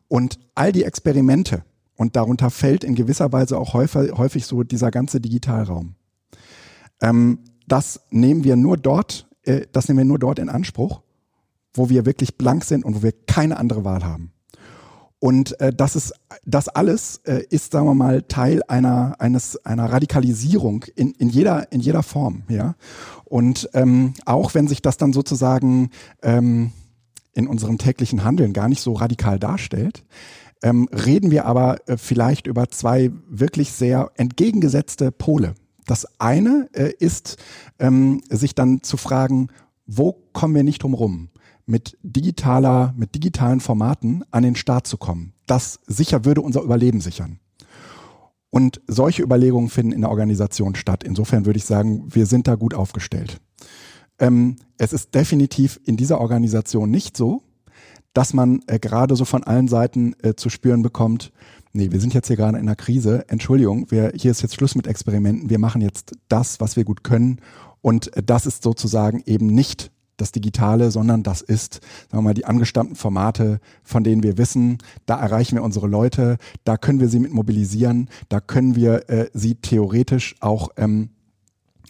Und 0.08 0.40
all 0.56 0.72
die 0.72 0.84
Experimente, 0.84 1.64
und 1.96 2.16
darunter 2.16 2.50
fällt 2.50 2.84
in 2.84 2.96
gewisser 2.96 3.32
Weise 3.32 3.58
auch 3.58 3.74
häufig, 3.74 4.12
häufig 4.18 4.46
so 4.46 4.64
dieser 4.64 4.92
ganze 4.92 5.22
Digitalraum. 5.22 5.96
Ähm, 7.02 7.40
das 7.68 8.02
nehmen 8.10 8.44
wir 8.44 8.56
nur 8.56 8.78
dort, 8.78 9.28
äh, 9.44 9.66
das 9.72 9.88
nehmen 9.88 10.00
wir 10.00 10.06
nur 10.06 10.20
dort 10.20 10.40
in 10.40 10.50
Anspruch, 10.50 11.02
wo 11.74 11.90
wir 11.90 12.06
wirklich 12.06 12.38
blank 12.38 12.64
sind 12.64 12.84
und 12.84 12.96
wo 12.96 13.04
wir 13.04 13.14
keine 13.28 13.58
andere 13.58 13.84
Wahl 13.84 14.04
haben. 14.04 14.32
Und 15.26 15.60
äh, 15.60 15.74
das 15.74 15.96
ist 15.96 16.14
das 16.46 16.68
alles 16.68 17.20
äh, 17.24 17.42
ist, 17.50 17.72
sagen 17.72 17.88
wir 17.88 17.96
mal, 17.96 18.22
Teil 18.22 18.62
einer 18.68 19.16
eines 19.18 19.58
einer 19.66 19.92
Radikalisierung 19.92 20.86
in, 20.96 21.14
in 21.14 21.30
jeder 21.30 21.72
in 21.72 21.80
jeder 21.80 22.04
Form, 22.04 22.44
ja. 22.48 22.76
Und 23.24 23.68
ähm, 23.74 24.14
auch 24.26 24.54
wenn 24.54 24.68
sich 24.68 24.84
das 24.84 24.98
dann 24.98 25.14
sozusagen 25.14 25.90
ähm, 26.22 26.74
in 27.34 27.48
unserem 27.48 27.80
täglichen 27.80 28.24
Handeln 28.24 28.54
gar 28.54 28.70
nicht 28.70 28.82
so 28.82 28.94
radikal 28.94 29.40
darstellt, 29.40 30.06
ähm, 30.62 30.88
reden 30.92 31.32
wir 31.32 31.46
aber 31.46 31.78
äh, 31.90 31.98
vielleicht 31.98 32.46
über 32.46 32.70
zwei 32.70 33.10
wirklich 33.28 33.72
sehr 33.72 34.12
entgegengesetzte 34.18 35.12
Pole. 35.12 35.56
Das 35.88 36.06
eine 36.20 36.70
äh, 36.74 36.94
ist, 37.00 37.38
ähm, 37.80 38.22
sich 38.30 38.54
dann 38.54 38.84
zu 38.84 38.96
fragen, 38.96 39.48
wo 39.88 40.16
kommen 40.34 40.54
wir 40.54 40.64
nicht 40.64 40.84
drum 40.84 40.94
rum, 40.94 41.30
mit 41.66 41.98
digitaler, 42.04 42.94
mit 42.96 43.16
digitalen 43.16 43.60
Formaten 43.60 44.24
an 44.32 44.44
den 44.44 44.56
Start 44.56 44.88
zu 44.88 44.98
kommen. 44.98 45.34
Das 45.46 45.80
sicher 45.88 46.26
würde 46.26 46.42
unser 46.42 46.62
Überleben 46.62 47.02
sichern. 47.02 47.40
Und 48.50 48.82
solche 48.88 49.24
Überlegungen 49.24 49.70
finden 49.70 49.92
in 49.92 50.02
der 50.02 50.10
Organisation 50.10 50.76
statt. 50.76 51.04
Insofern 51.04 51.46
würde 51.46 51.58
ich 51.58 51.66
sagen, 51.66 52.06
wir 52.14 52.26
sind 52.26 52.48
da 52.48 52.56
gut 52.56 52.74
aufgestellt. 52.74 53.42
Ähm, 54.20 54.56
es 54.78 54.94
ist 54.94 55.14
definitiv 55.14 55.80
in 55.84 55.98
dieser 55.98 56.22
Organisation 56.22 56.90
nicht 56.90 57.18
so, 57.18 57.44
dass 58.14 58.34
man 58.34 58.62
äh, 58.68 58.80
gerade 58.80 59.16
so 59.16 59.26
von 59.26 59.44
allen 59.44 59.68
Seiten 59.68 60.16
äh, 60.24 60.36
zu 60.36 60.50
spüren 60.50 60.82
bekommt, 60.84 61.34
nee, 61.74 61.92
wir 61.92 62.00
sind 62.00 62.14
jetzt 62.14 62.28
hier 62.28 62.38
gerade 62.38 62.58
in 62.58 62.64
einer 62.64 62.78
Krise, 62.78 63.26
Entschuldigung, 63.28 63.92
wir, 63.92 64.14
hier 64.16 64.32
ist 64.32 64.42
jetzt 64.42 64.56
Schluss 64.56 64.76
mit 64.76 64.88
Experimenten, 64.88 65.50
wir 65.50 65.60
machen 65.60 65.82
jetzt 65.82 66.14
das, 66.30 66.62
was 66.62 66.78
wir 66.78 66.86
gut 66.86 67.04
können 67.04 67.42
und 67.82 68.10
das 68.24 68.46
ist 68.46 68.64
sozusagen 68.64 69.22
eben 69.26 69.48
nicht 69.48 69.92
das 70.18 70.32
Digitale, 70.32 70.92
sondern 70.92 71.24
das 71.24 71.42
ist, 71.42 71.76
sagen 72.10 72.18
wir 72.18 72.22
mal, 72.22 72.34
die 72.34 72.46
angestammten 72.46 72.96
Formate, 72.96 73.60
von 73.84 74.04
denen 74.04 74.24
wir 74.24 74.38
wissen, 74.38 74.78
da 75.06 75.20
erreichen 75.20 75.56
wir 75.56 75.64
unsere 75.64 75.88
Leute, 75.88 76.38
da 76.64 76.78
können 76.78 77.00
wir 77.00 77.10
sie 77.10 77.20
mit 77.20 77.34
mobilisieren, 77.34 78.10
da 78.30 78.40
können 78.40 78.76
wir 78.76 79.10
äh, 79.10 79.30
sie 79.34 79.56
theoretisch 79.56 80.36
auch 80.40 80.70
ähm, 80.78 81.10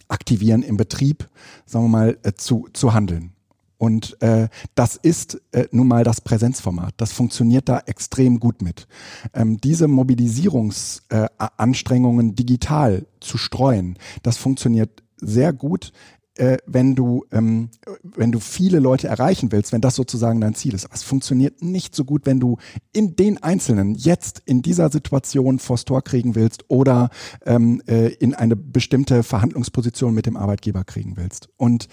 aktivieren 0.07 0.63
im 0.63 0.77
Betrieb, 0.77 1.29
sagen 1.65 1.85
wir 1.85 1.89
mal, 1.89 2.17
äh, 2.23 2.31
zu, 2.33 2.67
zu 2.73 2.93
handeln. 2.93 3.31
Und 3.77 4.21
äh, 4.21 4.47
das 4.73 4.95
ist 4.95 5.41
äh, 5.51 5.67
nun 5.71 5.87
mal 5.87 6.05
das 6.05 6.21
Präsenzformat. 6.21 6.93
Das 6.97 7.11
funktioniert 7.11 7.67
da 7.67 7.79
extrem 7.79 8.39
gut 8.39 8.61
mit. 8.61 8.87
Ähm, 9.33 9.59
diese 9.59 9.89
Mobilisierungsanstrengungen 9.89 12.29
äh, 12.29 12.33
digital 12.33 13.05
zu 13.19 13.37
streuen, 13.37 13.97
das 14.23 14.37
funktioniert 14.37 15.03
sehr 15.17 15.51
gut, 15.53 15.91
äh, 16.37 16.57
wenn 16.65 16.95
du 16.95 17.25
ähm, 17.31 17.69
wenn 18.03 18.31
du 18.31 18.39
viele 18.39 18.79
Leute 18.79 19.07
erreichen 19.07 19.51
willst, 19.51 19.71
wenn 19.71 19.81
das 19.81 19.95
sozusagen 19.95 20.41
dein 20.41 20.55
Ziel 20.55 20.73
ist. 20.73 20.85
Aber 20.85 20.93
es 20.93 21.03
funktioniert 21.03 21.61
nicht 21.61 21.95
so 21.95 22.03
gut, 22.03 22.25
wenn 22.25 22.39
du 22.39 22.57
in 22.91 23.15
den 23.15 23.41
Einzelnen 23.41 23.95
jetzt 23.95 24.41
in 24.45 24.61
dieser 24.61 24.89
Situation 24.91 25.59
vors 25.59 25.85
Tor 25.85 26.01
kriegen 26.03 26.35
willst 26.35 26.65
oder 26.69 27.09
ähm, 27.45 27.81
äh, 27.87 28.13
in 28.15 28.33
eine 28.33 28.55
bestimmte 28.55 29.23
Verhandlungsposition 29.23 30.13
mit 30.13 30.25
dem 30.25 30.37
Arbeitgeber 30.37 30.83
kriegen 30.83 31.17
willst. 31.17 31.49
Und 31.57 31.87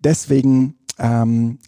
deswegen 0.00 0.74
ähm, 0.98 1.58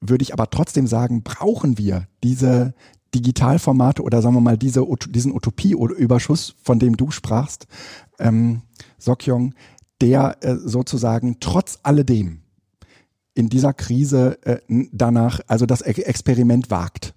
würde 0.00 0.22
ich 0.22 0.32
aber 0.32 0.50
trotzdem 0.50 0.86
sagen, 0.86 1.22
brauchen 1.22 1.78
wir 1.78 2.06
diese 2.22 2.74
Digitalformate 3.14 4.02
oder 4.02 4.20
sagen 4.20 4.34
wir 4.34 4.40
mal 4.40 4.58
diese, 4.58 4.84
diesen 5.08 5.32
Utopie-Überschuss, 5.32 6.54
von 6.62 6.78
dem 6.78 6.96
du 6.96 7.10
sprachst, 7.10 7.66
ähm, 8.18 8.62
Sokyong, 8.98 9.54
der 10.00 10.36
äh, 10.40 10.56
sozusagen 10.56 11.38
trotz 11.40 11.78
alledem 11.82 12.42
in 13.34 13.48
dieser 13.48 13.74
Krise 13.74 14.38
äh, 14.44 14.60
danach, 14.92 15.40
also 15.46 15.66
das 15.66 15.82
Experiment 15.82 16.70
wagt. 16.70 17.14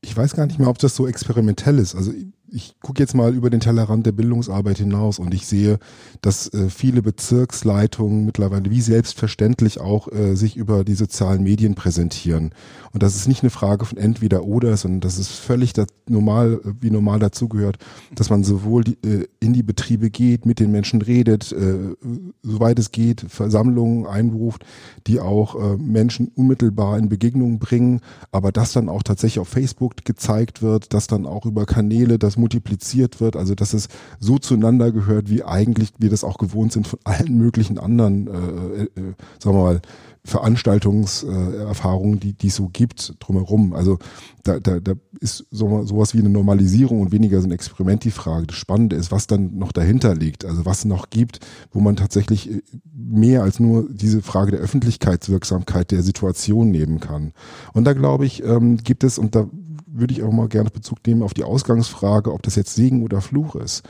Ich 0.00 0.16
weiß 0.16 0.34
gar 0.34 0.46
nicht 0.46 0.58
mehr, 0.58 0.68
ob 0.68 0.78
das 0.78 0.96
so 0.96 1.06
experimentell 1.06 1.78
ist. 1.78 1.94
Also 1.94 2.12
ich 2.52 2.74
gucke 2.80 3.00
jetzt 3.00 3.14
mal 3.14 3.34
über 3.34 3.50
den 3.50 3.60
Tellerrand 3.60 4.06
der 4.06 4.12
Bildungsarbeit 4.12 4.78
hinaus 4.78 5.18
und 5.18 5.32
ich 5.34 5.46
sehe, 5.46 5.78
dass 6.20 6.52
äh, 6.52 6.68
viele 6.68 7.02
Bezirksleitungen 7.02 8.24
mittlerweile 8.24 8.70
wie 8.70 8.80
selbstverständlich 8.80 9.80
auch 9.80 10.10
äh, 10.10 10.34
sich 10.34 10.56
über 10.56 10.84
die 10.84 10.94
sozialen 10.94 11.42
Medien 11.42 11.74
präsentieren. 11.74 12.52
Und 12.92 13.02
das 13.02 13.14
ist 13.14 13.28
nicht 13.28 13.42
eine 13.42 13.50
Frage 13.50 13.84
von 13.84 13.98
entweder 13.98 14.44
oder, 14.44 14.76
sondern 14.76 15.00
das 15.00 15.18
ist 15.18 15.30
völlig 15.30 15.72
das 15.72 15.86
normal, 16.08 16.60
wie 16.80 16.90
normal 16.90 17.20
dazugehört, 17.20 17.78
dass 18.14 18.30
man 18.30 18.42
sowohl 18.42 18.84
die, 18.84 18.98
äh, 19.06 19.26
in 19.38 19.52
die 19.52 19.62
Betriebe 19.62 20.10
geht, 20.10 20.46
mit 20.46 20.58
den 20.58 20.72
Menschen 20.72 21.02
redet, 21.02 21.52
äh, 21.52 21.94
soweit 22.42 22.78
es 22.78 22.90
geht, 22.90 23.24
Versammlungen 23.28 24.06
einberuft, 24.06 24.64
die 25.06 25.20
auch 25.20 25.54
äh, 25.54 25.76
Menschen 25.76 26.28
unmittelbar 26.34 26.98
in 26.98 27.08
Begegnungen 27.08 27.58
bringen, 27.58 28.00
aber 28.32 28.50
das 28.50 28.72
dann 28.72 28.88
auch 28.88 29.02
tatsächlich 29.02 29.40
auf 29.40 29.48
Facebook 29.48 30.04
gezeigt 30.04 30.62
wird, 30.62 30.92
dass 30.94 31.06
dann 31.06 31.26
auch 31.26 31.46
über 31.46 31.66
Kanäle 31.66 32.18
das 32.18 32.36
multipliziert 32.40 33.20
wird, 33.20 33.36
also 33.36 33.54
dass 33.54 33.74
es 33.74 33.88
so 34.18 34.38
zueinander 34.38 34.90
gehört, 34.90 35.30
wie 35.30 35.44
eigentlich 35.44 35.92
wir 35.98 36.10
das 36.10 36.24
auch 36.24 36.38
gewohnt 36.38 36.72
sind 36.72 36.88
von 36.88 36.98
allen 37.04 37.36
möglichen 37.38 37.78
anderen, 37.78 38.26
äh, 38.26 38.82
äh, 38.82 39.14
sagen 39.38 39.56
wir 39.56 39.62
mal, 39.62 39.80
Veranstaltungserfahrungen, 40.22 42.20
die, 42.20 42.34
die 42.34 42.48
es 42.48 42.56
so 42.56 42.68
gibt 42.68 43.14
drumherum. 43.20 43.72
Also 43.72 43.98
da, 44.42 44.60
da, 44.60 44.78
da 44.78 44.92
ist 45.18 45.46
so, 45.50 45.82
sowas 45.84 46.14
wie 46.14 46.18
eine 46.18 46.28
Normalisierung 46.28 47.00
und 47.00 47.10
weniger 47.10 47.40
so 47.40 47.48
ein 47.48 47.52
Experiment 47.52 48.04
die 48.04 48.10
Frage. 48.10 48.46
Das 48.46 48.56
Spannende 48.56 48.96
ist, 48.96 49.10
was 49.10 49.26
dann 49.26 49.56
noch 49.56 49.72
dahinter 49.72 50.14
liegt, 50.14 50.44
also 50.44 50.66
was 50.66 50.84
noch 50.84 51.08
gibt, 51.08 51.40
wo 51.72 51.80
man 51.80 51.96
tatsächlich 51.96 52.50
äh, 52.50 52.62
mehr 52.92 53.42
als 53.42 53.60
nur 53.60 53.88
diese 53.90 54.20
Frage 54.20 54.50
der 54.52 54.60
Öffentlichkeitswirksamkeit 54.60 55.90
der 55.90 56.02
Situation 56.02 56.70
nehmen 56.70 57.00
kann. 57.00 57.32
Und 57.72 57.84
da 57.84 57.94
glaube 57.94 58.26
ich, 58.26 58.44
ähm, 58.44 58.76
gibt 58.76 59.04
es, 59.04 59.18
und 59.18 59.34
da 59.34 59.48
würde 59.92 60.14
ich 60.14 60.22
auch 60.22 60.32
mal 60.32 60.48
gerne 60.48 60.70
Bezug 60.70 60.98
nehmen 61.06 61.22
auf 61.22 61.34
die 61.34 61.44
Ausgangsfrage, 61.44 62.32
ob 62.32 62.42
das 62.42 62.56
jetzt 62.56 62.74
Segen 62.74 63.02
oder 63.02 63.20
Fluch 63.20 63.56
ist. 63.56 63.82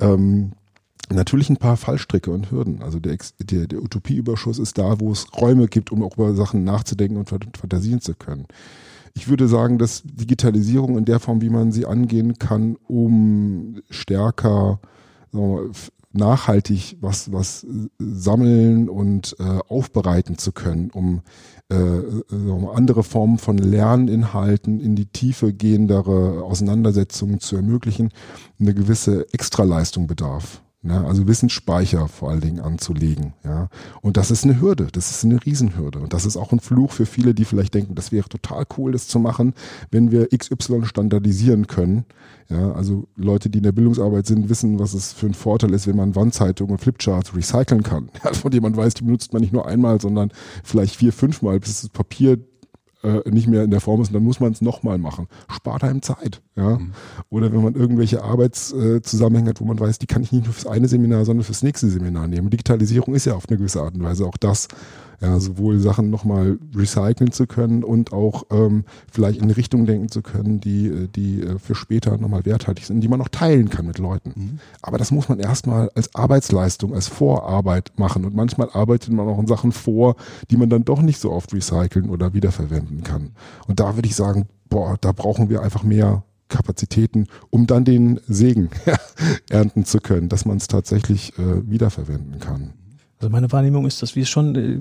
Ähm, 0.00 0.52
natürlich 1.10 1.50
ein 1.50 1.56
paar 1.56 1.76
Fallstricke 1.76 2.30
und 2.30 2.50
Hürden. 2.50 2.82
Also 2.82 2.98
der, 2.98 3.16
der, 3.40 3.66
der 3.66 3.82
Utopieüberschuss 3.82 4.58
ist 4.58 4.78
da, 4.78 5.00
wo 5.00 5.12
es 5.12 5.26
Räume 5.36 5.68
gibt, 5.68 5.92
um 5.92 6.02
auch 6.02 6.16
über 6.16 6.34
Sachen 6.34 6.64
nachzudenken 6.64 7.16
und 7.16 7.28
fantasieren 7.28 8.00
zu 8.00 8.14
können. 8.14 8.46
Ich 9.14 9.28
würde 9.28 9.46
sagen, 9.46 9.78
dass 9.78 10.02
Digitalisierung 10.04 10.96
in 10.96 11.04
der 11.04 11.20
Form, 11.20 11.42
wie 11.42 11.50
man 11.50 11.70
sie 11.70 11.84
angehen 11.84 12.38
kann, 12.38 12.76
um 12.88 13.82
stärker 13.90 14.80
mal, 15.32 15.70
nachhaltig 16.12 16.96
was, 17.00 17.32
was 17.32 17.66
sammeln 17.98 18.88
und 18.88 19.36
äh, 19.38 19.42
aufbereiten 19.68 20.38
zu 20.38 20.52
können, 20.52 20.90
um 20.90 21.22
äh, 21.70 21.76
andere 22.74 23.02
Formen 23.02 23.38
von 23.38 23.58
Lerninhalten 23.58 24.80
in 24.80 24.96
die 24.96 25.06
Tiefe 25.06 25.52
gehendere 25.52 26.42
Auseinandersetzungen 26.42 27.40
zu 27.40 27.56
ermöglichen, 27.56 28.10
eine 28.60 28.74
gewisse 28.74 29.32
Extraleistung 29.32 30.06
bedarf. 30.06 30.62
Ne? 30.84 31.04
Also 31.06 31.28
Wissensspeicher 31.28 32.08
vor 32.08 32.30
allen 32.30 32.40
Dingen 32.40 32.60
anzulegen. 32.60 33.34
Ja? 33.44 33.68
Und 34.00 34.16
das 34.16 34.32
ist 34.32 34.44
eine 34.44 34.60
Hürde, 34.60 34.88
das 34.90 35.12
ist 35.12 35.24
eine 35.24 35.44
Riesenhürde. 35.44 36.00
Und 36.00 36.12
das 36.12 36.26
ist 36.26 36.36
auch 36.36 36.50
ein 36.52 36.58
Fluch 36.58 36.90
für 36.90 37.06
viele, 37.06 37.34
die 37.34 37.44
vielleicht 37.44 37.74
denken, 37.74 37.94
das 37.94 38.10
wäre 38.10 38.28
total 38.28 38.64
cool, 38.76 38.90
das 38.90 39.06
zu 39.06 39.20
machen, 39.20 39.54
wenn 39.92 40.10
wir 40.10 40.28
XY 40.36 40.84
standardisieren 40.84 41.68
können. 41.68 42.04
Ja, 42.48 42.72
also 42.72 43.06
Leute, 43.16 43.48
die 43.48 43.58
in 43.58 43.64
der 43.64 43.72
Bildungsarbeit 43.72 44.26
sind, 44.26 44.48
wissen, 44.48 44.80
was 44.80 44.92
es 44.92 45.12
für 45.12 45.26
ein 45.26 45.34
Vorteil 45.34 45.72
ist, 45.72 45.86
wenn 45.86 45.96
man 45.96 46.16
Wandzeitungen 46.16 46.72
und 46.72 46.78
Flipcharts 46.78 47.34
recyceln 47.34 47.82
kann. 47.82 48.10
Ja, 48.24 48.32
von 48.34 48.52
dem 48.52 48.62
man 48.62 48.76
weiß, 48.76 48.94
die 48.94 49.04
benutzt 49.04 49.32
man 49.32 49.42
nicht 49.42 49.52
nur 49.52 49.66
einmal, 49.66 50.00
sondern 50.00 50.30
vielleicht 50.62 50.96
vier, 50.96 51.12
fünfmal, 51.12 51.58
bis 51.58 51.80
das 51.80 51.90
Papier 51.90 52.38
äh, 53.02 53.28
nicht 53.30 53.48
mehr 53.48 53.64
in 53.64 53.70
der 53.70 53.80
Form 53.80 54.00
ist 54.00 54.08
und 54.08 54.14
dann 54.14 54.24
muss 54.24 54.40
man 54.40 54.52
es 54.52 54.60
nochmal 54.60 54.98
machen. 54.98 55.26
Spart 55.48 55.84
einem 55.84 56.02
Zeit. 56.02 56.42
Ja? 56.56 56.78
Mhm. 56.78 56.92
Oder 57.30 57.52
wenn 57.52 57.62
man 57.62 57.74
irgendwelche 57.74 58.22
Arbeitszusammenhänge 58.22 59.50
hat, 59.50 59.60
wo 59.60 59.64
man 59.64 59.78
weiß, 59.78 59.98
die 59.98 60.06
kann 60.06 60.22
ich 60.22 60.32
nicht 60.32 60.44
nur 60.44 60.54
fürs 60.54 60.66
eine 60.66 60.88
Seminar, 60.88 61.24
sondern 61.24 61.44
fürs 61.44 61.62
nächste 61.62 61.88
Seminar 61.88 62.28
nehmen. 62.28 62.50
Digitalisierung 62.50 63.14
ist 63.14 63.26
ja 63.26 63.34
auf 63.34 63.48
eine 63.48 63.58
gewisse 63.58 63.82
Art 63.82 63.94
und 63.94 64.02
Weise 64.02 64.26
auch 64.26 64.36
das 64.36 64.68
ja, 65.22 65.38
sowohl 65.38 65.78
Sachen 65.78 66.10
nochmal 66.10 66.58
recyceln 66.74 67.30
zu 67.30 67.46
können 67.46 67.84
und 67.84 68.12
auch 68.12 68.44
ähm, 68.50 68.84
vielleicht 69.10 69.40
in 69.40 69.52
Richtung 69.52 69.86
denken 69.86 70.08
zu 70.08 70.20
können, 70.20 70.60
die, 70.60 70.88
äh, 70.88 71.08
die 71.14 71.42
äh, 71.42 71.58
für 71.60 71.76
später 71.76 72.18
nochmal 72.18 72.44
werthaltig 72.44 72.86
sind, 72.86 73.00
die 73.00 73.08
man 73.08 73.20
auch 73.20 73.28
teilen 73.28 73.70
kann 73.70 73.86
mit 73.86 73.98
Leuten. 73.98 74.32
Mhm. 74.34 74.58
Aber 74.82 74.98
das 74.98 75.12
muss 75.12 75.28
man 75.28 75.38
erstmal 75.38 75.90
als 75.94 76.12
Arbeitsleistung, 76.16 76.92
als 76.92 77.06
Vorarbeit 77.06 77.92
machen. 77.96 78.24
Und 78.24 78.34
manchmal 78.34 78.70
arbeitet 78.72 79.12
man 79.12 79.28
auch 79.28 79.38
in 79.38 79.46
Sachen 79.46 79.70
vor, 79.70 80.16
die 80.50 80.56
man 80.56 80.68
dann 80.68 80.84
doch 80.84 81.00
nicht 81.00 81.20
so 81.20 81.30
oft 81.30 81.54
recyceln 81.54 82.10
oder 82.10 82.34
wiederverwenden 82.34 83.04
kann. 83.04 83.30
Und 83.68 83.78
da 83.78 83.96
würde 83.96 84.08
ich 84.08 84.16
sagen, 84.16 84.48
boah, 84.68 84.96
da 85.00 85.12
brauchen 85.12 85.48
wir 85.50 85.62
einfach 85.62 85.84
mehr 85.84 86.24
Kapazitäten, 86.48 87.28
um 87.50 87.68
dann 87.68 87.84
den 87.84 88.18
Segen 88.26 88.70
ernten 89.50 89.84
zu 89.84 90.00
können, 90.00 90.28
dass 90.28 90.44
man 90.44 90.56
es 90.56 90.66
tatsächlich 90.66 91.38
äh, 91.38 91.70
wiederverwenden 91.70 92.40
kann. 92.40 92.72
Also 93.22 93.30
meine 93.30 93.52
Wahrnehmung 93.52 93.86
ist, 93.86 94.02
dass 94.02 94.16
wir 94.16 94.26
schon 94.26 94.56
äh, 94.56 94.80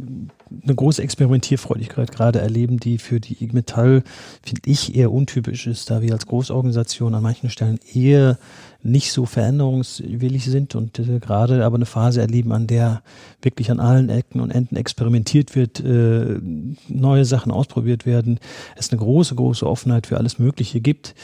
eine 0.64 0.74
große 0.74 1.04
Experimentierfreudigkeit 1.04 2.12
gerade 2.12 2.42
erleben, 2.42 2.80
die 2.80 2.98
für 2.98 3.20
die 3.20 3.34
IG 3.34 3.54
Metall, 3.54 4.02
finde 4.42 4.62
ich, 4.66 4.96
eher 4.96 5.12
untypisch 5.12 5.68
ist, 5.68 5.92
da 5.92 6.02
wir 6.02 6.12
als 6.14 6.26
Großorganisation 6.26 7.14
an 7.14 7.22
manchen 7.22 7.52
Stellen 7.52 7.80
eher 7.94 8.40
nicht 8.84 9.12
so 9.12 9.26
veränderungswillig 9.26 10.46
sind 10.46 10.76
und 10.76 10.98
äh, 11.00 11.20
gerade 11.20 11.64
aber 11.66 11.76
eine 11.76 11.86
Phase 11.86 12.22
erleben, 12.22 12.52
an 12.52 12.68
der 12.68 13.04
wirklich 13.42 13.70
an 13.72 13.80
allen 13.80 14.10
Ecken 14.10 14.40
und 14.40 14.52
Enden 14.52 14.76
experimentiert 14.76 15.56
wird, 15.56 15.80
äh, 15.80 16.40
neue 16.88 17.26
Sachen 17.26 17.52
ausprobiert 17.52 18.06
werden, 18.06 18.40
es 18.76 18.92
eine 18.92 19.00
große, 19.00 19.36
große 19.36 19.68
Offenheit 19.68 20.08
für 20.08 20.18
alles 20.18 20.40
Mögliche 20.40 20.82
gibt. 20.82 21.16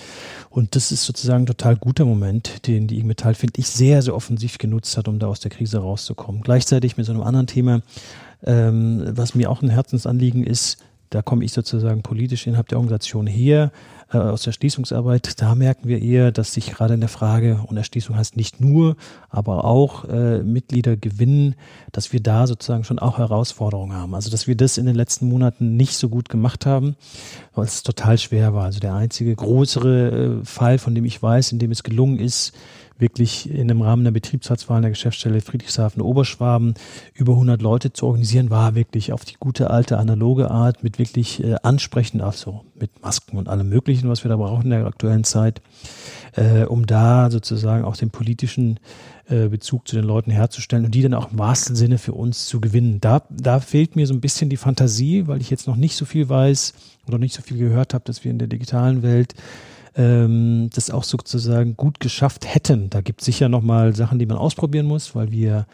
Und 0.49 0.76
das 0.76 0.91
ist 0.91 1.05
sozusagen 1.05 1.43
ein 1.43 1.47
total 1.47 1.76
guter 1.76 2.05
Moment, 2.05 2.68
den 2.68 2.88
die 2.88 2.97
IG 2.97 3.08
Metall, 3.08 3.36
finde 3.36 3.60
ich, 3.60 3.68
sehr, 3.68 4.01
sehr 4.01 4.16
offensiv 4.16 4.58
genutzt 4.58 4.97
hat, 4.97 5.08
um 5.08 5.20
da 5.20 5.28
aus 5.28 5.39
der 5.39 5.51
Krise 5.51 5.80
rauszukommen. 5.80 6.41
Gleichzeitig 6.41 6.97
mit 6.97 7.05
so 7.05 7.12
einem 7.12 7.22
anderen 7.22 7.47
Thema, 7.47 7.82
ähm, 8.43 9.03
was 9.12 9.36
mir 9.36 9.49
auch 9.49 9.62
ein 9.62 9.70
Herzensanliegen 9.70 10.43
ist, 10.43 10.78
da 11.10 11.22
komme 11.22 11.45
ich 11.45 11.53
sozusagen 11.53 12.01
politisch 12.01 12.47
innerhalb 12.47 12.68
der 12.68 12.80
Organisation 12.80 13.28
her, 13.28 13.72
äh, 14.12 14.18
aus 14.18 14.43
der 14.43 14.51
Schließungsarbeit. 14.51 15.41
Da 15.41 15.55
merken 15.55 15.88
wir 15.88 16.01
eher, 16.01 16.32
dass 16.32 16.53
sich 16.53 16.72
gerade 16.72 16.93
in 16.93 16.99
der 16.99 17.10
Frage, 17.10 17.62
und 17.68 17.78
Erschließung 17.78 18.16
heißt 18.16 18.38
nicht 18.38 18.62
nur, 18.62 18.95
aber 19.30 19.66
auch 19.66 20.05
äh, 20.05 20.43
Mitglieder 20.43 20.97
gewinnen, 20.97 21.55
dass 21.91 22.14
wir 22.14 22.22
da 22.22 22.47
sozusagen 22.47 22.84
schon 22.84 22.99
auch 22.99 23.18
Herausforderungen 23.18 23.95
haben. 23.95 24.16
Also 24.16 24.30
dass 24.30 24.47
wir 24.47 24.55
das 24.55 24.78
in 24.78 24.86
den 24.86 24.95
letzten 24.95 25.28
Monaten 25.28 25.76
nicht 25.76 25.97
so 25.97 26.10
gut 26.10 26.30
gemacht 26.30 26.66
haben, 26.66 26.95
weil 27.53 27.66
es 27.66 27.84
total 27.84 28.18
schwer 28.18 28.53
war. 28.53 28.66
Also 28.66 28.80
der 28.80 28.95
einzige 28.95 29.36
größere 29.36 30.41
äh, 30.41 30.45
Fall, 30.45 30.78
von 30.78 30.95
dem 30.95 31.05
ich 31.05 31.22
weiß, 31.22 31.51
in 31.51 31.60
dem 31.60 31.72
es 31.72 31.84
gelungen 31.84 32.20
ist, 32.20 32.53
wirklich 32.99 33.49
in 33.49 33.67
dem 33.67 33.81
Rahmen 33.81 34.03
der 34.03 34.11
Betriebsratswahlen 34.11 34.81
der 34.81 34.91
Geschäftsstelle 34.91 35.41
Friedrichshafen 35.41 36.01
Oberschwaben 36.01 36.73
über 37.13 37.33
100 37.33 37.61
Leute 37.61 37.93
zu 37.93 38.07
organisieren, 38.07 38.49
war 38.49 38.75
wirklich 38.75 39.13
auf 39.13 39.25
die 39.25 39.35
gute 39.39 39.69
alte 39.69 39.97
analoge 39.97 40.49
Art 40.49 40.83
mit 40.83 40.99
wirklich 40.99 41.43
äh, 41.43 41.55
ansprechend, 41.63 42.21
also 42.21 42.63
mit 42.75 43.01
Masken 43.01 43.37
und 43.37 43.49
allem 43.49 43.69
Möglichen, 43.69 44.09
was 44.09 44.23
wir 44.23 44.29
da 44.29 44.37
brauchen 44.37 44.65
in 44.65 44.69
der 44.71 44.85
aktuellen 44.85 45.23
Zeit, 45.23 45.61
äh, 46.35 46.63
um 46.63 46.85
da 46.85 47.29
sozusagen 47.29 47.85
auch 47.85 47.97
den 47.97 48.09
politischen 48.09 48.79
äh, 49.29 49.47
Bezug 49.47 49.87
zu 49.87 49.95
den 49.95 50.05
Leuten 50.05 50.31
herzustellen 50.31 50.85
und 50.85 50.95
die 50.95 51.01
dann 51.01 51.13
auch 51.13 51.31
im 51.31 51.39
wahrsten 51.39 51.75
Sinne 51.75 51.97
für 51.97 52.13
uns 52.13 52.45
zu 52.45 52.61
gewinnen. 52.61 53.01
Da, 53.01 53.23
da 53.29 53.59
fehlt 53.59 53.95
mir 53.95 54.07
so 54.07 54.13
ein 54.13 54.21
bisschen 54.21 54.49
die 54.49 54.57
Fantasie, 54.57 55.27
weil 55.27 55.41
ich 55.41 55.49
jetzt 55.49 55.67
noch 55.67 55.75
nicht 55.75 55.95
so 55.95 56.05
viel 56.05 56.29
weiß 56.29 56.73
oder 57.07 57.17
nicht 57.17 57.35
so 57.35 57.41
viel 57.41 57.57
gehört 57.57 57.93
habe, 57.93 58.05
dass 58.05 58.23
wir 58.23 58.31
in 58.31 58.39
der 58.39 58.47
digitalen 58.47 59.03
Welt 59.03 59.35
ähm, 59.97 60.69
das 60.73 60.91
auch 60.91 61.03
sozusagen 61.03 61.75
gut 61.75 61.99
geschafft 61.99 62.53
hätten. 62.53 62.89
Da 62.89 63.01
gibt 63.01 63.21
es 63.21 63.25
sicher 63.25 63.49
nochmal 63.49 63.95
Sachen, 63.95 64.19
die 64.19 64.25
man 64.25 64.37
ausprobieren 64.37 64.85
muss, 64.85 65.15
weil 65.15 65.31
wir 65.31 65.65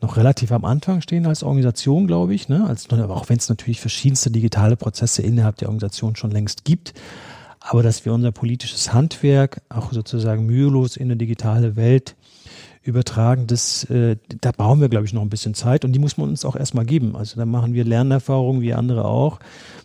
noch 0.00 0.16
relativ 0.16 0.52
am 0.52 0.64
Anfang 0.64 1.00
stehen 1.00 1.26
als 1.26 1.42
Organisation, 1.42 2.06
glaube 2.06 2.34
ich. 2.34 2.48
Ne? 2.48 2.66
Als, 2.66 2.88
auch 2.90 3.28
wenn 3.28 3.38
es 3.38 3.48
natürlich 3.48 3.80
verschiedenste 3.80 4.30
digitale 4.30 4.76
Prozesse 4.76 5.22
innerhalb 5.22 5.56
der 5.56 5.68
Organisation 5.68 6.14
schon 6.14 6.30
längst 6.30 6.64
gibt. 6.64 6.94
Aber 7.60 7.82
dass 7.82 8.04
wir 8.04 8.12
unser 8.12 8.30
politisches 8.30 8.92
Handwerk 8.92 9.62
auch 9.70 9.92
sozusagen 9.92 10.46
mühelos 10.46 10.96
in 10.96 11.04
eine 11.04 11.16
digitale 11.16 11.76
Welt 11.76 12.14
übertragen, 12.82 13.46
das, 13.46 13.84
äh, 13.84 14.16
da 14.42 14.52
brauchen 14.52 14.82
wir, 14.82 14.90
glaube 14.90 15.06
ich, 15.06 15.14
noch 15.14 15.22
ein 15.22 15.30
bisschen 15.30 15.54
Zeit 15.54 15.86
und 15.86 15.92
die 15.92 15.98
muss 15.98 16.18
man 16.18 16.28
uns 16.28 16.44
auch 16.44 16.54
erstmal 16.54 16.84
geben. 16.84 17.16
Also 17.16 17.36
da 17.36 17.46
machen 17.46 17.72
wir 17.72 17.84
Lernerfahrungen 17.84 18.60
wie 18.60 18.74
andere 18.74 19.06
auch 19.06 19.40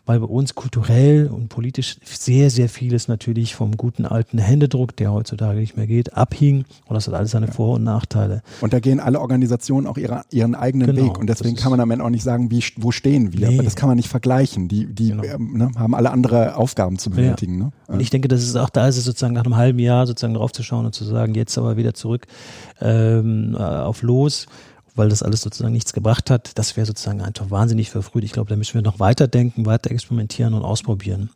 weil 0.09 0.21
bei 0.21 0.25
uns 0.25 0.55
kulturell 0.55 1.27
und 1.27 1.49
politisch 1.49 1.97
sehr, 2.03 2.49
sehr 2.49 2.67
vieles 2.67 3.07
natürlich 3.07 3.53
vom 3.53 3.77
guten 3.77 4.07
alten 4.07 4.39
Händedruck, 4.39 4.95
der 4.95 5.13
heutzutage 5.13 5.59
nicht 5.59 5.77
mehr 5.77 5.85
geht, 5.85 6.17
abhing. 6.17 6.65
Und 6.87 6.95
das 6.95 7.05
hat 7.05 7.13
alles 7.13 7.29
seine 7.29 7.45
ja. 7.45 7.51
Vor- 7.51 7.75
und 7.75 7.83
Nachteile. 7.83 8.41
Und 8.59 8.73
da 8.73 8.79
gehen 8.79 8.99
alle 8.99 9.19
Organisationen 9.19 9.85
auch 9.85 9.97
ihre, 9.97 10.23
ihren 10.31 10.55
eigenen 10.55 10.87
genau, 10.95 11.05
Weg. 11.05 11.19
Und 11.19 11.27
deswegen 11.29 11.55
kann 11.55 11.69
man 11.69 11.79
am 11.79 11.91
Ende 11.91 12.03
auch 12.03 12.09
nicht 12.09 12.23
sagen, 12.23 12.49
wie, 12.49 12.63
wo 12.77 12.89
stehen 12.89 13.33
wir. 13.33 13.49
Nee. 13.49 13.53
Aber 13.53 13.63
das 13.63 13.75
kann 13.75 13.87
man 13.87 13.97
nicht 13.97 14.09
vergleichen. 14.09 14.67
Die, 14.67 14.87
die 14.87 15.09
genau. 15.09 15.23
ähm, 15.23 15.53
ne, 15.55 15.71
haben 15.75 15.93
alle 15.93 16.09
andere 16.09 16.55
Aufgaben 16.55 16.97
zu 16.97 17.11
bewältigen. 17.11 17.59
Ja. 17.59 17.65
Ne? 17.65 17.71
Und 17.85 17.99
ich 17.99 18.09
denke, 18.09 18.29
das 18.29 18.41
ist 18.41 18.55
auch 18.55 18.71
da 18.71 18.87
ist 18.87 18.97
es 18.97 19.03
sozusagen 19.03 19.35
nach 19.35 19.45
einem 19.45 19.57
halben 19.57 19.77
Jahr 19.77 20.07
sozusagen 20.07 20.33
draufzuschauen 20.33 20.87
und 20.87 20.95
zu 20.95 21.05
sagen, 21.05 21.35
jetzt 21.35 21.55
aber 21.59 21.77
wieder 21.77 21.93
zurück 21.93 22.25
ähm, 22.81 23.55
äh, 23.55 23.61
auf 23.61 24.01
los 24.01 24.47
weil 24.99 25.09
das 25.09 25.23
alles 25.23 25.41
sozusagen 25.41 25.73
nichts 25.73 25.93
gebracht 25.93 26.29
hat. 26.29 26.51
Das 26.59 26.77
wäre 26.77 26.85
sozusagen 26.85 27.21
einfach 27.21 27.49
wahnsinnig 27.49 27.89
verfrüht. 27.89 28.23
Ich 28.23 28.33
glaube, 28.33 28.49
da 28.49 28.55
müssen 28.55 28.75
wir 28.75 28.83
noch 28.83 28.99
weiter 28.99 29.27
denken, 29.27 29.65
weiter 29.65 29.89
experimentieren 29.89 30.53
und 30.53 30.63
ausprobieren. 30.63 31.31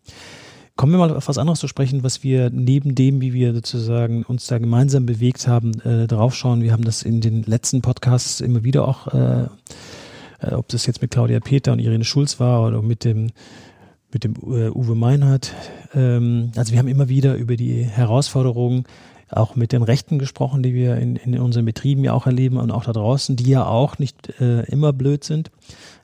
Kommen 0.75 0.91
wir 0.91 0.99
mal 0.99 1.15
auf 1.15 1.27
was 1.27 1.37
anderes 1.37 1.59
zu 1.59 1.67
sprechen, 1.67 2.03
was 2.03 2.23
wir 2.23 2.49
neben 2.49 2.93
dem, 2.93 3.21
wie 3.21 3.33
wir 3.33 3.53
sozusagen 3.53 4.23
uns 4.23 4.47
da 4.47 4.57
gemeinsam 4.57 5.05
bewegt 5.05 5.47
haben, 5.47 5.79
äh, 5.81 6.07
draufschauen. 6.07 6.61
Wir 6.61 6.73
haben 6.73 6.83
das 6.83 7.03
in 7.03 7.21
den 7.21 7.43
letzten 7.43 7.81
Podcasts 7.81 8.41
immer 8.41 8.63
wieder 8.63 8.87
auch, 8.87 9.07
äh, 9.13 9.43
äh, 10.41 10.53
ob 10.53 10.67
das 10.67 10.85
jetzt 10.85 11.01
mit 11.01 11.11
Claudia 11.11 11.39
Peter 11.39 11.71
und 11.73 11.79
Irene 11.79 12.03
Schulz 12.03 12.39
war 12.39 12.67
oder 12.67 12.81
mit 12.81 13.03
dem 13.03 13.31
mit 14.11 14.23
dem 14.23 14.33
äh, 14.33 14.69
Uwe 14.69 14.95
Meinhardt. 14.95 15.53
Ähm, 15.95 16.51
also 16.55 16.71
wir 16.71 16.79
haben 16.79 16.87
immer 16.87 17.09
wieder 17.09 17.35
über 17.35 17.55
die 17.55 17.83
Herausforderungen 17.83 18.85
auch 19.35 19.55
mit 19.55 19.71
den 19.71 19.83
Rechten 19.83 20.19
gesprochen, 20.19 20.63
die 20.63 20.73
wir 20.73 20.97
in, 20.97 21.15
in 21.15 21.39
unseren 21.39 21.65
Betrieben 21.65 22.03
ja 22.03 22.13
auch 22.13 22.25
erleben 22.25 22.57
und 22.57 22.71
auch 22.71 22.83
da 22.83 22.93
draußen, 22.93 23.35
die 23.35 23.49
ja 23.49 23.65
auch 23.65 23.99
nicht 23.99 24.39
äh, 24.39 24.63
immer 24.63 24.93
blöd 24.93 25.23
sind, 25.23 25.51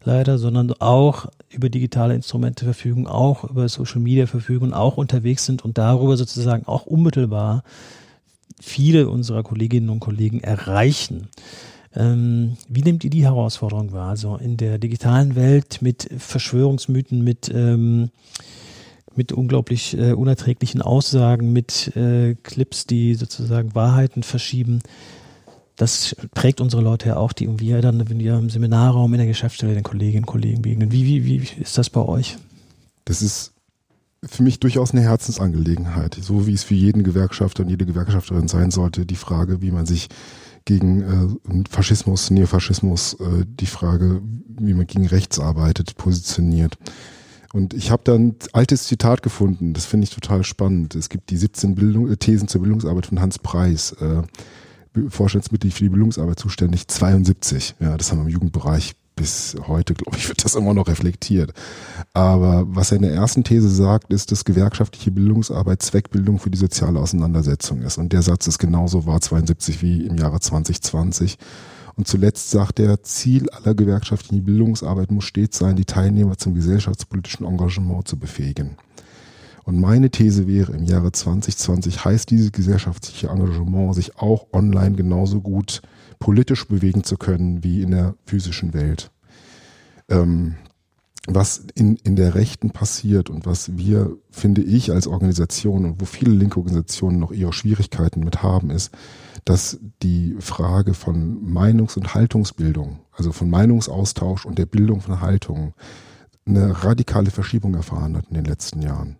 leider, 0.04 0.38
sondern 0.38 0.74
auch 0.80 1.28
über 1.50 1.70
digitale 1.70 2.16
Instrumente 2.16 2.66
verfügen, 2.66 3.08
auch 3.08 3.44
über 3.44 3.68
Social 3.68 4.00
Media 4.00 4.28
verfügen, 4.28 4.74
auch 4.74 4.98
unterwegs 4.98 5.46
sind 5.46 5.64
und 5.64 5.78
darüber 5.78 6.18
sozusagen 6.18 6.68
auch 6.68 6.86
unmittelbar 6.86 7.64
viele 8.60 9.10
unserer 9.10 9.44
Kolleginnen 9.44 9.90
und 9.90 10.00
Kollegen 10.00 10.42
erreichen. 10.42 11.30
Ähm, 11.96 12.58
wie 12.68 12.82
nehmt 12.82 13.04
ihr 13.04 13.10
die 13.10 13.24
Herausforderung 13.24 13.92
wahr? 13.94 14.10
Also 14.10 14.36
in 14.38 14.58
der 14.58 14.78
digitalen 14.78 15.36
Welt 15.36 15.82
mit 15.82 16.10
Verschwörungsmythen, 16.18 17.24
mit, 17.24 17.50
ähm, 17.54 18.12
mit 19.16 19.32
unglaublich 19.32 19.98
äh, 19.98 20.14
unerträglichen 20.14 20.82
Aussagen, 20.82 21.52
mit 21.54 21.96
äh, 21.96 22.36
Clips, 22.44 22.86
die 22.86 23.16
sozusagen 23.16 23.76
Wahrheiten 23.76 24.24
verschieben. 24.24 24.82
Das 25.76 26.16
prägt 26.34 26.60
unsere 26.60 26.82
Leute 26.82 27.10
ja 27.10 27.18
auch, 27.18 27.32
die 27.32 27.60
wir 27.60 27.82
dann, 27.82 28.10
wenn 28.10 28.20
wir 28.20 28.36
im 28.38 28.50
Seminarraum 28.50 29.14
in 29.14 29.20
der 29.20 29.28
Geschäftsstelle 29.28 29.74
den 29.74 29.84
Kolleginnen 29.84 30.24
und 30.24 30.32
Kollegen 30.32 30.62
begegnen. 30.62 30.92
Wie, 30.92 31.06
wie, 31.06 31.26
wie 31.26 31.62
ist 31.62 31.78
das 31.78 31.90
bei 31.90 32.02
euch? 32.02 32.38
Das 33.06 33.22
ist 33.22 33.54
für 34.24 34.44
mich 34.44 34.60
durchaus 34.60 34.92
eine 34.92 35.02
Herzensangelegenheit, 35.02 36.18
so 36.22 36.48
wie 36.48 36.54
es 36.54 36.64
für 36.64 36.74
jeden 36.74 37.04
Gewerkschafter 37.04 37.64
und 37.64 37.70
jede 37.70 37.86
Gewerkschafterin 37.86 38.48
sein 38.48 38.72
sollte, 38.72 39.06
die 39.06 39.16
Frage, 39.16 39.62
wie 39.62 39.72
man 39.72 39.86
sich 39.86 40.10
gegen 40.66 41.02
äh, 41.02 41.64
Faschismus, 41.70 42.30
Neofaschismus, 42.30 43.14
äh, 43.14 43.46
die 43.46 43.66
Frage, 43.66 44.22
wie 44.48 44.74
man 44.74 44.86
gegen 44.86 45.08
rechts 45.08 45.40
arbeitet, 45.40 45.96
positioniert. 45.96 46.78
Und 47.54 47.74
ich 47.74 47.90
habe 47.92 48.04
da 48.04 48.16
ein 48.16 48.36
altes 48.54 48.84
Zitat 48.84 49.24
gefunden, 49.24 49.74
das 49.74 49.86
finde 49.86 50.06
ich 50.06 50.12
total 50.12 50.44
spannend. 50.44 50.96
Es 50.96 51.10
gibt 51.10 51.30
die 51.32 51.38
17 51.38 51.76
Bildung, 51.76 52.12
äh, 52.12 52.18
Thesen 52.18 52.48
zur 52.48 52.62
Bildungsarbeit 52.62 53.08
von 53.08 53.20
Hans 53.20 53.40
Preis, 53.40 53.94
äh, 53.94 54.22
Vorstandsmitglied 55.10 55.74
für 55.74 55.84
die 55.84 55.90
Bildungsarbeit 55.90 56.40
zuständig, 56.40 56.88
72. 56.88 57.76
Ja, 57.80 57.98
das 57.98 58.12
haben 58.12 58.20
wir 58.20 58.26
im 58.26 58.30
Jugendbereich 58.30 58.96
bis 59.20 59.56
heute, 59.68 59.96
glaube 59.96 60.18
ich, 60.18 60.30
wird 60.30 60.46
das 60.46 60.56
immer 60.56 60.74
noch 60.74 60.88
reflektiert. 60.88 61.54
Aber 62.14 62.64
was 62.68 62.92
er 62.92 62.98
in 62.98 63.04
der 63.04 63.14
ersten 63.14 63.44
These 63.44 63.70
sagt, 63.70 64.14
ist, 64.14 64.32
dass 64.32 64.46
gewerkschaftliche 64.46 65.12
Bildungsarbeit 65.12 65.82
Zweckbildung 65.82 66.40
für 66.40 66.50
die 66.50 66.58
soziale 66.58 67.00
Auseinandersetzung 67.00 67.82
ist. 67.82 67.98
Und 67.98 68.14
der 68.14 68.22
Satz 68.22 68.48
ist 68.48 68.60
genauso 68.60 69.06
wahr 69.06 69.20
72 69.20 69.82
wie 69.82 70.06
im 70.06 70.18
Jahre 70.18 70.40
2020. 70.40 71.38
Und 72.00 72.08
zuletzt 72.08 72.50
sagt 72.50 72.80
er, 72.80 73.04
Ziel 73.04 73.50
aller 73.50 73.76
gewerkschaftlichen 73.76 74.46
Bildungsarbeit 74.46 75.12
muss 75.12 75.26
stets 75.26 75.58
sein, 75.58 75.76
die 75.76 75.84
Teilnehmer 75.84 76.38
zum 76.38 76.56
gesellschaftspolitischen 76.56 77.46
Engagement 77.46 78.08
zu 78.08 78.18
befähigen. 78.18 78.78
Und 79.66 79.82
meine 79.82 80.10
These 80.10 80.48
wäre, 80.48 80.72
im 80.72 80.86
Jahre 80.86 81.12
2020 81.12 82.06
heißt 82.06 82.32
dieses 82.32 82.54
gesellschaftliche 82.54 83.28
Engagement, 83.28 83.96
sich 83.96 84.18
auch 84.18 84.48
online 84.54 84.96
genauso 84.96 85.42
gut 85.42 85.82
politisch 86.20 86.70
bewegen 86.70 87.04
zu 87.04 87.18
können 87.18 87.66
wie 87.66 87.82
in 87.82 87.92
der 87.92 88.16
physischen 88.26 88.74
Welt. 88.74 89.12
Ähm, 90.08 90.56
was 91.28 91.66
in, 91.76 91.98
in 91.98 92.16
der 92.16 92.36
Rechten 92.36 92.72
passiert 92.72 93.30
und 93.30 93.46
was 93.46 93.78
wir, 93.78 94.16
finde 94.32 94.62
ich, 94.62 94.92
als 94.92 95.08
Organisation 95.08 95.86
und 95.86 96.02
wo 96.02 96.06
viele 96.06 96.32
linke 96.32 96.58
Organisationen 96.58 97.20
noch 97.20 97.32
ihre 97.32 97.54
Schwierigkeiten 97.54 98.22
mit 98.22 98.42
haben, 98.42 98.72
ist, 98.72 98.92
dass 99.46 99.80
die 100.02 100.36
Frage 100.40 100.94
von 100.94 101.44
Meinungs- 101.44 101.98
und 101.98 102.14
Haltungsbildung, 102.14 103.00
also 103.12 103.32
von 103.32 103.50
Meinungsaustausch 103.50 104.46
und 104.46 104.58
der 104.58 104.66
Bildung 104.66 105.02
von 105.02 105.22
Haltungen, 105.22 105.74
eine 106.46 106.84
radikale 106.84 107.32
Verschiebung 107.32 107.76
erfahren 107.76 108.18
hat 108.18 108.28
in 108.30 108.36
den 108.36 108.46
letzten 108.46 108.82
Jahren. 108.82 109.18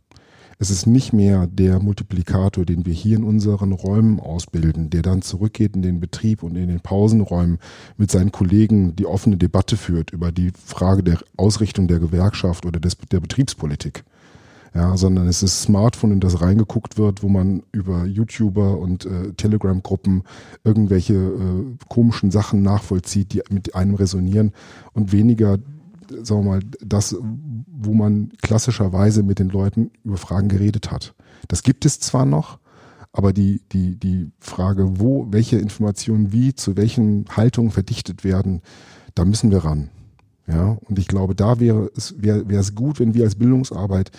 Es 0.62 0.70
ist 0.70 0.88
nicht 0.88 1.14
mehr 1.14 1.48
der 1.48 1.80
Multiplikator, 1.80 2.66
den 2.66 2.86
wir 2.86 2.94
hier 2.94 3.16
in 3.16 3.24
unseren 3.24 3.72
Räumen 3.72 4.20
ausbilden, 4.20 4.90
der 4.90 5.02
dann 5.02 5.22
zurückgeht 5.22 5.74
in 5.74 5.82
den 5.82 6.02
Betrieb 6.02 6.44
und 6.44 6.58
in 6.58 6.68
den 6.68 6.82
Pausenräumen 6.82 7.60
mit 7.96 8.12
seinen 8.12 8.34
Kollegen 8.34 8.94
die 8.94 9.06
offene 9.06 9.38
Debatte 9.38 9.78
führt 9.78 10.12
über 10.12 10.34
die 10.34 10.52
Frage 10.66 11.02
der 11.02 11.20
Ausrichtung 11.38 11.88
der 11.88 12.00
Gewerkschaft 12.00 12.66
oder 12.66 12.82
des, 12.82 12.98
der 12.98 13.22
Betriebspolitik. 13.22 14.04
Ja, 14.76 14.98
sondern 14.98 15.30
es 15.30 15.42
ist 15.44 15.62
Smartphone, 15.62 16.12
in 16.12 16.20
das 16.20 16.42
reingeguckt 16.42 16.98
wird, 16.98 17.24
wo 17.24 17.30
man 17.30 17.64
über 17.72 18.06
YouTuber 18.06 18.78
und 18.78 19.06
äh, 19.06 19.32
Telegram-Gruppen 19.34 20.24
irgendwelche 20.66 21.14
äh, 21.14 21.78
komischen 21.88 22.32
Sachen 22.32 22.62
nachvollzieht, 22.64 23.32
die 23.32 23.42
mit 23.50 23.76
einem 23.76 23.96
resonieren 23.96 24.52
und 24.92 25.14
weniger 25.14 25.58
sagen 26.10 26.44
wir 26.44 26.52
mal, 26.52 26.60
das, 26.82 27.16
wo 27.68 27.94
man 27.94 28.32
klassischerweise 28.42 29.24
mit 29.24 29.40
den 29.40 29.50
Leuten 29.50 29.92
über 30.04 30.18
Fragen 30.18 30.48
geredet 30.48 30.92
hat. 30.92 31.14
Das 31.48 31.64
gibt 31.64 31.86
es 31.86 32.00
zwar 32.00 32.26
noch, 32.26 32.60
aber 33.12 33.34
die, 33.34 33.62
die, 33.72 33.96
die 33.96 34.32
Frage, 34.40 35.00
wo, 35.00 35.28
welche 35.30 35.58
Informationen 35.58 36.32
wie, 36.32 36.54
zu 36.54 36.78
welchen 36.78 37.26
Haltungen 37.30 37.72
verdichtet 37.72 38.24
werden, 38.24 38.62
da 39.16 39.26
müssen 39.26 39.52
wir 39.52 39.60
ran. 39.60 39.90
Ja, 40.48 40.78
und 40.88 40.98
ich 40.98 41.08
glaube, 41.08 41.36
da 41.36 41.60
wäre 41.60 41.92
es, 41.96 42.16
wäre, 42.18 42.50
wäre 42.50 42.62
es 42.62 42.74
gut, 42.74 43.00
wenn 43.00 43.14
wir 43.14 43.24
als 43.24 43.36
Bildungsarbeit 43.36 44.12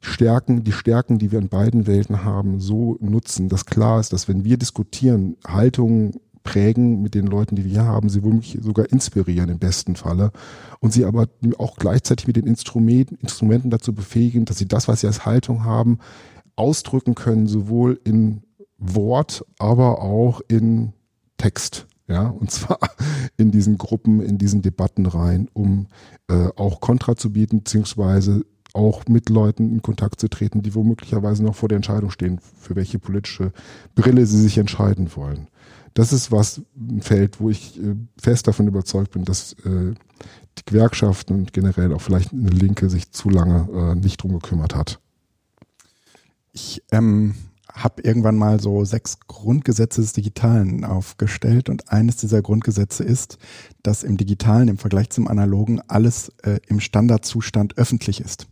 Stärken, 0.00 0.62
die 0.64 0.72
Stärken, 0.72 1.18
die 1.18 1.32
wir 1.32 1.38
in 1.38 1.48
beiden 1.48 1.86
Welten 1.86 2.24
haben, 2.24 2.60
so 2.60 2.96
nutzen, 3.00 3.48
dass 3.48 3.64
klar 3.64 4.00
ist, 4.00 4.12
dass 4.12 4.28
wenn 4.28 4.44
wir 4.44 4.58
diskutieren, 4.58 5.36
Haltungen 5.46 6.12
prägen 6.44 7.02
mit 7.02 7.14
den 7.14 7.26
Leuten, 7.26 7.56
die 7.56 7.64
wir 7.64 7.72
hier 7.72 7.84
haben, 7.84 8.08
sie 8.08 8.22
womöglich 8.22 8.58
sogar 8.60 8.92
inspirieren 8.92 9.48
im 9.48 9.58
besten 9.58 9.96
Falle. 9.96 10.30
Und 10.78 10.92
sie 10.92 11.04
aber 11.04 11.26
auch 11.58 11.76
gleichzeitig 11.76 12.28
mit 12.28 12.36
den 12.36 12.46
Instrumenten, 12.46 13.16
Instrumenten 13.16 13.70
dazu 13.70 13.92
befähigen, 13.92 14.44
dass 14.44 14.58
sie 14.58 14.68
das, 14.68 14.86
was 14.86 15.00
sie 15.00 15.08
als 15.08 15.26
Haltung 15.26 15.64
haben, 15.64 15.98
ausdrücken 16.54 17.16
können, 17.16 17.48
sowohl 17.48 17.98
in 18.04 18.42
Wort, 18.78 19.44
aber 19.58 20.02
auch 20.02 20.40
in 20.46 20.92
Text. 21.38 21.86
Ja, 22.06 22.28
und 22.28 22.50
zwar 22.50 22.78
in 23.38 23.50
diesen 23.50 23.78
Gruppen, 23.78 24.20
in 24.20 24.36
diesen 24.36 24.60
Debatten 24.60 25.06
rein, 25.06 25.48
um 25.54 25.86
äh, 26.28 26.48
auch 26.56 26.80
Kontra 26.80 27.16
zu 27.16 27.32
bieten, 27.32 27.60
beziehungsweise 27.60 28.44
auch 28.74 29.06
mit 29.08 29.30
Leuten 29.30 29.72
in 29.72 29.80
Kontakt 29.80 30.20
zu 30.20 30.28
treten, 30.28 30.60
die 30.60 30.74
womöglicherweise 30.74 31.42
noch 31.42 31.54
vor 31.54 31.70
der 31.70 31.76
Entscheidung 31.76 32.10
stehen, 32.10 32.40
für 32.58 32.76
welche 32.76 32.98
politische 32.98 33.52
Brille 33.94 34.26
sie 34.26 34.42
sich 34.42 34.58
entscheiden 34.58 35.08
wollen 35.16 35.48
das 35.94 36.12
ist 36.12 36.32
was 36.32 36.60
ein 36.76 37.00
Feld, 37.00 37.40
wo 37.40 37.50
ich 37.50 37.80
äh, 37.80 37.94
fest 38.20 38.46
davon 38.46 38.66
überzeugt 38.66 39.12
bin, 39.12 39.24
dass 39.24 39.54
äh, 39.64 39.94
die 40.58 40.64
Gewerkschaften 40.66 41.34
und 41.34 41.52
generell 41.52 41.92
auch 41.92 42.00
vielleicht 42.00 42.32
eine 42.32 42.50
Linke 42.50 42.90
sich 42.90 43.12
zu 43.12 43.30
lange 43.30 43.68
äh, 43.72 43.94
nicht 43.94 44.22
drum 44.22 44.32
gekümmert 44.32 44.74
hat. 44.74 45.00
Ich 46.52 46.82
ähm, 46.92 47.34
habe 47.72 48.02
irgendwann 48.02 48.36
mal 48.36 48.60
so 48.60 48.84
sechs 48.84 49.18
Grundgesetze 49.26 50.00
des 50.00 50.12
Digitalen 50.12 50.84
aufgestellt 50.84 51.68
und 51.68 51.90
eines 51.90 52.16
dieser 52.16 52.42
Grundgesetze 52.42 53.02
ist, 53.02 53.38
dass 53.82 54.04
im 54.04 54.16
Digitalen 54.16 54.68
im 54.68 54.78
Vergleich 54.78 55.10
zum 55.10 55.26
Analogen 55.26 55.80
alles 55.88 56.30
äh, 56.42 56.60
im 56.68 56.80
Standardzustand 56.80 57.76
öffentlich 57.76 58.20
ist. 58.20 58.46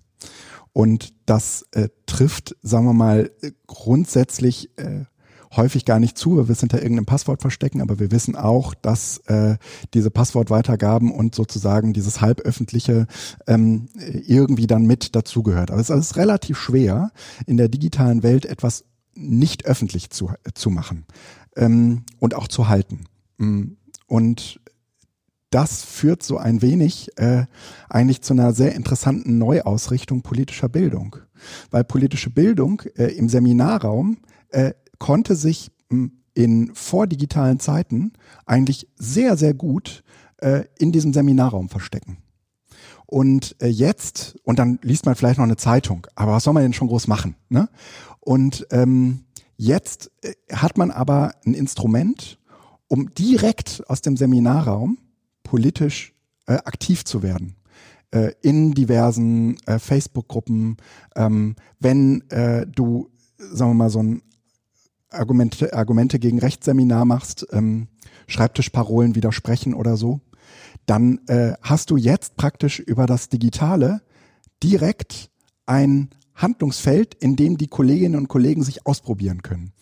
Und 0.72 1.12
das 1.26 1.66
äh, 1.72 1.88
trifft, 2.06 2.56
sagen 2.62 2.86
wir 2.86 2.94
mal, 2.94 3.30
grundsätzlich 3.66 4.76
äh, 4.78 5.04
häufig 5.56 5.84
gar 5.84 5.98
nicht 5.98 6.16
zu, 6.16 6.36
weil 6.36 6.48
wir 6.48 6.54
hinter 6.54 6.82
irgendeinem 6.82 7.06
Passwort 7.06 7.40
verstecken, 7.40 7.80
aber 7.80 7.98
wir 7.98 8.10
wissen 8.10 8.36
auch, 8.36 8.74
dass 8.74 9.18
äh, 9.26 9.56
diese 9.94 10.10
Passwortweitergaben 10.10 11.10
und 11.12 11.34
sozusagen 11.34 11.92
dieses 11.92 12.20
halböffentliche 12.20 13.06
ähm, 13.46 13.88
irgendwie 14.26 14.66
dann 14.66 14.86
mit 14.86 15.14
dazugehört. 15.14 15.70
Aber 15.70 15.80
es 15.80 15.90
ist 15.90 16.16
relativ 16.16 16.58
schwer, 16.58 17.12
in 17.46 17.56
der 17.56 17.68
digitalen 17.68 18.22
Welt 18.22 18.46
etwas 18.46 18.84
nicht 19.14 19.66
öffentlich 19.66 20.10
zu, 20.10 20.30
zu 20.54 20.70
machen 20.70 21.04
ähm, 21.56 22.04
und 22.18 22.34
auch 22.34 22.48
zu 22.48 22.68
halten. 22.68 23.04
Mm, 23.38 23.72
und 24.06 24.60
das 25.50 25.84
führt 25.84 26.22
so 26.22 26.38
ein 26.38 26.62
wenig 26.62 27.10
äh, 27.18 27.44
eigentlich 27.90 28.22
zu 28.22 28.32
einer 28.32 28.54
sehr 28.54 28.74
interessanten 28.74 29.36
Neuausrichtung 29.36 30.22
politischer 30.22 30.68
Bildung. 30.68 31.16
Weil 31.70 31.84
politische 31.84 32.30
Bildung 32.30 32.82
äh, 32.96 33.08
im 33.08 33.28
Seminarraum 33.28 34.18
äh, 34.48 34.72
konnte 35.02 35.34
sich 35.34 35.72
hm, 35.90 36.12
in 36.32 36.72
vordigitalen 36.74 37.58
Zeiten 37.58 38.12
eigentlich 38.46 38.88
sehr, 38.94 39.36
sehr 39.36 39.52
gut 39.52 40.04
äh, 40.36 40.62
in 40.78 40.92
diesem 40.92 41.12
Seminarraum 41.12 41.68
verstecken. 41.68 42.18
Und 43.06 43.56
äh, 43.60 43.66
jetzt, 43.66 44.36
und 44.44 44.60
dann 44.60 44.78
liest 44.82 45.04
man 45.04 45.16
vielleicht 45.16 45.38
noch 45.38 45.44
eine 45.44 45.56
Zeitung, 45.56 46.06
aber 46.14 46.32
was 46.32 46.44
soll 46.44 46.54
man 46.54 46.62
denn 46.62 46.72
schon 46.72 46.86
groß 46.86 47.08
machen? 47.08 47.34
Ne? 47.48 47.68
Und 48.20 48.64
ähm, 48.70 49.24
jetzt 49.56 50.12
äh, 50.22 50.34
hat 50.52 50.78
man 50.78 50.92
aber 50.92 51.32
ein 51.44 51.54
Instrument, 51.54 52.38
um 52.86 53.12
direkt 53.12 53.82
aus 53.88 54.02
dem 54.02 54.16
Seminarraum 54.16 54.98
politisch 55.42 56.14
äh, 56.46 56.54
aktiv 56.64 57.04
zu 57.04 57.24
werden 57.24 57.56
äh, 58.12 58.34
in 58.40 58.70
diversen 58.72 59.56
äh, 59.66 59.80
Facebook-Gruppen. 59.80 60.76
Ähm, 61.16 61.56
wenn 61.80 62.30
äh, 62.30 62.68
du, 62.68 63.10
sagen 63.36 63.72
wir 63.72 63.74
mal, 63.74 63.90
so 63.90 64.00
ein 64.00 64.22
Argumente, 65.12 65.72
Argumente 65.74 66.18
gegen 66.18 66.38
Rechtsseminar 66.38 67.04
machst, 67.04 67.46
ähm, 67.52 67.88
Schreibtischparolen 68.26 69.14
widersprechen 69.14 69.74
oder 69.74 69.96
so, 69.96 70.20
dann 70.86 71.20
äh, 71.26 71.54
hast 71.62 71.90
du 71.90 71.96
jetzt 71.96 72.36
praktisch 72.36 72.78
über 72.78 73.06
das 73.06 73.28
Digitale 73.28 74.02
direkt 74.62 75.30
ein 75.66 76.10
Handlungsfeld, 76.34 77.14
in 77.14 77.36
dem 77.36 77.56
die 77.56 77.68
Kolleginnen 77.68 78.16
und 78.16 78.28
Kollegen 78.28 78.62
sich 78.62 78.86
ausprobieren 78.86 79.42
können. 79.42 79.72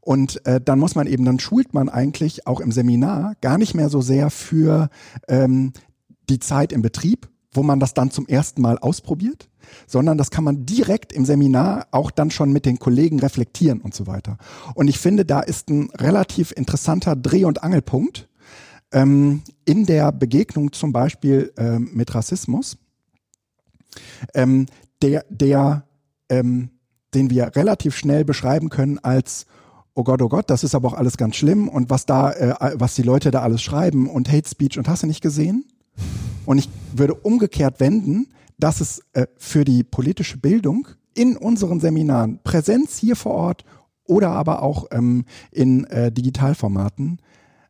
Und 0.00 0.44
äh, 0.46 0.60
dann 0.60 0.78
muss 0.78 0.94
man 0.94 1.06
eben, 1.06 1.24
dann 1.24 1.38
schult 1.38 1.72
man 1.72 1.88
eigentlich 1.88 2.46
auch 2.46 2.60
im 2.60 2.72
Seminar 2.72 3.36
gar 3.40 3.56
nicht 3.56 3.74
mehr 3.74 3.88
so 3.88 4.02
sehr 4.02 4.28
für 4.28 4.90
ähm, 5.28 5.72
die 6.28 6.40
Zeit 6.40 6.72
im 6.72 6.82
Betrieb, 6.82 7.30
wo 7.54 7.62
man 7.62 7.80
das 7.80 7.94
dann 7.94 8.10
zum 8.10 8.26
ersten 8.26 8.60
Mal 8.60 8.78
ausprobiert, 8.78 9.48
sondern 9.86 10.18
das 10.18 10.30
kann 10.30 10.44
man 10.44 10.66
direkt 10.66 11.12
im 11.12 11.24
Seminar 11.24 11.86
auch 11.90 12.10
dann 12.10 12.30
schon 12.30 12.52
mit 12.52 12.66
den 12.66 12.78
Kollegen 12.78 13.20
reflektieren 13.20 13.80
und 13.80 13.94
so 13.94 14.06
weiter. 14.06 14.36
Und 14.74 14.88
ich 14.88 14.98
finde, 14.98 15.24
da 15.24 15.40
ist 15.40 15.70
ein 15.70 15.90
relativ 15.90 16.52
interessanter 16.52 17.16
Dreh- 17.16 17.44
und 17.44 17.62
Angelpunkt, 17.62 18.28
ähm, 18.92 19.42
in 19.64 19.86
der 19.86 20.12
Begegnung 20.12 20.72
zum 20.72 20.92
Beispiel 20.92 21.52
ähm, 21.56 21.90
mit 21.94 22.14
Rassismus, 22.14 22.76
ähm, 24.34 24.66
der, 25.02 25.24
der, 25.30 25.86
ähm, 26.28 26.70
den 27.14 27.30
wir 27.30 27.54
relativ 27.56 27.96
schnell 27.96 28.24
beschreiben 28.24 28.68
können 28.68 28.98
als 28.98 29.46
oh 29.94 30.02
Gott, 30.02 30.20
oh 30.22 30.28
Gott, 30.28 30.50
das 30.50 30.64
ist 30.64 30.74
aber 30.74 30.88
auch 30.88 30.94
alles 30.94 31.16
ganz 31.16 31.36
schlimm 31.36 31.68
und 31.68 31.90
was 31.90 32.06
da, 32.06 32.32
äh, 32.32 32.74
was 32.74 32.94
die 32.94 33.02
Leute 33.02 33.30
da 33.30 33.42
alles 33.42 33.62
schreiben 33.62 34.08
und 34.08 34.30
Hate 34.30 34.48
Speech 34.48 34.78
und 34.78 34.88
hast 34.88 35.04
du 35.04 35.06
nicht 35.06 35.22
gesehen? 35.22 35.64
Und 36.46 36.58
ich 36.58 36.68
würde 36.92 37.14
umgekehrt 37.14 37.80
wenden, 37.80 38.28
dass 38.58 38.80
es 38.80 39.02
äh, 39.12 39.26
für 39.36 39.64
die 39.64 39.82
politische 39.82 40.38
Bildung 40.38 40.88
in 41.14 41.36
unseren 41.36 41.80
Seminaren, 41.80 42.40
Präsenz 42.42 42.98
hier 42.98 43.16
vor 43.16 43.32
Ort 43.32 43.64
oder 44.04 44.30
aber 44.30 44.62
auch 44.62 44.86
ähm, 44.90 45.24
in 45.50 45.84
äh, 45.84 46.12
Digitalformaten, 46.12 47.18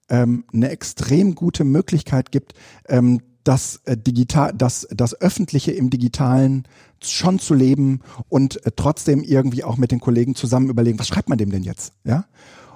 ähm, 0.08 0.44
eine 0.52 0.70
extrem 0.70 1.34
gute 1.34 1.64
Möglichkeit 1.64 2.32
gibt, 2.32 2.54
ähm, 2.88 3.20
das 3.44 3.82
äh, 3.84 3.96
digital, 3.96 4.52
das, 4.54 4.88
das 4.90 5.20
Öffentliche 5.20 5.72
im 5.72 5.90
Digitalen 5.90 6.66
schon 7.02 7.38
zu 7.38 7.54
leben 7.54 8.00
und 8.28 8.64
äh, 8.66 8.72
trotzdem 8.74 9.22
irgendwie 9.22 9.64
auch 9.64 9.76
mit 9.76 9.90
den 9.90 10.00
Kollegen 10.00 10.34
zusammen 10.34 10.70
überlegen, 10.70 10.98
was 10.98 11.08
schreibt 11.08 11.28
man 11.28 11.38
dem 11.38 11.50
denn 11.50 11.62
jetzt? 11.62 11.92
Ja. 12.04 12.24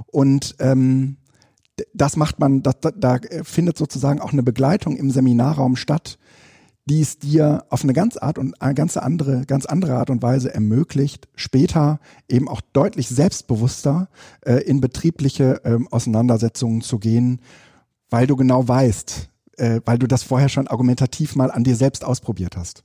Und 0.06 0.56
ähm, 0.60 1.16
das 1.94 2.16
macht 2.16 2.38
man, 2.38 2.62
da, 2.62 2.72
da 2.72 3.18
findet 3.42 3.78
sozusagen 3.78 4.20
auch 4.20 4.32
eine 4.32 4.42
Begleitung 4.42 4.96
im 4.96 5.10
Seminarraum 5.10 5.76
statt, 5.76 6.18
die 6.88 7.02
es 7.02 7.18
dir 7.18 7.64
auf 7.68 7.84
eine 7.84 7.92
ganz 7.92 8.16
Art 8.16 8.38
und 8.38 8.60
eine 8.62 8.74
ganz 8.74 8.96
andere, 8.96 9.44
ganz 9.44 9.66
andere 9.66 9.96
Art 9.96 10.10
und 10.10 10.22
Weise 10.22 10.52
ermöglicht, 10.52 11.28
später 11.34 12.00
eben 12.28 12.48
auch 12.48 12.62
deutlich 12.72 13.08
selbstbewusster 13.08 14.08
äh, 14.40 14.62
in 14.64 14.80
betriebliche 14.80 15.64
äh, 15.64 15.78
Auseinandersetzungen 15.90 16.80
zu 16.80 16.98
gehen, 16.98 17.42
weil 18.08 18.26
du 18.26 18.36
genau 18.36 18.66
weißt, 18.66 19.28
äh, 19.58 19.80
weil 19.84 19.98
du 19.98 20.06
das 20.06 20.22
vorher 20.22 20.48
schon 20.48 20.66
argumentativ 20.66 21.36
mal 21.36 21.50
an 21.50 21.64
dir 21.64 21.76
selbst 21.76 22.04
ausprobiert 22.04 22.56
hast. 22.56 22.84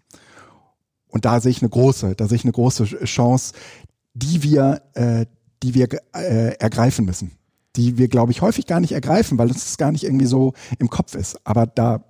Und 1.08 1.26
da 1.26 1.40
sehe 1.40 1.52
ich 1.52 1.62
eine 1.62 1.70
große, 1.70 2.16
da 2.16 2.28
sehe 2.28 2.38
ich 2.38 2.44
eine 2.44 2.52
große 2.52 2.86
Chance, 3.06 3.54
die 4.14 4.44
wir, 4.44 4.82
äh, 4.96 5.26
die 5.62 5.76
wir 5.76 5.88
äh, 6.14 6.56
ergreifen 6.58 7.06
müssen. 7.06 7.32
Die 7.76 7.98
wir, 7.98 8.08
glaube 8.08 8.32
ich, 8.32 8.42
häufig 8.42 8.68
gar 8.68 8.80
nicht 8.80 8.92
ergreifen, 8.92 9.38
weil 9.38 9.50
es 9.50 9.78
gar 9.78 9.92
nicht 9.92 10.04
irgendwie 10.04 10.28
so 10.28 10.54
im 10.80 10.90
Kopf 10.90 11.16
ist. 11.16 11.40
Aber 11.44 11.66
da 11.66 12.04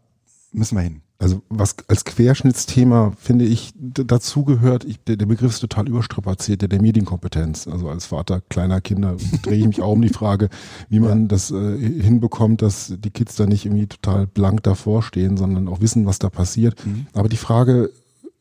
müssen 0.51 0.76
wir 0.76 0.82
hin. 0.82 1.01
Also 1.24 1.41
was 1.47 1.78
als 1.88 2.03
Querschnittsthema 2.03 3.14
finde 3.18 3.45
ich 3.45 3.72
dazu 3.78 4.43
gehört, 4.43 4.84
ich, 4.84 5.01
der, 5.05 5.16
der, 5.16 5.26
Begriff 5.26 5.53
ist 5.53 5.61
total 5.61 5.88
überstrapaziert, 5.88 6.61
der 6.61 6.68
der 6.68 6.82
Medienkompetenz. 6.82 7.66
Also 7.66 7.88
als 7.88 8.07
Vater 8.07 8.41
kleiner 8.49 8.82
Kinder 8.82 9.16
drehe 9.41 9.59
ich 9.59 9.66
mich 9.66 9.82
auch 9.82 9.93
um 9.93 10.01
die 10.01 10.09
Frage, 10.09 10.49
wie 10.89 10.99
man 10.99 11.22
ja. 11.22 11.28
das 11.30 11.49
äh, 11.49 11.78
hinbekommt, 11.78 12.61
dass 12.61 12.93
die 12.97 13.09
Kids 13.09 13.38
da 13.38 13.45
nicht 13.45 13.66
irgendwie 13.66 13.88
total 13.88 14.28
blank 14.28 14.64
davor 14.64 15.01
stehen, 15.01 15.38
sondern 15.38 15.70
auch 15.70 15.80
wissen, 15.80 16.05
was 16.05 16.20
da 16.20 16.30
passiert. 16.30 16.86
Mhm. 16.86 17.07
Aber 17.14 17.30
die 17.30 17.38
Frage 17.38 17.91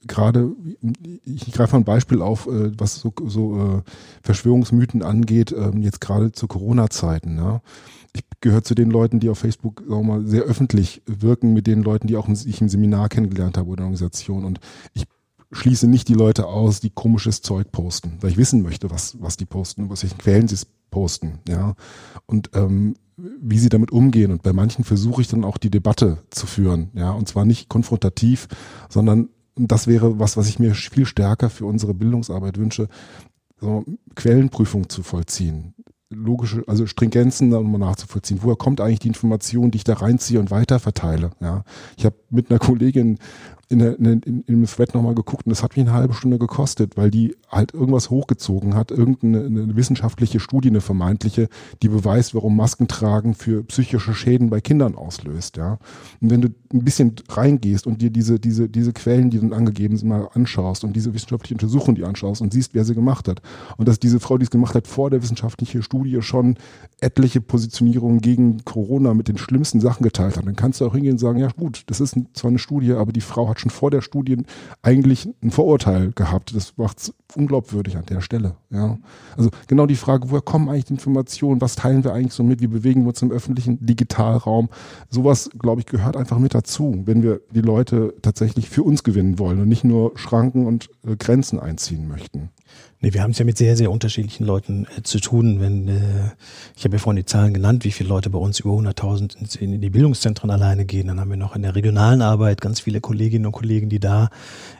gerade, 0.06 0.50
ich 1.24 1.52
greife 1.52 1.72
mal 1.72 1.80
ein 1.80 1.84
Beispiel 1.84 2.22
auf, 2.22 2.46
äh, 2.46 2.72
was 2.78 2.96
so, 2.96 3.12
so 3.26 3.58
äh, 3.58 3.82
Verschwörungsmythen 4.22 5.02
angeht, 5.02 5.52
äh, 5.52 5.70
jetzt 5.78 6.00
gerade 6.00 6.32
zu 6.32 6.46
Corona-Zeiten. 6.46 7.36
Ja 7.36 7.62
ich 8.14 8.24
gehöre 8.40 8.62
zu 8.62 8.74
den 8.74 8.90
Leuten, 8.90 9.20
die 9.20 9.30
auf 9.30 9.38
Facebook 9.38 9.80
sagen 9.88 10.06
wir 10.06 10.18
mal, 10.18 10.26
sehr 10.26 10.42
öffentlich 10.42 11.02
wirken, 11.06 11.52
mit 11.52 11.66
den 11.66 11.82
Leuten, 11.82 12.06
die 12.06 12.16
auch 12.16 12.28
ich 12.28 12.60
im 12.60 12.68
Seminar 12.68 13.08
kennengelernt 13.08 13.56
habe 13.56 13.70
oder 13.70 13.84
Organisation. 13.84 14.44
Und 14.44 14.60
ich 14.92 15.04
schließe 15.50 15.86
nicht 15.86 16.08
die 16.08 16.14
Leute 16.14 16.46
aus, 16.46 16.80
die 16.80 16.90
komisches 16.90 17.42
Zeug 17.42 17.72
posten, 17.72 18.18
weil 18.20 18.30
ich 18.30 18.36
wissen 18.36 18.62
möchte, 18.62 18.90
was, 18.90 19.20
was 19.20 19.36
die 19.36 19.44
posten, 19.44 19.90
aus 19.90 20.02
welchen 20.02 20.18
Quellen 20.18 20.48
sie 20.48 20.56
es 20.56 20.66
posten, 20.90 21.38
ja. 21.48 21.74
Und 22.26 22.50
ähm, 22.54 22.94
wie 23.16 23.58
sie 23.58 23.68
damit 23.68 23.92
umgehen. 23.92 24.32
Und 24.32 24.42
bei 24.42 24.52
manchen 24.52 24.84
versuche 24.84 25.20
ich 25.20 25.28
dann 25.28 25.44
auch 25.44 25.58
die 25.58 25.70
Debatte 25.70 26.18
zu 26.30 26.46
führen, 26.46 26.90
ja, 26.94 27.12
und 27.12 27.28
zwar 27.28 27.44
nicht 27.44 27.68
konfrontativ, 27.68 28.48
sondern 28.88 29.28
das 29.56 29.86
wäre 29.86 30.18
was, 30.18 30.36
was 30.36 30.48
ich 30.48 30.58
mir 30.58 30.74
viel 30.74 31.06
stärker 31.06 31.50
für 31.50 31.66
unsere 31.66 31.94
Bildungsarbeit 31.94 32.58
wünsche, 32.58 32.88
so 33.60 33.84
Quellenprüfung 34.14 34.88
zu 34.88 35.02
vollziehen 35.02 35.74
logische, 36.14 36.62
also 36.66 36.86
Stringenzen 36.86 37.50
mal 37.50 37.78
nachzuvollziehen. 37.78 38.40
Woher 38.42 38.56
kommt 38.56 38.80
eigentlich 38.80 39.00
die 39.00 39.08
Information, 39.08 39.70
die 39.70 39.78
ich 39.78 39.84
da 39.84 39.94
reinziehe 39.94 40.40
und 40.40 40.50
weiter 40.50 40.78
verteile? 40.78 41.30
Ja, 41.40 41.64
ich 41.96 42.04
habe 42.04 42.16
mit 42.30 42.50
einer 42.50 42.58
Kollegin 42.58 43.18
in, 43.72 43.78
der, 43.78 43.98
in, 43.98 44.22
in, 44.22 44.44
im 44.46 44.66
Thread 44.66 44.94
nochmal 44.94 45.14
geguckt 45.14 45.46
und 45.46 45.50
das 45.50 45.62
hat 45.62 45.76
mich 45.76 45.86
eine 45.86 45.94
halbe 45.94 46.14
Stunde 46.14 46.38
gekostet, 46.38 46.96
weil 46.96 47.10
die 47.10 47.36
halt 47.48 47.74
irgendwas 47.74 48.10
hochgezogen 48.10 48.74
hat, 48.74 48.90
irgendeine 48.90 49.44
eine 49.44 49.76
wissenschaftliche 49.76 50.40
Studie, 50.40 50.68
eine 50.68 50.80
vermeintliche, 50.80 51.48
die 51.82 51.88
beweist, 51.88 52.34
warum 52.34 52.56
Maskentragen 52.56 53.34
für 53.34 53.64
psychische 53.64 54.14
Schäden 54.14 54.50
bei 54.50 54.60
Kindern 54.60 54.94
auslöst. 54.94 55.56
Ja, 55.56 55.78
und 56.20 56.30
wenn 56.30 56.42
du 56.42 56.48
ein 56.72 56.84
bisschen 56.84 57.14
reingehst 57.28 57.86
und 57.86 58.02
dir 58.02 58.10
diese 58.10 58.38
diese 58.38 58.68
diese 58.68 58.92
Quellen, 58.92 59.30
die 59.30 59.40
dann 59.40 59.52
angegeben 59.52 59.96
sind, 59.96 60.08
mal 60.08 60.28
anschaust 60.34 60.84
und 60.84 60.94
diese 60.94 61.14
wissenschaftliche 61.14 61.54
Untersuchung 61.54 61.94
die 61.94 62.04
anschaust 62.04 62.42
und 62.42 62.52
siehst, 62.52 62.74
wer 62.74 62.84
sie 62.84 62.94
gemacht 62.94 63.28
hat 63.28 63.42
und 63.76 63.88
dass 63.88 63.98
diese 63.98 64.20
Frau, 64.20 64.38
die 64.38 64.44
es 64.44 64.50
gemacht 64.50 64.74
hat, 64.74 64.86
vor 64.86 65.10
der 65.10 65.22
wissenschaftlichen 65.22 65.82
Studie 65.82 66.20
schon 66.22 66.56
etliche 67.00 67.40
Positionierungen 67.40 68.20
gegen 68.20 68.64
Corona 68.64 69.14
mit 69.14 69.28
den 69.28 69.38
schlimmsten 69.38 69.80
Sachen 69.80 70.02
geteilt 70.02 70.36
hat, 70.36 70.46
dann 70.46 70.56
kannst 70.56 70.80
du 70.80 70.86
auch 70.86 70.94
hingehen 70.94 71.12
und 71.12 71.18
sagen, 71.18 71.38
ja 71.38 71.48
gut, 71.48 71.84
das 71.86 72.00
ist 72.00 72.16
zwar 72.34 72.50
eine 72.50 72.58
Studie, 72.58 72.92
aber 72.92 73.12
die 73.12 73.20
Frau 73.20 73.48
hat 73.48 73.60
schon 73.62 73.70
vor 73.70 73.90
der 73.90 74.02
Studie 74.02 74.36
eigentlich 74.82 75.28
ein 75.42 75.50
Vorurteil 75.50 76.12
gehabt. 76.12 76.54
Das 76.54 76.76
macht 76.76 76.98
es 76.98 77.14
unglaubwürdig 77.34 77.96
an 77.96 78.04
der 78.06 78.20
Stelle. 78.20 78.56
Ja. 78.70 78.98
Also 79.36 79.50
genau 79.66 79.86
die 79.86 79.96
Frage, 79.96 80.30
woher 80.30 80.42
kommen 80.42 80.68
eigentlich 80.68 80.86
die 80.86 80.94
Informationen? 80.94 81.60
Was 81.60 81.76
teilen 81.76 82.04
wir 82.04 82.12
eigentlich 82.12 82.34
so 82.34 82.42
mit? 82.42 82.60
Wie 82.60 82.66
bewegen 82.66 83.02
wir 83.02 83.08
uns 83.08 83.22
im 83.22 83.32
öffentlichen 83.32 83.84
Digitalraum? 83.84 84.68
Sowas, 85.08 85.50
glaube 85.58 85.80
ich, 85.80 85.86
gehört 85.86 86.16
einfach 86.16 86.38
mit 86.38 86.54
dazu, 86.54 87.02
wenn 87.06 87.22
wir 87.22 87.40
die 87.50 87.60
Leute 87.60 88.14
tatsächlich 88.22 88.68
für 88.68 88.82
uns 88.82 89.02
gewinnen 89.02 89.38
wollen 89.38 89.60
und 89.60 89.68
nicht 89.68 89.84
nur 89.84 90.12
Schranken 90.18 90.66
und 90.66 90.90
äh, 91.06 91.16
Grenzen 91.16 91.58
einziehen 91.58 92.08
möchten. 92.08 92.50
Nee, 93.04 93.14
wir 93.14 93.22
haben 93.24 93.32
es 93.32 93.38
ja 93.40 93.44
mit 93.44 93.58
sehr, 93.58 93.76
sehr 93.76 93.90
unterschiedlichen 93.90 94.44
Leuten 94.44 94.86
äh, 94.96 95.02
zu 95.02 95.18
tun. 95.18 95.58
Wenn 95.58 95.88
äh, 95.88 96.00
Ich 96.76 96.84
habe 96.84 96.94
ja 96.94 97.02
vorhin 97.02 97.16
die 97.16 97.26
Zahlen 97.26 97.52
genannt, 97.52 97.84
wie 97.84 97.90
viele 97.90 98.08
Leute 98.08 98.30
bei 98.30 98.38
uns 98.38 98.60
über 98.60 98.70
100.000 98.70 99.58
in, 99.58 99.72
in, 99.72 99.80
die 99.80 99.90
Bildungszentren 99.90 100.52
alleine 100.52 100.84
gehen. 100.84 101.08
Dann 101.08 101.18
haben 101.18 101.30
wir 101.30 101.36
noch 101.36 101.56
in 101.56 101.62
der 101.62 101.74
regionalen 101.74 102.22
Arbeit 102.22 102.60
ganz 102.60 102.78
viele 102.78 103.00
Kolleginnen 103.00 103.46
und 103.46 103.52
Kollegen, 103.52 103.88
die 103.88 103.98
da 103.98 104.30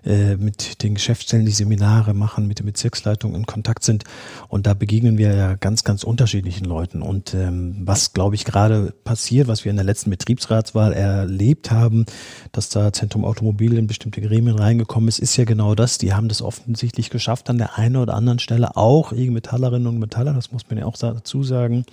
äh, 0.06 0.36
mit 0.36 0.84
den 0.84 0.94
Geschäftsstellen 0.94 1.46
die 1.46 1.52
Seminare 1.52 2.14
machen, 2.14 2.46
mit 2.46 2.60
der 2.60 2.64
Bezirksleitung 2.64 3.34
in 3.34 3.44
Kontakt 3.44 3.82
sind. 3.82 4.04
Und 4.46 4.68
da 4.68 4.74
begegnen 4.74 5.18
wir 5.18 5.34
ja 5.34 5.54
ganz, 5.56 5.82
ganz 5.82 6.04
unterschiedlichen 6.04 6.64
Leuten. 6.64 7.02
Und 7.02 7.34
ähm, 7.34 7.74
was, 7.80 8.12
glaube 8.12 8.36
ich, 8.36 8.44
gerade 8.44 8.94
passiert, 9.02 9.48
was 9.48 9.64
wir 9.64 9.70
in 9.70 9.76
der 9.76 9.84
letzten 9.84 10.10
Betriebsratswahl 10.10 10.92
erlebt 10.92 11.72
haben, 11.72 12.06
dass 12.52 12.68
da 12.68 12.92
Zentrum 12.92 13.24
Automobil 13.24 13.76
in 13.76 13.88
bestimmte 13.88 14.20
Gremien 14.20 14.56
reingekommen 14.56 15.08
ist, 15.08 15.18
ist 15.18 15.36
ja 15.36 15.44
genau 15.44 15.74
das. 15.74 15.98
Die 15.98 16.14
haben 16.14 16.28
das 16.28 16.40
offensichtlich 16.40 17.10
geschafft, 17.10 17.50
an 17.50 17.58
der 17.58 17.76
einen 17.76 17.96
oder 17.96 18.11
oder 18.12 18.18
anderen 18.18 18.38
Stelle 18.38 18.76
auch 18.76 19.12
IG 19.12 19.30
Metallerinnen 19.30 19.88
und 19.88 19.98
Metaller, 19.98 20.34
das 20.34 20.52
muss 20.52 20.68
man 20.68 20.78
ja 20.78 20.84
auch 20.84 20.96
dazu 20.96 21.42
sagen, 21.42 21.84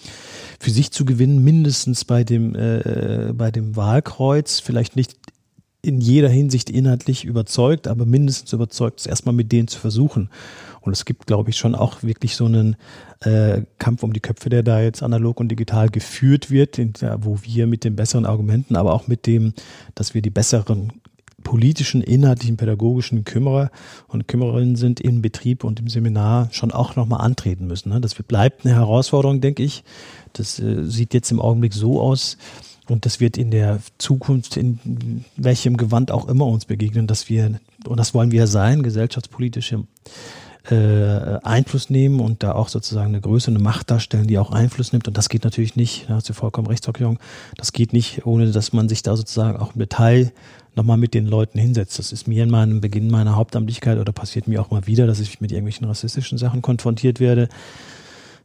für 0.59 0.71
sich 0.71 0.91
zu 0.91 1.05
gewinnen, 1.05 1.43
mindestens 1.43 2.05
bei 2.05 2.23
dem, 2.23 2.55
äh, 2.55 3.31
bei 3.33 3.51
dem 3.51 3.75
Wahlkreuz, 3.75 4.59
vielleicht 4.59 4.95
nicht 4.95 5.15
in 5.81 6.01
jeder 6.01 6.29
Hinsicht 6.29 6.69
inhaltlich 6.69 7.23
überzeugt, 7.23 7.87
aber 7.87 8.05
mindestens 8.05 8.51
überzeugt, 8.51 8.99
es 8.99 9.05
erstmal 9.05 9.33
mit 9.33 9.51
denen 9.51 9.69
zu 9.69 9.79
versuchen. 9.79 10.29
Und 10.81 10.91
es 10.91 11.05
gibt, 11.05 11.27
glaube 11.27 11.49
ich, 11.49 11.57
schon 11.57 11.75
auch 11.75 12.03
wirklich 12.03 12.35
so 12.35 12.45
einen 12.45 12.75
äh, 13.21 13.61
Kampf 13.77 14.03
um 14.03 14.11
die 14.11 14.19
Köpfe, 14.19 14.49
der 14.49 14.63
da 14.63 14.81
jetzt 14.81 15.03
analog 15.03 15.39
und 15.39 15.49
digital 15.49 15.89
geführt 15.89 16.51
wird, 16.51 16.77
in, 16.77 16.93
ja, 16.99 17.23
wo 17.23 17.39
wir 17.43 17.67
mit 17.67 17.83
den 17.83 17.95
besseren 17.95 18.25
Argumenten, 18.25 18.75
aber 18.75 18.93
auch 18.93 19.07
mit 19.07 19.25
dem, 19.25 19.53
dass 19.95 20.13
wir 20.13 20.21
die 20.21 20.29
besseren 20.29 20.98
politischen, 21.43 22.01
inhaltlichen, 22.01 22.57
pädagogischen 22.57 23.23
Kümmerer 23.23 23.71
und 24.07 24.27
Kümmererinnen 24.27 24.75
sind 24.75 24.99
im 24.99 25.21
Betrieb 25.21 25.63
und 25.63 25.79
im 25.79 25.87
Seminar 25.87 26.49
schon 26.51 26.71
auch 26.71 26.95
nochmal 26.95 27.21
antreten 27.21 27.67
müssen. 27.67 27.89
Ne? 27.89 28.01
Das 28.01 28.13
bleibt 28.13 28.65
eine 28.65 28.75
Herausforderung, 28.75 29.41
denke 29.41 29.63
ich. 29.63 29.83
Das 30.33 30.59
äh, 30.59 30.83
sieht 30.83 31.13
jetzt 31.13 31.31
im 31.31 31.41
Augenblick 31.41 31.73
so 31.73 32.01
aus, 32.01 32.37
und 32.89 33.05
das 33.05 33.19
wird 33.19 33.37
in 33.37 33.51
der 33.51 33.79
Zukunft, 33.97 34.57
in 34.57 35.23
welchem 35.37 35.77
Gewand 35.77 36.11
auch 36.11 36.27
immer 36.27 36.47
uns 36.47 36.65
begegnen, 36.65 37.07
dass 37.07 37.29
wir, 37.29 37.59
und 37.85 37.97
das 37.99 38.13
wollen 38.13 38.31
wir 38.31 38.47
sein, 38.47 38.81
gesellschaftspolitische 38.83 39.83
äh, 40.69 41.39
Einfluss 41.43 41.89
nehmen 41.89 42.19
und 42.19 42.43
da 42.43 42.53
auch 42.53 42.67
sozusagen 42.67 43.09
eine 43.09 43.21
Größe, 43.21 43.51
eine 43.51 43.59
Macht 43.59 43.91
darstellen, 43.91 44.27
die 44.27 44.37
auch 44.37 44.51
Einfluss 44.51 44.91
nimmt. 44.91 45.07
Und 45.07 45.17
das 45.17 45.29
geht 45.29 45.43
natürlich 45.43 45.75
nicht, 45.75 46.09
da 46.09 46.15
hast 46.15 46.29
du 46.29 46.33
vollkommen 46.33 46.67
recht, 46.67 46.89
das 47.57 47.71
geht 47.73 47.93
nicht, 47.93 48.25
ohne 48.25 48.51
dass 48.51 48.73
man 48.73 48.89
sich 48.89 49.03
da 49.03 49.15
sozusagen 49.15 49.57
auch 49.57 49.73
im 49.73 49.79
Detail 49.79 50.31
nochmal 50.75 50.97
mit 50.97 51.13
den 51.13 51.25
Leuten 51.25 51.59
hinsetzt. 51.59 51.99
Das 51.99 52.11
ist 52.11 52.27
mir 52.27 52.43
in 52.43 52.49
meinem 52.49 52.81
Beginn 52.81 53.09
meiner 53.09 53.35
Hauptamtlichkeit 53.35 53.97
oder 53.97 54.11
passiert 54.11 54.47
mir 54.47 54.61
auch 54.61 54.71
mal 54.71 54.87
wieder, 54.87 55.07
dass 55.07 55.19
ich 55.19 55.41
mit 55.41 55.51
irgendwelchen 55.51 55.87
rassistischen 55.87 56.37
Sachen 56.37 56.61
konfrontiert 56.61 57.19
werde. 57.19 57.49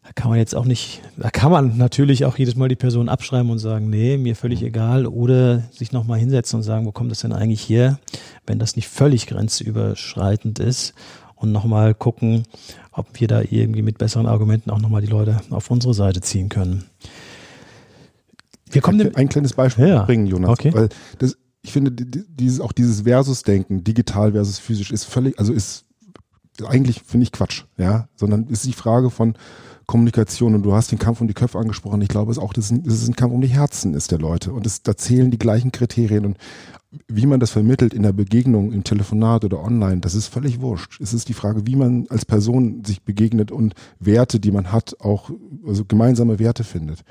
Da 0.05 0.11
kann 0.14 0.29
man 0.29 0.39
jetzt 0.39 0.55
auch 0.55 0.66
nicht, 0.66 1.01
da 1.16 1.31
kann 1.31 1.51
man 1.51 1.79
natürlich 1.79 2.27
auch 2.27 2.37
jedes 2.37 2.57
Mal 2.57 2.68
die 2.68 2.77
Person 2.77 3.09
abschreiben 3.09 3.51
und 3.51 3.59
sagen, 3.59 3.89
nee, 3.89 4.18
mir 4.18 4.37
völlig 4.37 4.61
mhm. 4.61 4.66
egal, 4.66 5.07
oder 5.07 5.62
sich 5.70 5.93
nochmal 5.93 6.18
hinsetzen 6.18 6.59
und 6.59 6.62
sagen, 6.62 6.85
wo 6.85 6.93
kommt 6.93 7.11
das 7.11 7.20
denn 7.20 7.33
eigentlich 7.33 7.66
her, 7.68 7.99
wenn 8.47 8.59
das 8.59 8.77
nicht 8.77 8.89
völlig 8.89 9.27
grenzüberschreitend 9.27 10.59
ist 10.59 10.93
und 11.37 11.53
nochmal 11.53 11.95
gucken, 11.95 12.43
ob 12.93 13.18
wir 13.18 13.29
da 13.29 13.41
irgendwie 13.41 13.81
mit 13.81 13.97
besseren 13.97 14.27
Argumenten 14.27 14.70
auch 14.70 14.81
nochmal 14.81 15.01
die 15.01 15.09
Leute 15.09 15.41
auf 15.49 15.70
unsere 15.70 15.95
Seite 15.95 16.20
ziehen 16.20 16.51
können 16.51 16.85
Wir 18.70 18.83
kommen 18.83 19.01
ein, 19.01 19.14
ein 19.14 19.29
kleines 19.31 19.55
Beispiel 19.55 19.89
ja. 19.89 20.03
bringen, 20.03 20.27
Jonas. 20.27 20.51
Okay. 20.51 20.75
Weil 20.75 20.91
das, 21.18 21.39
ich 21.64 21.72
finde, 21.72 21.90
dieses, 21.90 22.60
auch 22.60 22.72
dieses 22.72 23.02
Versus-Denken, 23.02 23.84
digital 23.84 24.32
versus 24.32 24.58
physisch, 24.58 24.92
ist 24.92 25.04
völlig, 25.04 25.38
also 25.38 25.52
ist 25.52 25.86
eigentlich, 26.62 27.00
finde 27.02 27.24
ich, 27.24 27.32
Quatsch, 27.32 27.64
ja. 27.78 28.08
Sondern 28.16 28.46
ist 28.48 28.66
die 28.66 28.74
Frage 28.74 29.08
von 29.08 29.34
Kommunikation 29.86 30.54
und 30.54 30.62
du 30.62 30.74
hast 30.74 30.92
den 30.92 30.98
Kampf 30.98 31.22
um 31.22 31.26
die 31.26 31.34
Köpfe 31.34 31.58
angesprochen. 31.58 32.02
Ich 32.02 32.08
glaube, 32.08 32.30
es 32.30 32.36
ist 32.36 32.42
auch, 32.42 32.52
das 32.52 32.66
ist, 32.66 32.70
ein, 32.70 32.82
das 32.84 32.94
ist 32.94 33.08
ein 33.08 33.16
Kampf 33.16 33.32
um 33.32 33.40
die 33.40 33.48
Herzen 33.48 33.94
ist 33.94 34.10
der 34.10 34.18
Leute. 34.18 34.52
Und 34.52 34.66
es, 34.66 34.82
da 34.82 34.94
zählen 34.94 35.30
die 35.30 35.38
gleichen 35.38 35.72
Kriterien 35.72 36.26
und 36.26 36.36
wie 37.08 37.26
man 37.26 37.40
das 37.40 37.50
vermittelt 37.50 37.94
in 37.94 38.02
der 38.02 38.12
Begegnung, 38.12 38.70
im 38.70 38.84
Telefonat 38.84 39.44
oder 39.44 39.64
online, 39.64 40.00
das 40.00 40.14
ist 40.14 40.28
völlig 40.28 40.60
wurscht. 40.60 41.00
Es 41.00 41.14
ist 41.14 41.30
die 41.30 41.34
Frage, 41.34 41.66
wie 41.66 41.76
man 41.76 42.06
als 42.10 42.26
Person 42.26 42.84
sich 42.84 43.02
begegnet 43.02 43.50
und 43.50 43.74
Werte, 43.98 44.38
die 44.38 44.52
man 44.52 44.70
hat, 44.70 45.00
auch, 45.00 45.30
also 45.66 45.84
gemeinsame 45.86 46.38
Werte 46.38 46.62
findet 46.62 47.04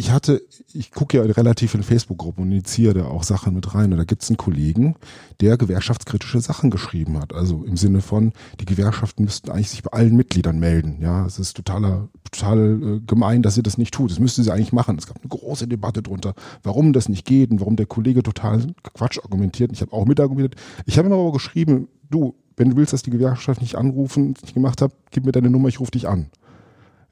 ich 0.00 0.10
hatte, 0.12 0.42
ich 0.72 0.92
gucke 0.92 1.18
ja 1.18 1.22
relativ 1.22 1.74
in 1.74 1.82
Facebook-Gruppen 1.82 2.44
und 2.44 2.52
initiiere 2.52 2.94
da 2.94 3.04
auch 3.04 3.22
Sachen 3.22 3.54
mit 3.54 3.74
rein. 3.74 3.92
Und 3.92 3.98
da 3.98 4.04
gibt 4.04 4.22
es 4.22 4.30
einen 4.30 4.38
Kollegen, 4.38 4.96
der 5.40 5.58
gewerkschaftskritische 5.58 6.40
Sachen 6.40 6.70
geschrieben 6.70 7.18
hat. 7.18 7.34
Also 7.34 7.64
im 7.64 7.76
Sinne 7.76 8.00
von, 8.00 8.32
die 8.60 8.64
Gewerkschaften 8.64 9.24
müssten 9.24 9.50
eigentlich 9.50 9.68
sich 9.68 9.82
bei 9.82 9.92
allen 9.92 10.16
Mitgliedern 10.16 10.58
melden. 10.58 11.00
Ja, 11.02 11.26
es 11.26 11.38
ist 11.38 11.54
totaler, 11.54 12.08
total 12.30 12.82
äh, 12.82 13.00
gemein, 13.06 13.42
dass 13.42 13.56
sie 13.56 13.62
das 13.62 13.76
nicht 13.76 13.92
tut. 13.92 14.10
Das 14.10 14.18
müsste 14.18 14.42
sie 14.42 14.50
eigentlich 14.50 14.72
machen. 14.72 14.96
Es 14.96 15.06
gab 15.06 15.18
eine 15.18 15.28
große 15.28 15.68
Debatte 15.68 16.02
drunter, 16.02 16.34
warum 16.62 16.94
das 16.94 17.10
nicht 17.10 17.26
geht 17.26 17.50
und 17.50 17.60
warum 17.60 17.76
der 17.76 17.86
Kollege 17.86 18.22
total 18.22 18.72
Quatsch 18.94 19.18
argumentiert. 19.22 19.70
Ich 19.70 19.82
habe 19.82 19.92
auch 19.92 20.06
mitargumentiert. 20.06 20.58
Ich 20.86 20.96
habe 20.96 21.08
ihm 21.08 21.12
aber 21.12 21.30
geschrieben, 21.30 21.88
du, 22.08 22.34
wenn 22.56 22.70
du 22.70 22.76
willst, 22.76 22.94
dass 22.94 23.02
die 23.02 23.10
Gewerkschaft 23.10 23.60
nicht 23.60 23.74
anrufen, 23.74 24.34
nicht 24.40 24.54
gemacht 24.54 24.80
hat, 24.80 24.92
gib 25.10 25.26
mir 25.26 25.32
deine 25.32 25.50
Nummer, 25.50 25.68
ich 25.68 25.78
rufe 25.78 25.90
dich 25.90 26.08
an. 26.08 26.30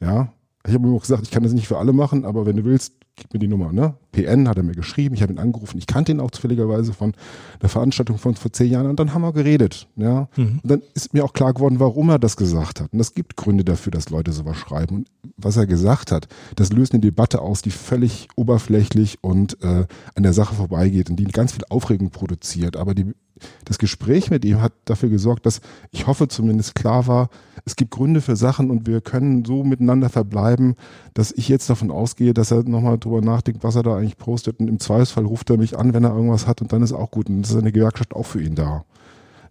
Ja, 0.00 0.32
ich 0.66 0.74
habe 0.74 0.86
ihm 0.86 0.94
auch 0.94 1.00
gesagt, 1.00 1.22
ich 1.22 1.30
kann 1.30 1.42
das 1.42 1.52
nicht 1.52 1.68
für 1.68 1.78
alle 1.78 1.92
machen, 1.92 2.24
aber 2.24 2.44
wenn 2.44 2.56
du 2.56 2.64
willst, 2.64 2.94
gib 3.16 3.32
mir 3.32 3.38
die 3.38 3.48
Nummer. 3.48 3.72
Ne? 3.72 3.94
PN 4.12 4.48
hat 4.48 4.56
er 4.56 4.62
mir 4.62 4.74
geschrieben, 4.74 5.14
ich 5.14 5.22
habe 5.22 5.32
ihn 5.32 5.38
angerufen. 5.38 5.78
Ich 5.78 5.86
kannte 5.86 6.12
ihn 6.12 6.20
auch 6.20 6.30
zufälligerweise 6.30 6.92
von 6.92 7.14
der 7.60 7.68
Veranstaltung 7.68 8.18
von 8.18 8.34
vor 8.34 8.52
zehn 8.52 8.70
Jahren 8.70 8.86
und 8.86 8.98
dann 8.98 9.14
haben 9.14 9.22
wir 9.22 9.32
geredet. 9.32 9.88
Ja? 9.96 10.28
Mhm. 10.36 10.60
Und 10.62 10.70
dann 10.70 10.82
ist 10.94 11.14
mir 11.14 11.24
auch 11.24 11.32
klar 11.32 11.54
geworden, 11.54 11.80
warum 11.80 12.08
er 12.10 12.18
das 12.18 12.36
gesagt 12.36 12.80
hat. 12.80 12.92
Und 12.92 13.00
es 13.00 13.14
gibt 13.14 13.36
Gründe 13.36 13.64
dafür, 13.64 13.90
dass 13.90 14.10
Leute 14.10 14.32
sowas 14.32 14.56
schreiben. 14.56 14.96
Und 14.96 15.08
was 15.36 15.56
er 15.56 15.66
gesagt 15.66 16.12
hat, 16.12 16.28
das 16.56 16.72
löst 16.72 16.92
eine 16.92 17.00
Debatte 17.00 17.40
aus, 17.40 17.62
die 17.62 17.70
völlig 17.70 18.28
oberflächlich 18.36 19.18
und 19.20 19.62
äh, 19.62 19.86
an 20.14 20.22
der 20.22 20.32
Sache 20.32 20.54
vorbeigeht 20.54 21.10
und 21.10 21.16
die 21.16 21.24
ganz 21.24 21.52
viel 21.52 21.64
Aufregung 21.68 22.10
produziert. 22.10 22.76
Aber 22.76 22.94
die 22.94 23.14
das 23.64 23.78
Gespräch 23.78 24.30
mit 24.30 24.44
ihm 24.44 24.60
hat 24.60 24.72
dafür 24.84 25.08
gesorgt, 25.08 25.46
dass 25.46 25.60
ich 25.90 26.06
hoffe 26.06 26.28
zumindest 26.28 26.74
klar 26.74 27.06
war, 27.06 27.30
es 27.64 27.76
gibt 27.76 27.90
Gründe 27.90 28.20
für 28.20 28.36
Sachen 28.36 28.70
und 28.70 28.86
wir 28.86 29.00
können 29.00 29.44
so 29.44 29.64
miteinander 29.64 30.08
verbleiben, 30.08 30.74
dass 31.14 31.32
ich 31.32 31.48
jetzt 31.48 31.68
davon 31.68 31.90
ausgehe, 31.90 32.34
dass 32.34 32.50
er 32.50 32.62
nochmal 32.62 32.98
drüber 32.98 33.20
nachdenkt, 33.20 33.64
was 33.64 33.76
er 33.76 33.82
da 33.82 33.96
eigentlich 33.96 34.16
postet 34.16 34.60
und 34.60 34.68
im 34.68 34.80
Zweifelsfall 34.80 35.24
ruft 35.24 35.50
er 35.50 35.58
mich 35.58 35.78
an, 35.78 35.94
wenn 35.94 36.04
er 36.04 36.14
irgendwas 36.14 36.46
hat 36.46 36.62
und 36.62 36.72
dann 36.72 36.82
ist 36.82 36.92
auch 36.92 37.10
gut 37.10 37.28
und 37.28 37.42
das 37.42 37.50
ist 37.50 37.56
eine 37.56 37.72
Gewerkschaft 37.72 38.14
auch 38.14 38.26
für 38.26 38.42
ihn 38.42 38.54
da. 38.54 38.84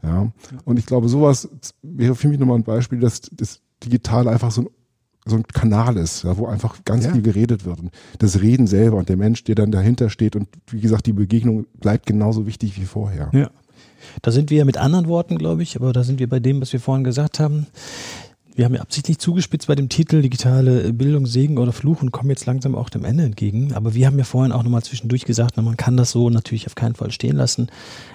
Ja. 0.04 0.32
Und 0.66 0.78
ich 0.80 0.86
glaube, 0.86 1.10
sowas 1.10 1.50
wäre 1.82 2.16
für 2.16 2.28
mich 2.28 2.40
nochmal 2.40 2.58
ein 2.58 2.64
Beispiel, 2.64 3.00
dass 3.00 3.22
das 3.32 3.62
digital 3.84 4.28
einfach 4.28 4.52
so 4.52 4.62
ein 4.62 4.68
so 5.30 5.36
ein 5.36 5.44
Kanal 5.44 5.98
ist, 5.98 6.24
ja, 6.24 6.38
wo 6.38 6.48
einfach 6.48 6.84
ganz 6.86 7.06
ja. 7.06 7.12
viel 7.12 7.22
geredet 7.22 7.66
wird. 7.66 7.80
Und 7.80 7.92
das 8.20 8.42
Reden 8.42 8.68
selber 8.68 8.98
und 8.98 9.10
der 9.10 9.18
Mensch, 9.18 9.44
der 9.44 9.56
dann 9.56 9.72
dahinter 9.72 10.10
steht 10.10 10.36
und 10.36 10.48
wie 10.68 10.80
gesagt, 10.80 11.06
die 11.06 11.14
Begegnung 11.14 11.66
bleibt 11.80 12.06
genauso 12.06 12.48
wichtig 12.48 12.80
wie 12.80 12.86
vorher. 12.86 13.30
Ja. 13.34 13.50
Da 14.22 14.32
sind 14.32 14.50
wir 14.50 14.66
mit 14.66 14.78
anderen 14.78 15.08
Worten, 15.08 15.38
glaube 15.38 15.64
ich, 15.64 15.76
aber 15.76 15.94
da 15.94 16.04
sind 16.04 16.20
wir 16.20 16.30
bei 16.30 16.40
dem, 16.40 16.62
was 16.62 16.74
wir 16.74 16.80
vorhin 16.80 17.04
gesagt 17.04 17.40
haben. 17.40 17.68
Wir 18.58 18.66
haben 18.66 18.74
ja 18.74 18.82
absichtlich 18.82 19.20
zugespitzt 19.20 19.68
bei 19.68 19.76
dem 19.76 19.88
Titel 19.88 20.24
Digitale 20.24 20.92
Bildung, 20.92 21.28
Segen 21.28 21.60
oder 21.60 21.72
Fluch 21.72 22.02
und 22.02 22.10
kommen 22.10 22.32
jetzt 22.32 22.48
langsam 22.48 22.74
auch 22.74 22.90
dem 22.90 23.06
Ende 23.06 23.24
entgegen. 23.24 23.76
Aber 23.76 23.94
wir 23.94 24.08
haben 24.08 24.18
ja 24.18 24.24
vorhin 24.24 24.52
auch 24.52 24.64
nochmal 24.64 24.82
zwischendurch 24.82 25.26
gesagt, 25.26 25.54
na, 25.58 25.62
man 25.62 25.78
kann 25.78 25.96
das 25.96 26.10
so 26.10 26.32
natürlich 26.32 26.66
auf 26.66 26.74
keinen 26.74 26.96
Fall 26.96 27.12
stehen 27.12 27.36
lassen. 27.36 27.68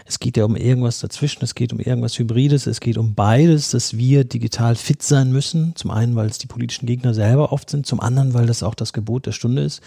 Es 0.05 0.19
geht 0.19 0.37
ja 0.37 0.45
um 0.45 0.57
irgendwas 0.57 0.99
dazwischen, 0.99 1.45
es 1.45 1.55
geht 1.55 1.73
um 1.73 1.79
irgendwas 1.79 2.19
Hybrides, 2.19 2.67
es 2.67 2.81
geht 2.81 2.99
um 2.99 3.15
beides, 3.15 3.71
dass 3.71 3.97
wir 3.97 4.25
digital 4.25 4.75
fit 4.75 5.05
sein 5.05 5.31
müssen. 5.31 5.77
Zum 5.77 5.93
einen, 5.93 6.17
weil 6.17 6.27
es 6.27 6.39
die 6.39 6.49
politischen 6.49 6.87
Gegner 6.87 7.15
selber 7.15 7.53
oft 7.53 7.71
sind, 7.71 7.87
zum 7.87 8.01
anderen, 8.01 8.35
weil 8.35 8.47
das 8.47 8.65
auch 8.65 8.75
das 8.75 8.93
Gebot 8.93 9.27
der 9.27 9.33
Stunde 9.33 9.63
ist 9.63 9.81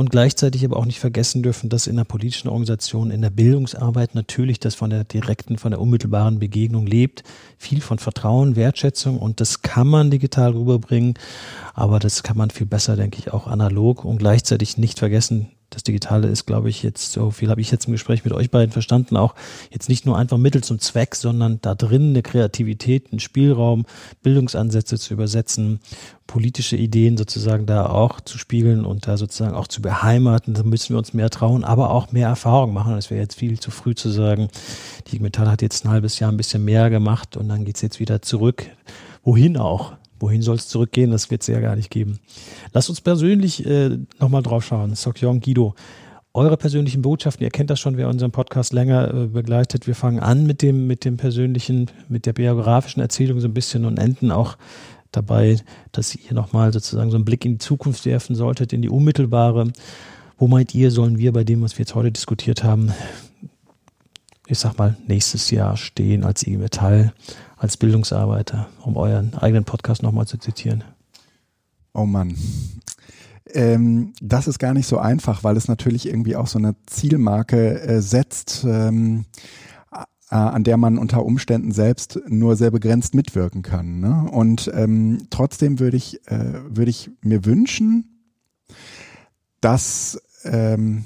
und 0.00 0.08
gleichzeitig 0.08 0.64
aber 0.64 0.78
auch 0.78 0.86
nicht 0.86 0.98
vergessen 0.98 1.42
dürfen, 1.42 1.68
dass 1.68 1.86
in 1.86 1.96
der 1.96 2.04
politischen 2.04 2.48
Organisation, 2.48 3.10
in 3.10 3.20
der 3.20 3.28
Bildungsarbeit 3.28 4.14
natürlich 4.14 4.58
das 4.58 4.74
von 4.74 4.88
der 4.88 5.04
direkten, 5.04 5.58
von 5.58 5.72
der 5.72 5.80
unmittelbaren 5.82 6.38
Begegnung 6.38 6.86
lebt, 6.86 7.22
viel 7.58 7.82
von 7.82 7.98
Vertrauen, 7.98 8.56
Wertschätzung 8.56 9.18
und 9.18 9.42
das 9.42 9.60
kann 9.60 9.86
man 9.86 10.10
digital 10.10 10.52
rüberbringen, 10.52 11.18
aber 11.74 11.98
das 11.98 12.22
kann 12.22 12.38
man 12.38 12.48
viel 12.48 12.66
besser, 12.66 12.96
denke 12.96 13.18
ich, 13.18 13.30
auch 13.34 13.46
analog 13.46 14.06
und 14.06 14.16
gleichzeitig 14.16 14.78
nicht 14.78 14.98
vergessen, 14.98 15.50
das 15.70 15.84
Digitale 15.84 16.28
ist, 16.28 16.46
glaube 16.46 16.68
ich, 16.68 16.82
jetzt, 16.82 17.12
so 17.12 17.30
viel 17.30 17.48
habe 17.48 17.60
ich 17.60 17.70
jetzt 17.70 17.86
im 17.86 17.92
Gespräch 17.92 18.24
mit 18.24 18.32
euch 18.32 18.50
beiden 18.50 18.72
verstanden, 18.72 19.16
auch 19.16 19.36
jetzt 19.70 19.88
nicht 19.88 20.04
nur 20.04 20.18
einfach 20.18 20.36
Mittel 20.36 20.62
zum 20.62 20.80
Zweck, 20.80 21.14
sondern 21.14 21.60
da 21.62 21.76
drin 21.76 22.10
eine 22.10 22.22
Kreativität, 22.22 23.12
einen 23.12 23.20
Spielraum, 23.20 23.86
Bildungsansätze 24.22 24.98
zu 24.98 25.14
übersetzen, 25.14 25.80
politische 26.26 26.76
Ideen 26.76 27.16
sozusagen 27.16 27.66
da 27.66 27.86
auch 27.86 28.20
zu 28.20 28.36
spiegeln 28.36 28.84
und 28.84 29.06
da 29.06 29.16
sozusagen 29.16 29.54
auch 29.54 29.68
zu 29.68 29.80
beheimaten. 29.80 30.54
Da 30.54 30.64
müssen 30.64 30.90
wir 30.90 30.98
uns 30.98 31.14
mehr 31.14 31.30
trauen, 31.30 31.64
aber 31.64 31.90
auch 31.90 32.12
mehr 32.12 32.28
Erfahrung 32.28 32.72
machen. 32.72 32.96
Es 32.96 33.10
wäre 33.10 33.20
jetzt 33.20 33.38
viel 33.38 33.58
zu 33.58 33.70
früh 33.70 33.94
zu 33.94 34.10
sagen, 34.10 34.48
die 35.08 35.20
Metall 35.20 35.48
hat 35.48 35.62
jetzt 35.62 35.84
ein 35.84 35.90
halbes 35.90 36.18
Jahr 36.18 36.30
ein 36.30 36.36
bisschen 36.36 36.64
mehr 36.64 36.90
gemacht 36.90 37.36
und 37.36 37.48
dann 37.48 37.64
geht's 37.64 37.80
jetzt 37.80 38.00
wieder 38.00 38.22
zurück. 38.22 38.66
Wohin 39.22 39.56
auch? 39.56 39.94
Wohin 40.20 40.42
soll 40.42 40.56
es 40.56 40.68
zurückgehen? 40.68 41.10
Das 41.10 41.30
wird 41.30 41.42
es 41.42 41.48
ja 41.48 41.58
gar 41.60 41.74
nicht 41.74 41.90
geben. 41.90 42.20
Lasst 42.72 42.90
uns 42.90 43.00
persönlich 43.00 43.66
äh, 43.66 43.98
nochmal 44.20 44.42
drauf 44.42 44.64
schauen. 44.64 44.94
Sokyong 44.94 45.40
Guido, 45.40 45.74
eure 46.32 46.56
persönlichen 46.56 47.02
Botschaften, 47.02 47.42
ihr 47.42 47.50
kennt 47.50 47.70
das 47.70 47.80
schon, 47.80 47.96
wer 47.96 48.08
unseren 48.08 48.30
Podcast 48.30 48.72
länger 48.72 49.12
äh, 49.12 49.26
begleitet. 49.26 49.86
Wir 49.86 49.96
fangen 49.96 50.20
an 50.20 50.46
mit 50.46 50.62
dem, 50.62 50.86
mit 50.86 51.04
dem 51.04 51.16
persönlichen, 51.16 51.90
mit 52.08 52.26
der 52.26 52.34
biografischen 52.34 53.00
Erzählung 53.00 53.40
so 53.40 53.48
ein 53.48 53.54
bisschen 53.54 53.84
und 53.84 53.98
enden 53.98 54.30
auch 54.30 54.56
dabei, 55.10 55.56
dass 55.90 56.14
ihr 56.14 56.34
nochmal 56.34 56.72
sozusagen 56.72 57.10
so 57.10 57.16
einen 57.16 57.24
Blick 57.24 57.44
in 57.44 57.52
die 57.52 57.58
Zukunft 57.58 58.06
werfen 58.06 58.36
solltet, 58.36 58.72
in 58.72 58.82
die 58.82 58.88
unmittelbare. 58.88 59.72
Wo 60.38 60.46
meint 60.46 60.74
ihr, 60.74 60.90
sollen 60.90 61.18
wir 61.18 61.32
bei 61.32 61.44
dem, 61.44 61.62
was 61.62 61.76
wir 61.76 61.80
jetzt 61.80 61.94
heute 61.94 62.12
diskutiert 62.12 62.62
haben, 62.62 62.92
ich 64.46 64.58
sag 64.58 64.78
mal, 64.78 64.96
nächstes 65.06 65.50
Jahr 65.50 65.76
stehen 65.76 66.24
als 66.24 66.46
IG 66.46 66.58
Metall? 66.58 67.12
Als 67.60 67.76
Bildungsarbeiter, 67.76 68.68
um 68.82 68.96
euren 68.96 69.34
eigenen 69.34 69.64
Podcast 69.64 70.02
nochmal 70.02 70.26
zu 70.26 70.38
zitieren? 70.38 70.82
Oh 71.92 72.06
Mann. 72.06 72.34
Ähm, 73.52 74.14
das 74.22 74.48
ist 74.48 74.58
gar 74.58 74.72
nicht 74.72 74.86
so 74.86 74.98
einfach, 74.98 75.44
weil 75.44 75.56
es 75.58 75.68
natürlich 75.68 76.06
irgendwie 76.06 76.36
auch 76.36 76.46
so 76.46 76.58
eine 76.58 76.74
Zielmarke 76.86 77.80
äh, 77.82 78.00
setzt, 78.00 78.64
ähm, 78.64 79.26
äh, 79.92 80.36
an 80.36 80.64
der 80.64 80.78
man 80.78 80.96
unter 80.96 81.24
Umständen 81.24 81.72
selbst 81.72 82.18
nur 82.28 82.56
sehr 82.56 82.70
begrenzt 82.70 83.14
mitwirken 83.14 83.60
kann. 83.60 84.00
Ne? 84.00 84.30
Und 84.30 84.70
ähm, 84.72 85.26
trotzdem 85.28 85.80
würde 85.80 85.98
ich, 85.98 86.26
äh, 86.28 86.60
würde 86.64 86.90
ich 86.90 87.10
mir 87.20 87.44
wünschen, 87.44 88.32
dass 89.60 90.18
ähm, 90.44 91.04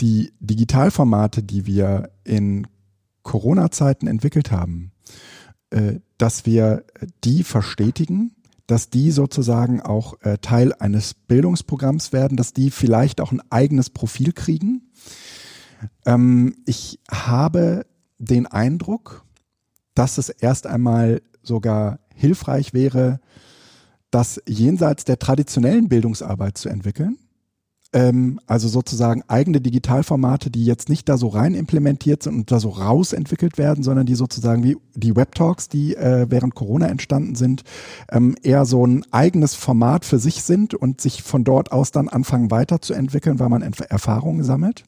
die 0.00 0.32
Digitalformate, 0.40 1.44
die 1.44 1.66
wir 1.66 2.10
in 2.24 2.66
Corona-Zeiten 3.22 4.08
entwickelt 4.08 4.50
haben, 4.50 4.91
dass 6.18 6.44
wir 6.44 6.84
die 7.24 7.44
verstetigen, 7.44 8.34
dass 8.66 8.90
die 8.90 9.10
sozusagen 9.10 9.80
auch 9.80 10.20
äh, 10.22 10.38
Teil 10.38 10.72
eines 10.72 11.14
Bildungsprogramms 11.14 12.12
werden, 12.12 12.36
dass 12.36 12.52
die 12.52 12.70
vielleicht 12.70 13.20
auch 13.20 13.32
ein 13.32 13.42
eigenes 13.50 13.90
Profil 13.90 14.32
kriegen. 14.32 14.90
Ähm, 16.06 16.56
ich 16.64 17.00
habe 17.10 17.86
den 18.18 18.46
Eindruck, 18.46 19.24
dass 19.94 20.18
es 20.18 20.28
erst 20.28 20.66
einmal 20.66 21.22
sogar 21.42 21.98
hilfreich 22.14 22.72
wäre, 22.72 23.20
das 24.10 24.40
jenseits 24.46 25.04
der 25.04 25.18
traditionellen 25.18 25.88
Bildungsarbeit 25.88 26.56
zu 26.56 26.68
entwickeln 26.68 27.18
ähm, 27.92 28.40
also 28.46 28.68
sozusagen 28.68 29.22
eigene 29.28 29.60
Digitalformate, 29.60 30.50
die 30.50 30.64
jetzt 30.64 30.88
nicht 30.88 31.08
da 31.08 31.16
so 31.16 31.28
rein 31.28 31.54
implementiert 31.54 32.22
sind 32.22 32.34
und 32.34 32.50
da 32.50 32.58
so 32.58 32.70
rausentwickelt 32.70 33.58
werden, 33.58 33.84
sondern 33.84 34.06
die 34.06 34.14
sozusagen 34.14 34.64
wie 34.64 34.76
die 34.94 35.14
Webtalks, 35.14 35.68
die 35.68 35.94
äh, 35.96 36.26
während 36.28 36.54
Corona 36.54 36.86
entstanden 36.86 37.34
sind, 37.34 37.64
ähm, 38.10 38.34
eher 38.42 38.64
so 38.64 38.86
ein 38.86 39.04
eigenes 39.10 39.54
Format 39.54 40.04
für 40.04 40.18
sich 40.18 40.42
sind 40.42 40.74
und 40.74 41.00
sich 41.00 41.22
von 41.22 41.44
dort 41.44 41.72
aus 41.72 41.90
dann 41.90 42.08
anfangen 42.08 42.50
weiterzuentwickeln, 42.50 43.38
weil 43.38 43.48
man 43.48 43.62
Erfahrungen 43.62 44.42
sammelt. 44.42 44.84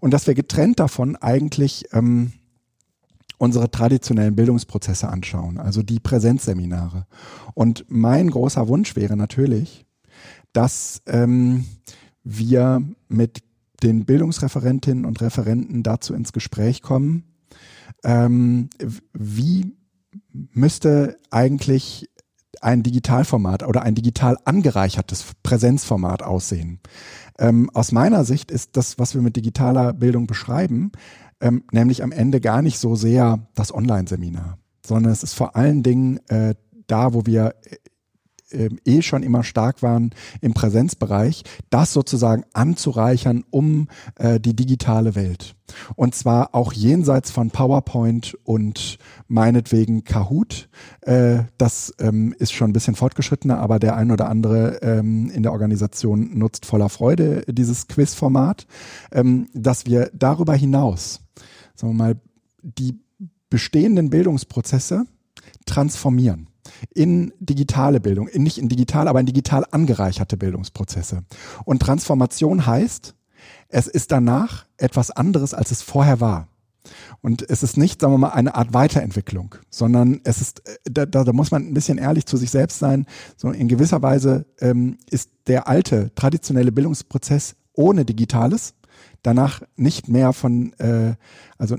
Und 0.00 0.12
dass 0.12 0.26
wir 0.26 0.34
getrennt 0.34 0.80
davon 0.80 1.16
eigentlich 1.16 1.86
ähm, 1.92 2.32
unsere 3.38 3.70
traditionellen 3.70 4.34
Bildungsprozesse 4.34 5.08
anschauen, 5.08 5.58
also 5.58 5.82
die 5.82 6.00
Präsenzseminare. 6.00 7.06
Und 7.54 7.84
mein 7.88 8.30
großer 8.30 8.68
Wunsch 8.68 8.96
wäre 8.96 9.16
natürlich, 9.16 9.84
dass 10.52 11.02
ähm, 11.06 11.66
wir 12.24 12.82
mit 13.08 13.42
den 13.82 14.04
Bildungsreferentinnen 14.04 15.04
und 15.04 15.20
Referenten 15.20 15.82
dazu 15.82 16.14
ins 16.14 16.32
Gespräch 16.32 16.82
kommen, 16.82 17.24
ähm, 18.02 18.70
wie 19.12 19.76
müsste 20.32 21.18
eigentlich 21.30 22.08
ein 22.60 22.82
Digitalformat 22.82 23.62
oder 23.62 23.82
ein 23.82 23.94
digital 23.94 24.38
angereichertes 24.44 25.32
Präsenzformat 25.42 26.22
aussehen? 26.22 26.80
Ähm, 27.38 27.68
aus 27.74 27.92
meiner 27.92 28.24
Sicht 28.24 28.50
ist 28.50 28.76
das, 28.76 28.98
was 28.98 29.14
wir 29.14 29.22
mit 29.22 29.36
digitaler 29.36 29.92
Bildung 29.92 30.26
beschreiben, 30.26 30.92
ähm, 31.40 31.64
nämlich 31.72 32.02
am 32.02 32.12
Ende 32.12 32.40
gar 32.40 32.62
nicht 32.62 32.78
so 32.78 32.94
sehr 32.94 33.46
das 33.54 33.74
Online-Seminar, 33.74 34.58
sondern 34.86 35.12
es 35.12 35.22
ist 35.22 35.34
vor 35.34 35.56
allen 35.56 35.82
Dingen 35.82 36.20
äh, 36.28 36.54
da, 36.86 37.12
wo 37.12 37.26
wir 37.26 37.54
eh 38.84 39.02
schon 39.02 39.22
immer 39.22 39.44
stark 39.44 39.82
waren 39.82 40.10
im 40.40 40.54
Präsenzbereich, 40.54 41.44
das 41.70 41.92
sozusagen 41.92 42.44
anzureichern 42.52 43.44
um 43.50 43.88
äh, 44.16 44.40
die 44.40 44.54
digitale 44.54 45.14
Welt. 45.14 45.56
Und 45.96 46.14
zwar 46.14 46.54
auch 46.54 46.72
jenseits 46.72 47.30
von 47.30 47.50
PowerPoint 47.50 48.36
und 48.44 48.98
meinetwegen 49.28 50.04
Kahoot. 50.04 50.68
Äh, 51.00 51.44
das 51.58 51.94
ähm, 51.98 52.34
ist 52.38 52.52
schon 52.52 52.70
ein 52.70 52.72
bisschen 52.72 52.94
fortgeschrittener, 52.94 53.58
aber 53.58 53.78
der 53.78 53.96
ein 53.96 54.10
oder 54.10 54.28
andere 54.28 54.82
ähm, 54.82 55.30
in 55.30 55.42
der 55.42 55.52
Organisation 55.52 56.36
nutzt 56.38 56.66
voller 56.66 56.88
Freude 56.88 57.44
dieses 57.48 57.88
Quizformat, 57.88 58.66
ähm, 59.12 59.48
dass 59.54 59.86
wir 59.86 60.10
darüber 60.12 60.54
hinaus, 60.54 61.20
sagen 61.74 61.94
wir 61.94 62.04
mal, 62.04 62.20
die 62.62 62.98
bestehenden 63.50 64.10
Bildungsprozesse 64.10 65.06
transformieren 65.66 66.48
in 66.94 67.32
digitale 67.38 68.00
Bildung, 68.00 68.28
in, 68.28 68.42
nicht 68.42 68.58
in 68.58 68.68
digital, 68.68 69.08
aber 69.08 69.20
in 69.20 69.26
digital 69.26 69.64
angereicherte 69.70 70.36
Bildungsprozesse. 70.36 71.24
Und 71.64 71.80
Transformation 71.80 72.66
heißt, 72.66 73.14
es 73.68 73.86
ist 73.86 74.12
danach 74.12 74.66
etwas 74.76 75.10
anderes, 75.10 75.54
als 75.54 75.70
es 75.70 75.82
vorher 75.82 76.20
war. 76.20 76.48
Und 77.22 77.48
es 77.48 77.62
ist 77.62 77.78
nicht, 77.78 78.00
sagen 78.00 78.12
wir 78.12 78.18
mal, 78.18 78.30
eine 78.30 78.54
Art 78.54 78.74
Weiterentwicklung, 78.74 79.54
sondern 79.70 80.20
es 80.24 80.40
ist, 80.40 80.68
äh, 80.68 80.76
da, 80.84 81.06
da, 81.06 81.24
da 81.24 81.32
muss 81.32 81.50
man 81.50 81.66
ein 81.66 81.74
bisschen 81.74 81.98
ehrlich 81.98 82.26
zu 82.26 82.36
sich 82.36 82.50
selbst 82.50 82.78
sein. 82.78 83.06
So 83.36 83.50
in 83.50 83.68
gewisser 83.68 84.02
Weise 84.02 84.46
ähm, 84.60 84.98
ist 85.10 85.30
der 85.46 85.66
alte 85.66 86.14
traditionelle 86.14 86.72
Bildungsprozess 86.72 87.56
ohne 87.72 88.04
Digitales 88.04 88.74
danach 89.22 89.62
nicht 89.76 90.08
mehr 90.08 90.32
von, 90.32 90.72
äh, 90.74 91.14
also 91.58 91.76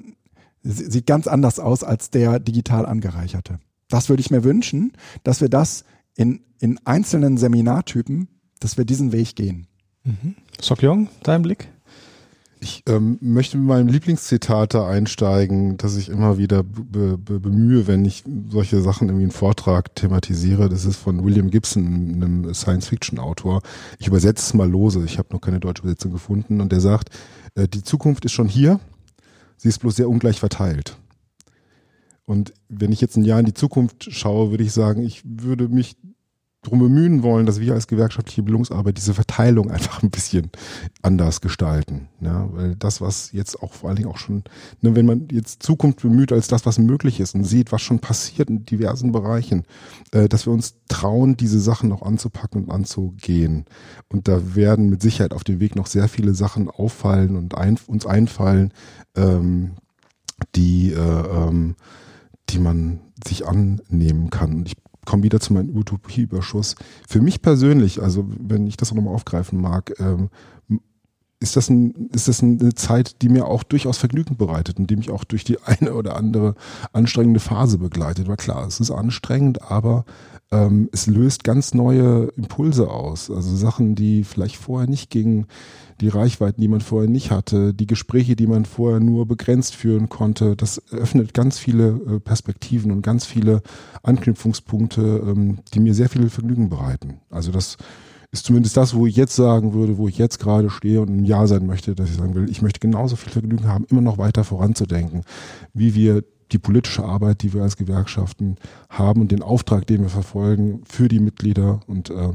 sieht 0.63 1.05
ganz 1.05 1.27
anders 1.27 1.59
aus 1.59 1.83
als 1.83 2.09
der 2.09 2.39
digital 2.39 2.85
angereicherte. 2.85 3.59
Das 3.95 4.09
würde 4.09 4.19
ich 4.19 4.29
mir 4.29 4.43
wünschen, 4.43 4.91
dass 5.23 5.39
wir 5.39 5.47
das 5.47 5.85
in, 6.17 6.41
in 6.59 6.77
einzelnen 6.83 7.37
Seminartypen, 7.37 8.27
dass 8.59 8.77
wir 8.77 8.83
diesen 8.83 9.13
Weg 9.13 9.37
gehen. 9.37 9.67
Mhm. 10.03 10.35
Sokyong, 10.59 11.07
dein 11.23 11.43
Blick? 11.43 11.69
Ich 12.59 12.83
ähm, 12.87 13.17
möchte 13.21 13.55
mit 13.55 13.67
meinem 13.67 13.87
Lieblingszitat 13.87 14.73
da 14.73 14.85
einsteigen, 14.85 15.77
das 15.77 15.95
ich 15.95 16.09
immer 16.09 16.37
wieder 16.37 16.61
be 16.61 17.17
be 17.17 17.39
bemühe, 17.39 17.87
wenn 17.87 18.03
ich 18.03 18.25
solche 18.49 18.81
Sachen 18.81 19.07
irgendwie 19.07 19.27
einen 19.27 19.31
Vortrag 19.31 19.95
thematisiere. 19.95 20.67
Das 20.67 20.83
ist 20.83 20.97
von 20.97 21.23
William 21.23 21.49
Gibson, 21.49 21.85
einem 22.15 22.53
Science-Fiction-Autor. 22.53 23.61
Ich 23.99 24.07
übersetze 24.07 24.43
es 24.43 24.53
mal 24.53 24.69
lose. 24.69 25.05
Ich 25.05 25.17
habe 25.19 25.29
noch 25.31 25.39
keine 25.39 25.61
deutsche 25.61 25.83
Übersetzung 25.83 26.11
gefunden. 26.11 26.59
Und 26.59 26.73
der 26.73 26.81
sagt, 26.81 27.11
äh, 27.55 27.69
die 27.69 27.83
Zukunft 27.83 28.25
ist 28.25 28.33
schon 28.33 28.49
hier. 28.49 28.81
Sie 29.55 29.69
ist 29.69 29.79
bloß 29.79 29.95
sehr 29.95 30.09
ungleich 30.09 30.41
verteilt. 30.41 30.97
Und 32.25 32.53
wenn 32.69 32.91
ich 32.91 33.01
jetzt 33.01 33.17
ein 33.17 33.25
Jahr 33.25 33.39
in 33.39 33.45
die 33.45 33.53
Zukunft 33.53 34.11
schaue, 34.11 34.49
würde 34.49 34.63
ich 34.63 34.71
sagen, 34.71 35.03
ich 35.03 35.21
würde 35.23 35.67
mich 35.67 35.95
darum 36.65 36.79
bemühen 36.79 37.23
wollen, 37.23 37.45
dass 37.45 37.59
wir 37.59 37.73
als 37.73 37.87
gewerkschaftliche 37.87 38.43
Bildungsarbeit 38.43 38.97
diese 38.97 39.13
Verteilung 39.13 39.71
einfach 39.71 40.03
ein 40.03 40.09
bisschen 40.09 40.49
anders 41.01 41.41
gestalten. 41.41 42.09
Ja, 42.19 42.49
weil 42.51 42.75
das, 42.75 43.01
was 43.01 43.31
jetzt 43.31 43.61
auch 43.61 43.73
vor 43.73 43.89
allen 43.89 43.97
Dingen 43.97 44.09
auch 44.09 44.17
schon, 44.17 44.43
ne, 44.81 44.95
wenn 44.95 45.05
man 45.05 45.27
jetzt 45.31 45.63
Zukunft 45.63 46.01
bemüht 46.01 46.31
als 46.31 46.47
das, 46.47 46.65
was 46.65 46.79
möglich 46.79 47.19
ist 47.19 47.35
und 47.35 47.43
sieht, 47.43 47.71
was 47.71 47.81
schon 47.81 47.99
passiert 47.99 48.49
in 48.49 48.65
diversen 48.65 49.11
Bereichen, 49.11 49.63
äh, 50.11 50.27
dass 50.27 50.45
wir 50.45 50.53
uns 50.53 50.75
trauen, 50.87 51.37
diese 51.37 51.59
Sachen 51.59 51.89
noch 51.89 52.01
anzupacken 52.01 52.63
und 52.63 52.71
anzugehen. 52.71 53.65
Und 54.09 54.27
da 54.27 54.55
werden 54.55 54.89
mit 54.89 55.01
Sicherheit 55.01 55.33
auf 55.33 55.43
dem 55.43 55.59
Weg 55.59 55.75
noch 55.75 55.87
sehr 55.87 56.07
viele 56.07 56.33
Sachen 56.33 56.69
auffallen 56.69 57.35
und 57.35 57.55
ein, 57.55 57.77
uns 57.87 58.05
einfallen, 58.05 58.73
ähm, 59.15 59.73
die 60.55 60.91
äh, 60.91 60.97
ähm, 60.99 61.75
die 62.49 62.59
man 62.59 62.99
sich 63.25 63.47
annehmen 63.47 64.29
kann. 64.29 64.55
Und 64.55 64.67
ich 64.67 64.75
komme 65.05 65.23
wieder 65.23 65.39
zu 65.39 65.53
meinem 65.53 65.75
Utopieüberschuss. 65.75 66.75
Für 67.07 67.21
mich 67.21 67.41
persönlich, 67.41 68.01
also 68.01 68.25
wenn 68.27 68.67
ich 68.67 68.77
das 68.77 68.93
nochmal 68.93 69.13
aufgreifen 69.13 69.61
mag, 69.61 69.93
ähm, 69.99 70.29
ist 71.39 71.55
das, 71.55 71.69
ein, 71.69 72.09
ist 72.13 72.27
das 72.27 72.41
eine 72.41 72.73
Zeit, 72.73 73.21
die 73.21 73.29
mir 73.29 73.45
auch 73.45 73.63
durchaus 73.63 73.97
Vergnügen 73.97 74.37
bereitet 74.37 74.79
und 74.79 74.89
die 74.89 74.95
mich 74.95 75.11
auch 75.11 75.23
durch 75.23 75.43
die 75.43 75.61
eine 75.61 75.93
oder 75.93 76.15
andere 76.15 76.55
anstrengende 76.93 77.39
Phase 77.39 77.77
begleitet. 77.77 78.27
Weil 78.27 78.37
klar, 78.37 78.65
es 78.65 78.79
ist 78.79 78.91
anstrengend, 78.91 79.61
aber 79.61 80.05
ähm, 80.51 80.89
es 80.91 81.07
löst 81.07 81.43
ganz 81.43 81.73
neue 81.73 82.31
Impulse 82.37 82.89
aus. 82.89 83.29
Also 83.29 83.55
Sachen, 83.55 83.95
die 83.95 84.23
vielleicht 84.23 84.55
vorher 84.55 84.89
nicht 84.89 85.09
gingen, 85.09 85.47
die 86.01 86.09
Reichweiten, 86.09 86.61
die 86.61 86.67
man 86.67 86.81
vorher 86.81 87.09
nicht 87.09 87.31
hatte, 87.31 87.73
die 87.73 87.87
Gespräche, 87.87 88.35
die 88.35 88.47
man 88.47 88.65
vorher 88.65 88.99
nur 88.99 89.25
begrenzt 89.27 89.75
führen 89.75 90.09
konnte. 90.09 90.55
Das 90.55 90.81
öffnet 90.91 91.33
ganz 91.33 91.57
viele 91.57 91.87
äh, 91.87 92.19
Perspektiven 92.19 92.91
und 92.91 93.01
ganz 93.01 93.25
viele 93.25 93.61
Anknüpfungspunkte, 94.03 95.01
ähm, 95.01 95.59
die 95.73 95.79
mir 95.79 95.93
sehr 95.93 96.09
viel 96.09 96.29
Vergnügen 96.29 96.69
bereiten. 96.69 97.21
Also 97.29 97.51
das 97.51 97.77
ist 98.31 98.45
zumindest 98.45 98.75
das, 98.75 98.93
wo 98.93 99.07
ich 99.07 99.15
jetzt 99.15 99.35
sagen 99.35 99.73
würde, 99.73 99.97
wo 99.97 100.09
ich 100.09 100.17
jetzt 100.17 100.39
gerade 100.39 100.69
stehe 100.69 101.01
und 101.01 101.09
ein 101.09 101.25
Ja 101.25 101.47
sein 101.47 101.65
möchte, 101.65 101.95
dass 101.95 102.09
ich 102.09 102.17
sagen 102.17 102.35
will, 102.35 102.49
ich 102.49 102.61
möchte 102.61 102.81
genauso 102.81 103.15
viel 103.15 103.31
Vergnügen 103.31 103.67
haben, 103.67 103.85
immer 103.89 104.01
noch 104.01 104.17
weiter 104.17 104.43
voranzudenken, 104.43 105.23
wie 105.73 105.95
wir 105.95 106.23
die 106.51 106.59
politische 106.59 107.03
Arbeit, 107.03 107.41
die 107.41 107.53
wir 107.53 107.63
als 107.63 107.77
Gewerkschaften 107.77 108.57
haben 108.89 109.21
und 109.21 109.31
den 109.31 109.41
Auftrag, 109.41 109.87
den 109.87 110.01
wir 110.01 110.09
verfolgen 110.09 110.81
für 110.85 111.07
die 111.07 111.19
Mitglieder 111.19 111.79
und 111.87 112.09
äh, 112.09 112.33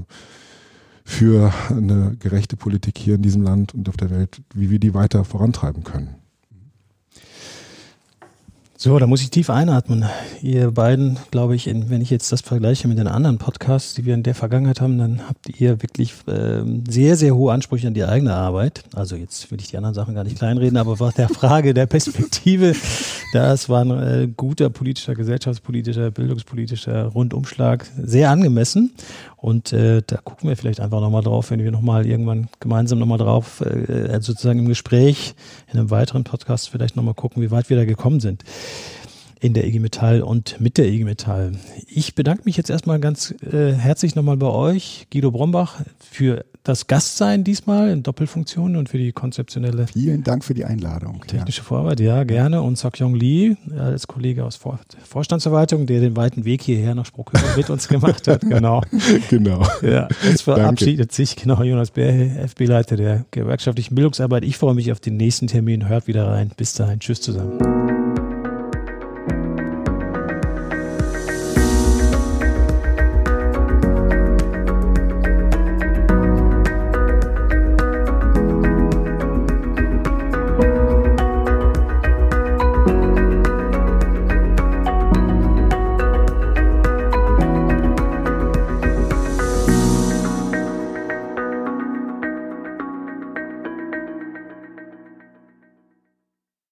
für 1.11 1.53
eine 1.69 2.17
gerechte 2.21 2.57
Politik 2.57 2.97
hier 2.97 3.17
in 3.17 3.23
diesem 3.23 3.43
Land 3.43 3.75
und 3.75 3.89
auf 3.89 3.97
der 3.97 4.11
Welt, 4.11 4.41
wie 4.55 4.71
wir 4.71 4.79
die 4.79 4.95
weiter 4.95 5.25
vorantreiben 5.25 5.83
können. 5.83 6.15
So, 8.83 8.99
da 8.99 9.07
muss 9.07 9.21
ich 9.21 9.29
tief 9.29 9.51
einatmen. 9.51 10.07
Ihr 10.41 10.71
beiden, 10.71 11.19
glaube 11.31 11.55
ich, 11.55 11.67
wenn 11.67 12.01
ich 12.01 12.09
jetzt 12.09 12.33
das 12.33 12.41
vergleiche 12.41 12.89
mit 12.89 12.97
den 12.97 13.09
anderen 13.09 13.37
Podcasts, 13.37 13.93
die 13.93 14.07
wir 14.07 14.15
in 14.15 14.23
der 14.23 14.35
Vergangenheit 14.35 14.81
haben, 14.81 14.97
dann 14.97 15.29
habt 15.29 15.61
ihr 15.61 15.83
wirklich 15.83 16.15
äh, 16.27 16.63
sehr, 16.89 17.17
sehr 17.17 17.37
hohe 17.37 17.53
Ansprüche 17.53 17.89
an 17.89 17.93
die 17.93 18.05
eigene 18.05 18.33
Arbeit. 18.33 18.85
Also 18.95 19.17
jetzt 19.17 19.51
will 19.51 19.61
ich 19.61 19.69
die 19.69 19.77
anderen 19.77 19.95
Sachen 19.95 20.15
gar 20.15 20.25
nicht 20.25 20.39
kleinreden, 20.39 20.79
aber 20.79 20.99
was 20.99 21.13
der 21.13 21.29
Frage 21.29 21.75
der 21.75 21.85
Perspektive, 21.85 22.75
das 23.35 23.69
war 23.69 23.85
ein 23.85 23.91
äh, 23.91 24.29
guter 24.35 24.71
politischer, 24.71 25.15
gesellschaftspolitischer, 25.15 26.11
bildungspolitischer 26.11 27.05
Rundumschlag, 27.05 27.87
sehr 28.03 28.31
angemessen. 28.31 28.95
Und 29.41 29.73
äh, 29.73 30.03
da 30.07 30.19
gucken 30.19 30.49
wir 30.49 30.57
vielleicht 30.57 30.81
einfach 30.81 31.01
nochmal 31.01 31.23
drauf, 31.23 31.51
wenn 31.51 31.65
wir 31.65 31.71
nochmal 31.71 32.07
irgendwann 32.07 32.49
gemeinsam 32.61 32.99
nochmal 32.99 33.19
drauf, 33.19 33.63
äh, 33.63 34.21
sozusagen 34.21 34.59
im 34.59 34.69
Gespräch, 34.69 35.35
in 35.73 35.79
einem 35.79 35.91
weiteren 35.91 36.25
Podcast 36.25 36.69
vielleicht 36.69 36.95
nochmal 36.95 37.15
gucken, 37.15 37.43
wie 37.43 37.51
weit 37.51 37.71
wir 37.71 37.77
da 37.77 37.85
gekommen 37.85 38.21
sind 38.21 38.45
in 39.41 39.55
der 39.55 39.67
IG 39.67 39.81
Metall 39.81 40.23
und 40.23 40.61
mit 40.61 40.77
der 40.79 40.87
IG 40.87 41.05
Metall. 41.05 41.53
Ich 41.87 42.15
bedanke 42.15 42.43
mich 42.45 42.57
jetzt 42.57 42.71
erstmal 42.71 43.01
ganz 43.01 43.35
äh, 43.43 43.73
herzlich 43.73 44.15
nochmal 44.15 44.37
bei 44.37 44.47
euch, 44.47 45.07
Guido 45.11 45.31
Brombach, 45.31 45.81
für 45.99 46.45
das 46.63 46.87
Gastsein 46.87 47.43
diesmal 47.43 47.89
in 47.89 48.03
Doppelfunktion 48.03 48.77
und 48.77 48.91
für 48.91 48.99
die 48.99 49.13
konzeptionelle. 49.13 49.87
Vielen 49.87 50.23
Dank 50.23 50.45
für 50.45 50.53
die 50.53 50.67
Einladung. 50.67 51.25
Technische 51.27 51.63
ja. 51.63 51.65
Vorarbeit, 51.65 52.01
ja, 52.01 52.25
gerne. 52.25 52.61
Und 52.61 52.77
Sokyong 52.77 53.15
Lee 53.15 53.57
als 53.79 54.07
Kollege 54.07 54.45
aus 54.45 54.57
Vor 54.57 54.79
Vorstandsverwaltung, 55.03 55.87
der 55.87 56.01
den 56.01 56.17
weiten 56.17 56.45
Weg 56.45 56.63
hierher 56.63 56.95
nach 56.95 57.07
Spruchhöhe 57.07 57.41
mit 57.57 57.71
uns 57.71 57.89
gemacht 57.89 58.29
hat. 58.29 58.43
Genau. 58.43 58.83
genau. 59.31 59.67
Ja, 59.81 60.09
jetzt 60.23 60.43
verabschiedet 60.43 61.13
sich 61.13 61.37
genau 61.37 61.63
Jonas 61.63 61.93
Bär, 61.93 62.45
FB-Leiter 62.45 62.97
der 62.97 63.25
gewerkschaftlichen 63.31 63.95
Bildungsarbeit. 63.95 64.45
Ich 64.45 64.59
freue 64.59 64.75
mich 64.75 64.93
auf 64.93 65.01
den 65.01 65.17
nächsten 65.17 65.47
Termin. 65.47 65.89
Hört 65.89 66.07
wieder 66.07 66.29
rein. 66.29 66.51
Bis 66.57 66.75
dahin. 66.75 67.01
Tschüss 67.01 67.23
zusammen. 67.23 68.00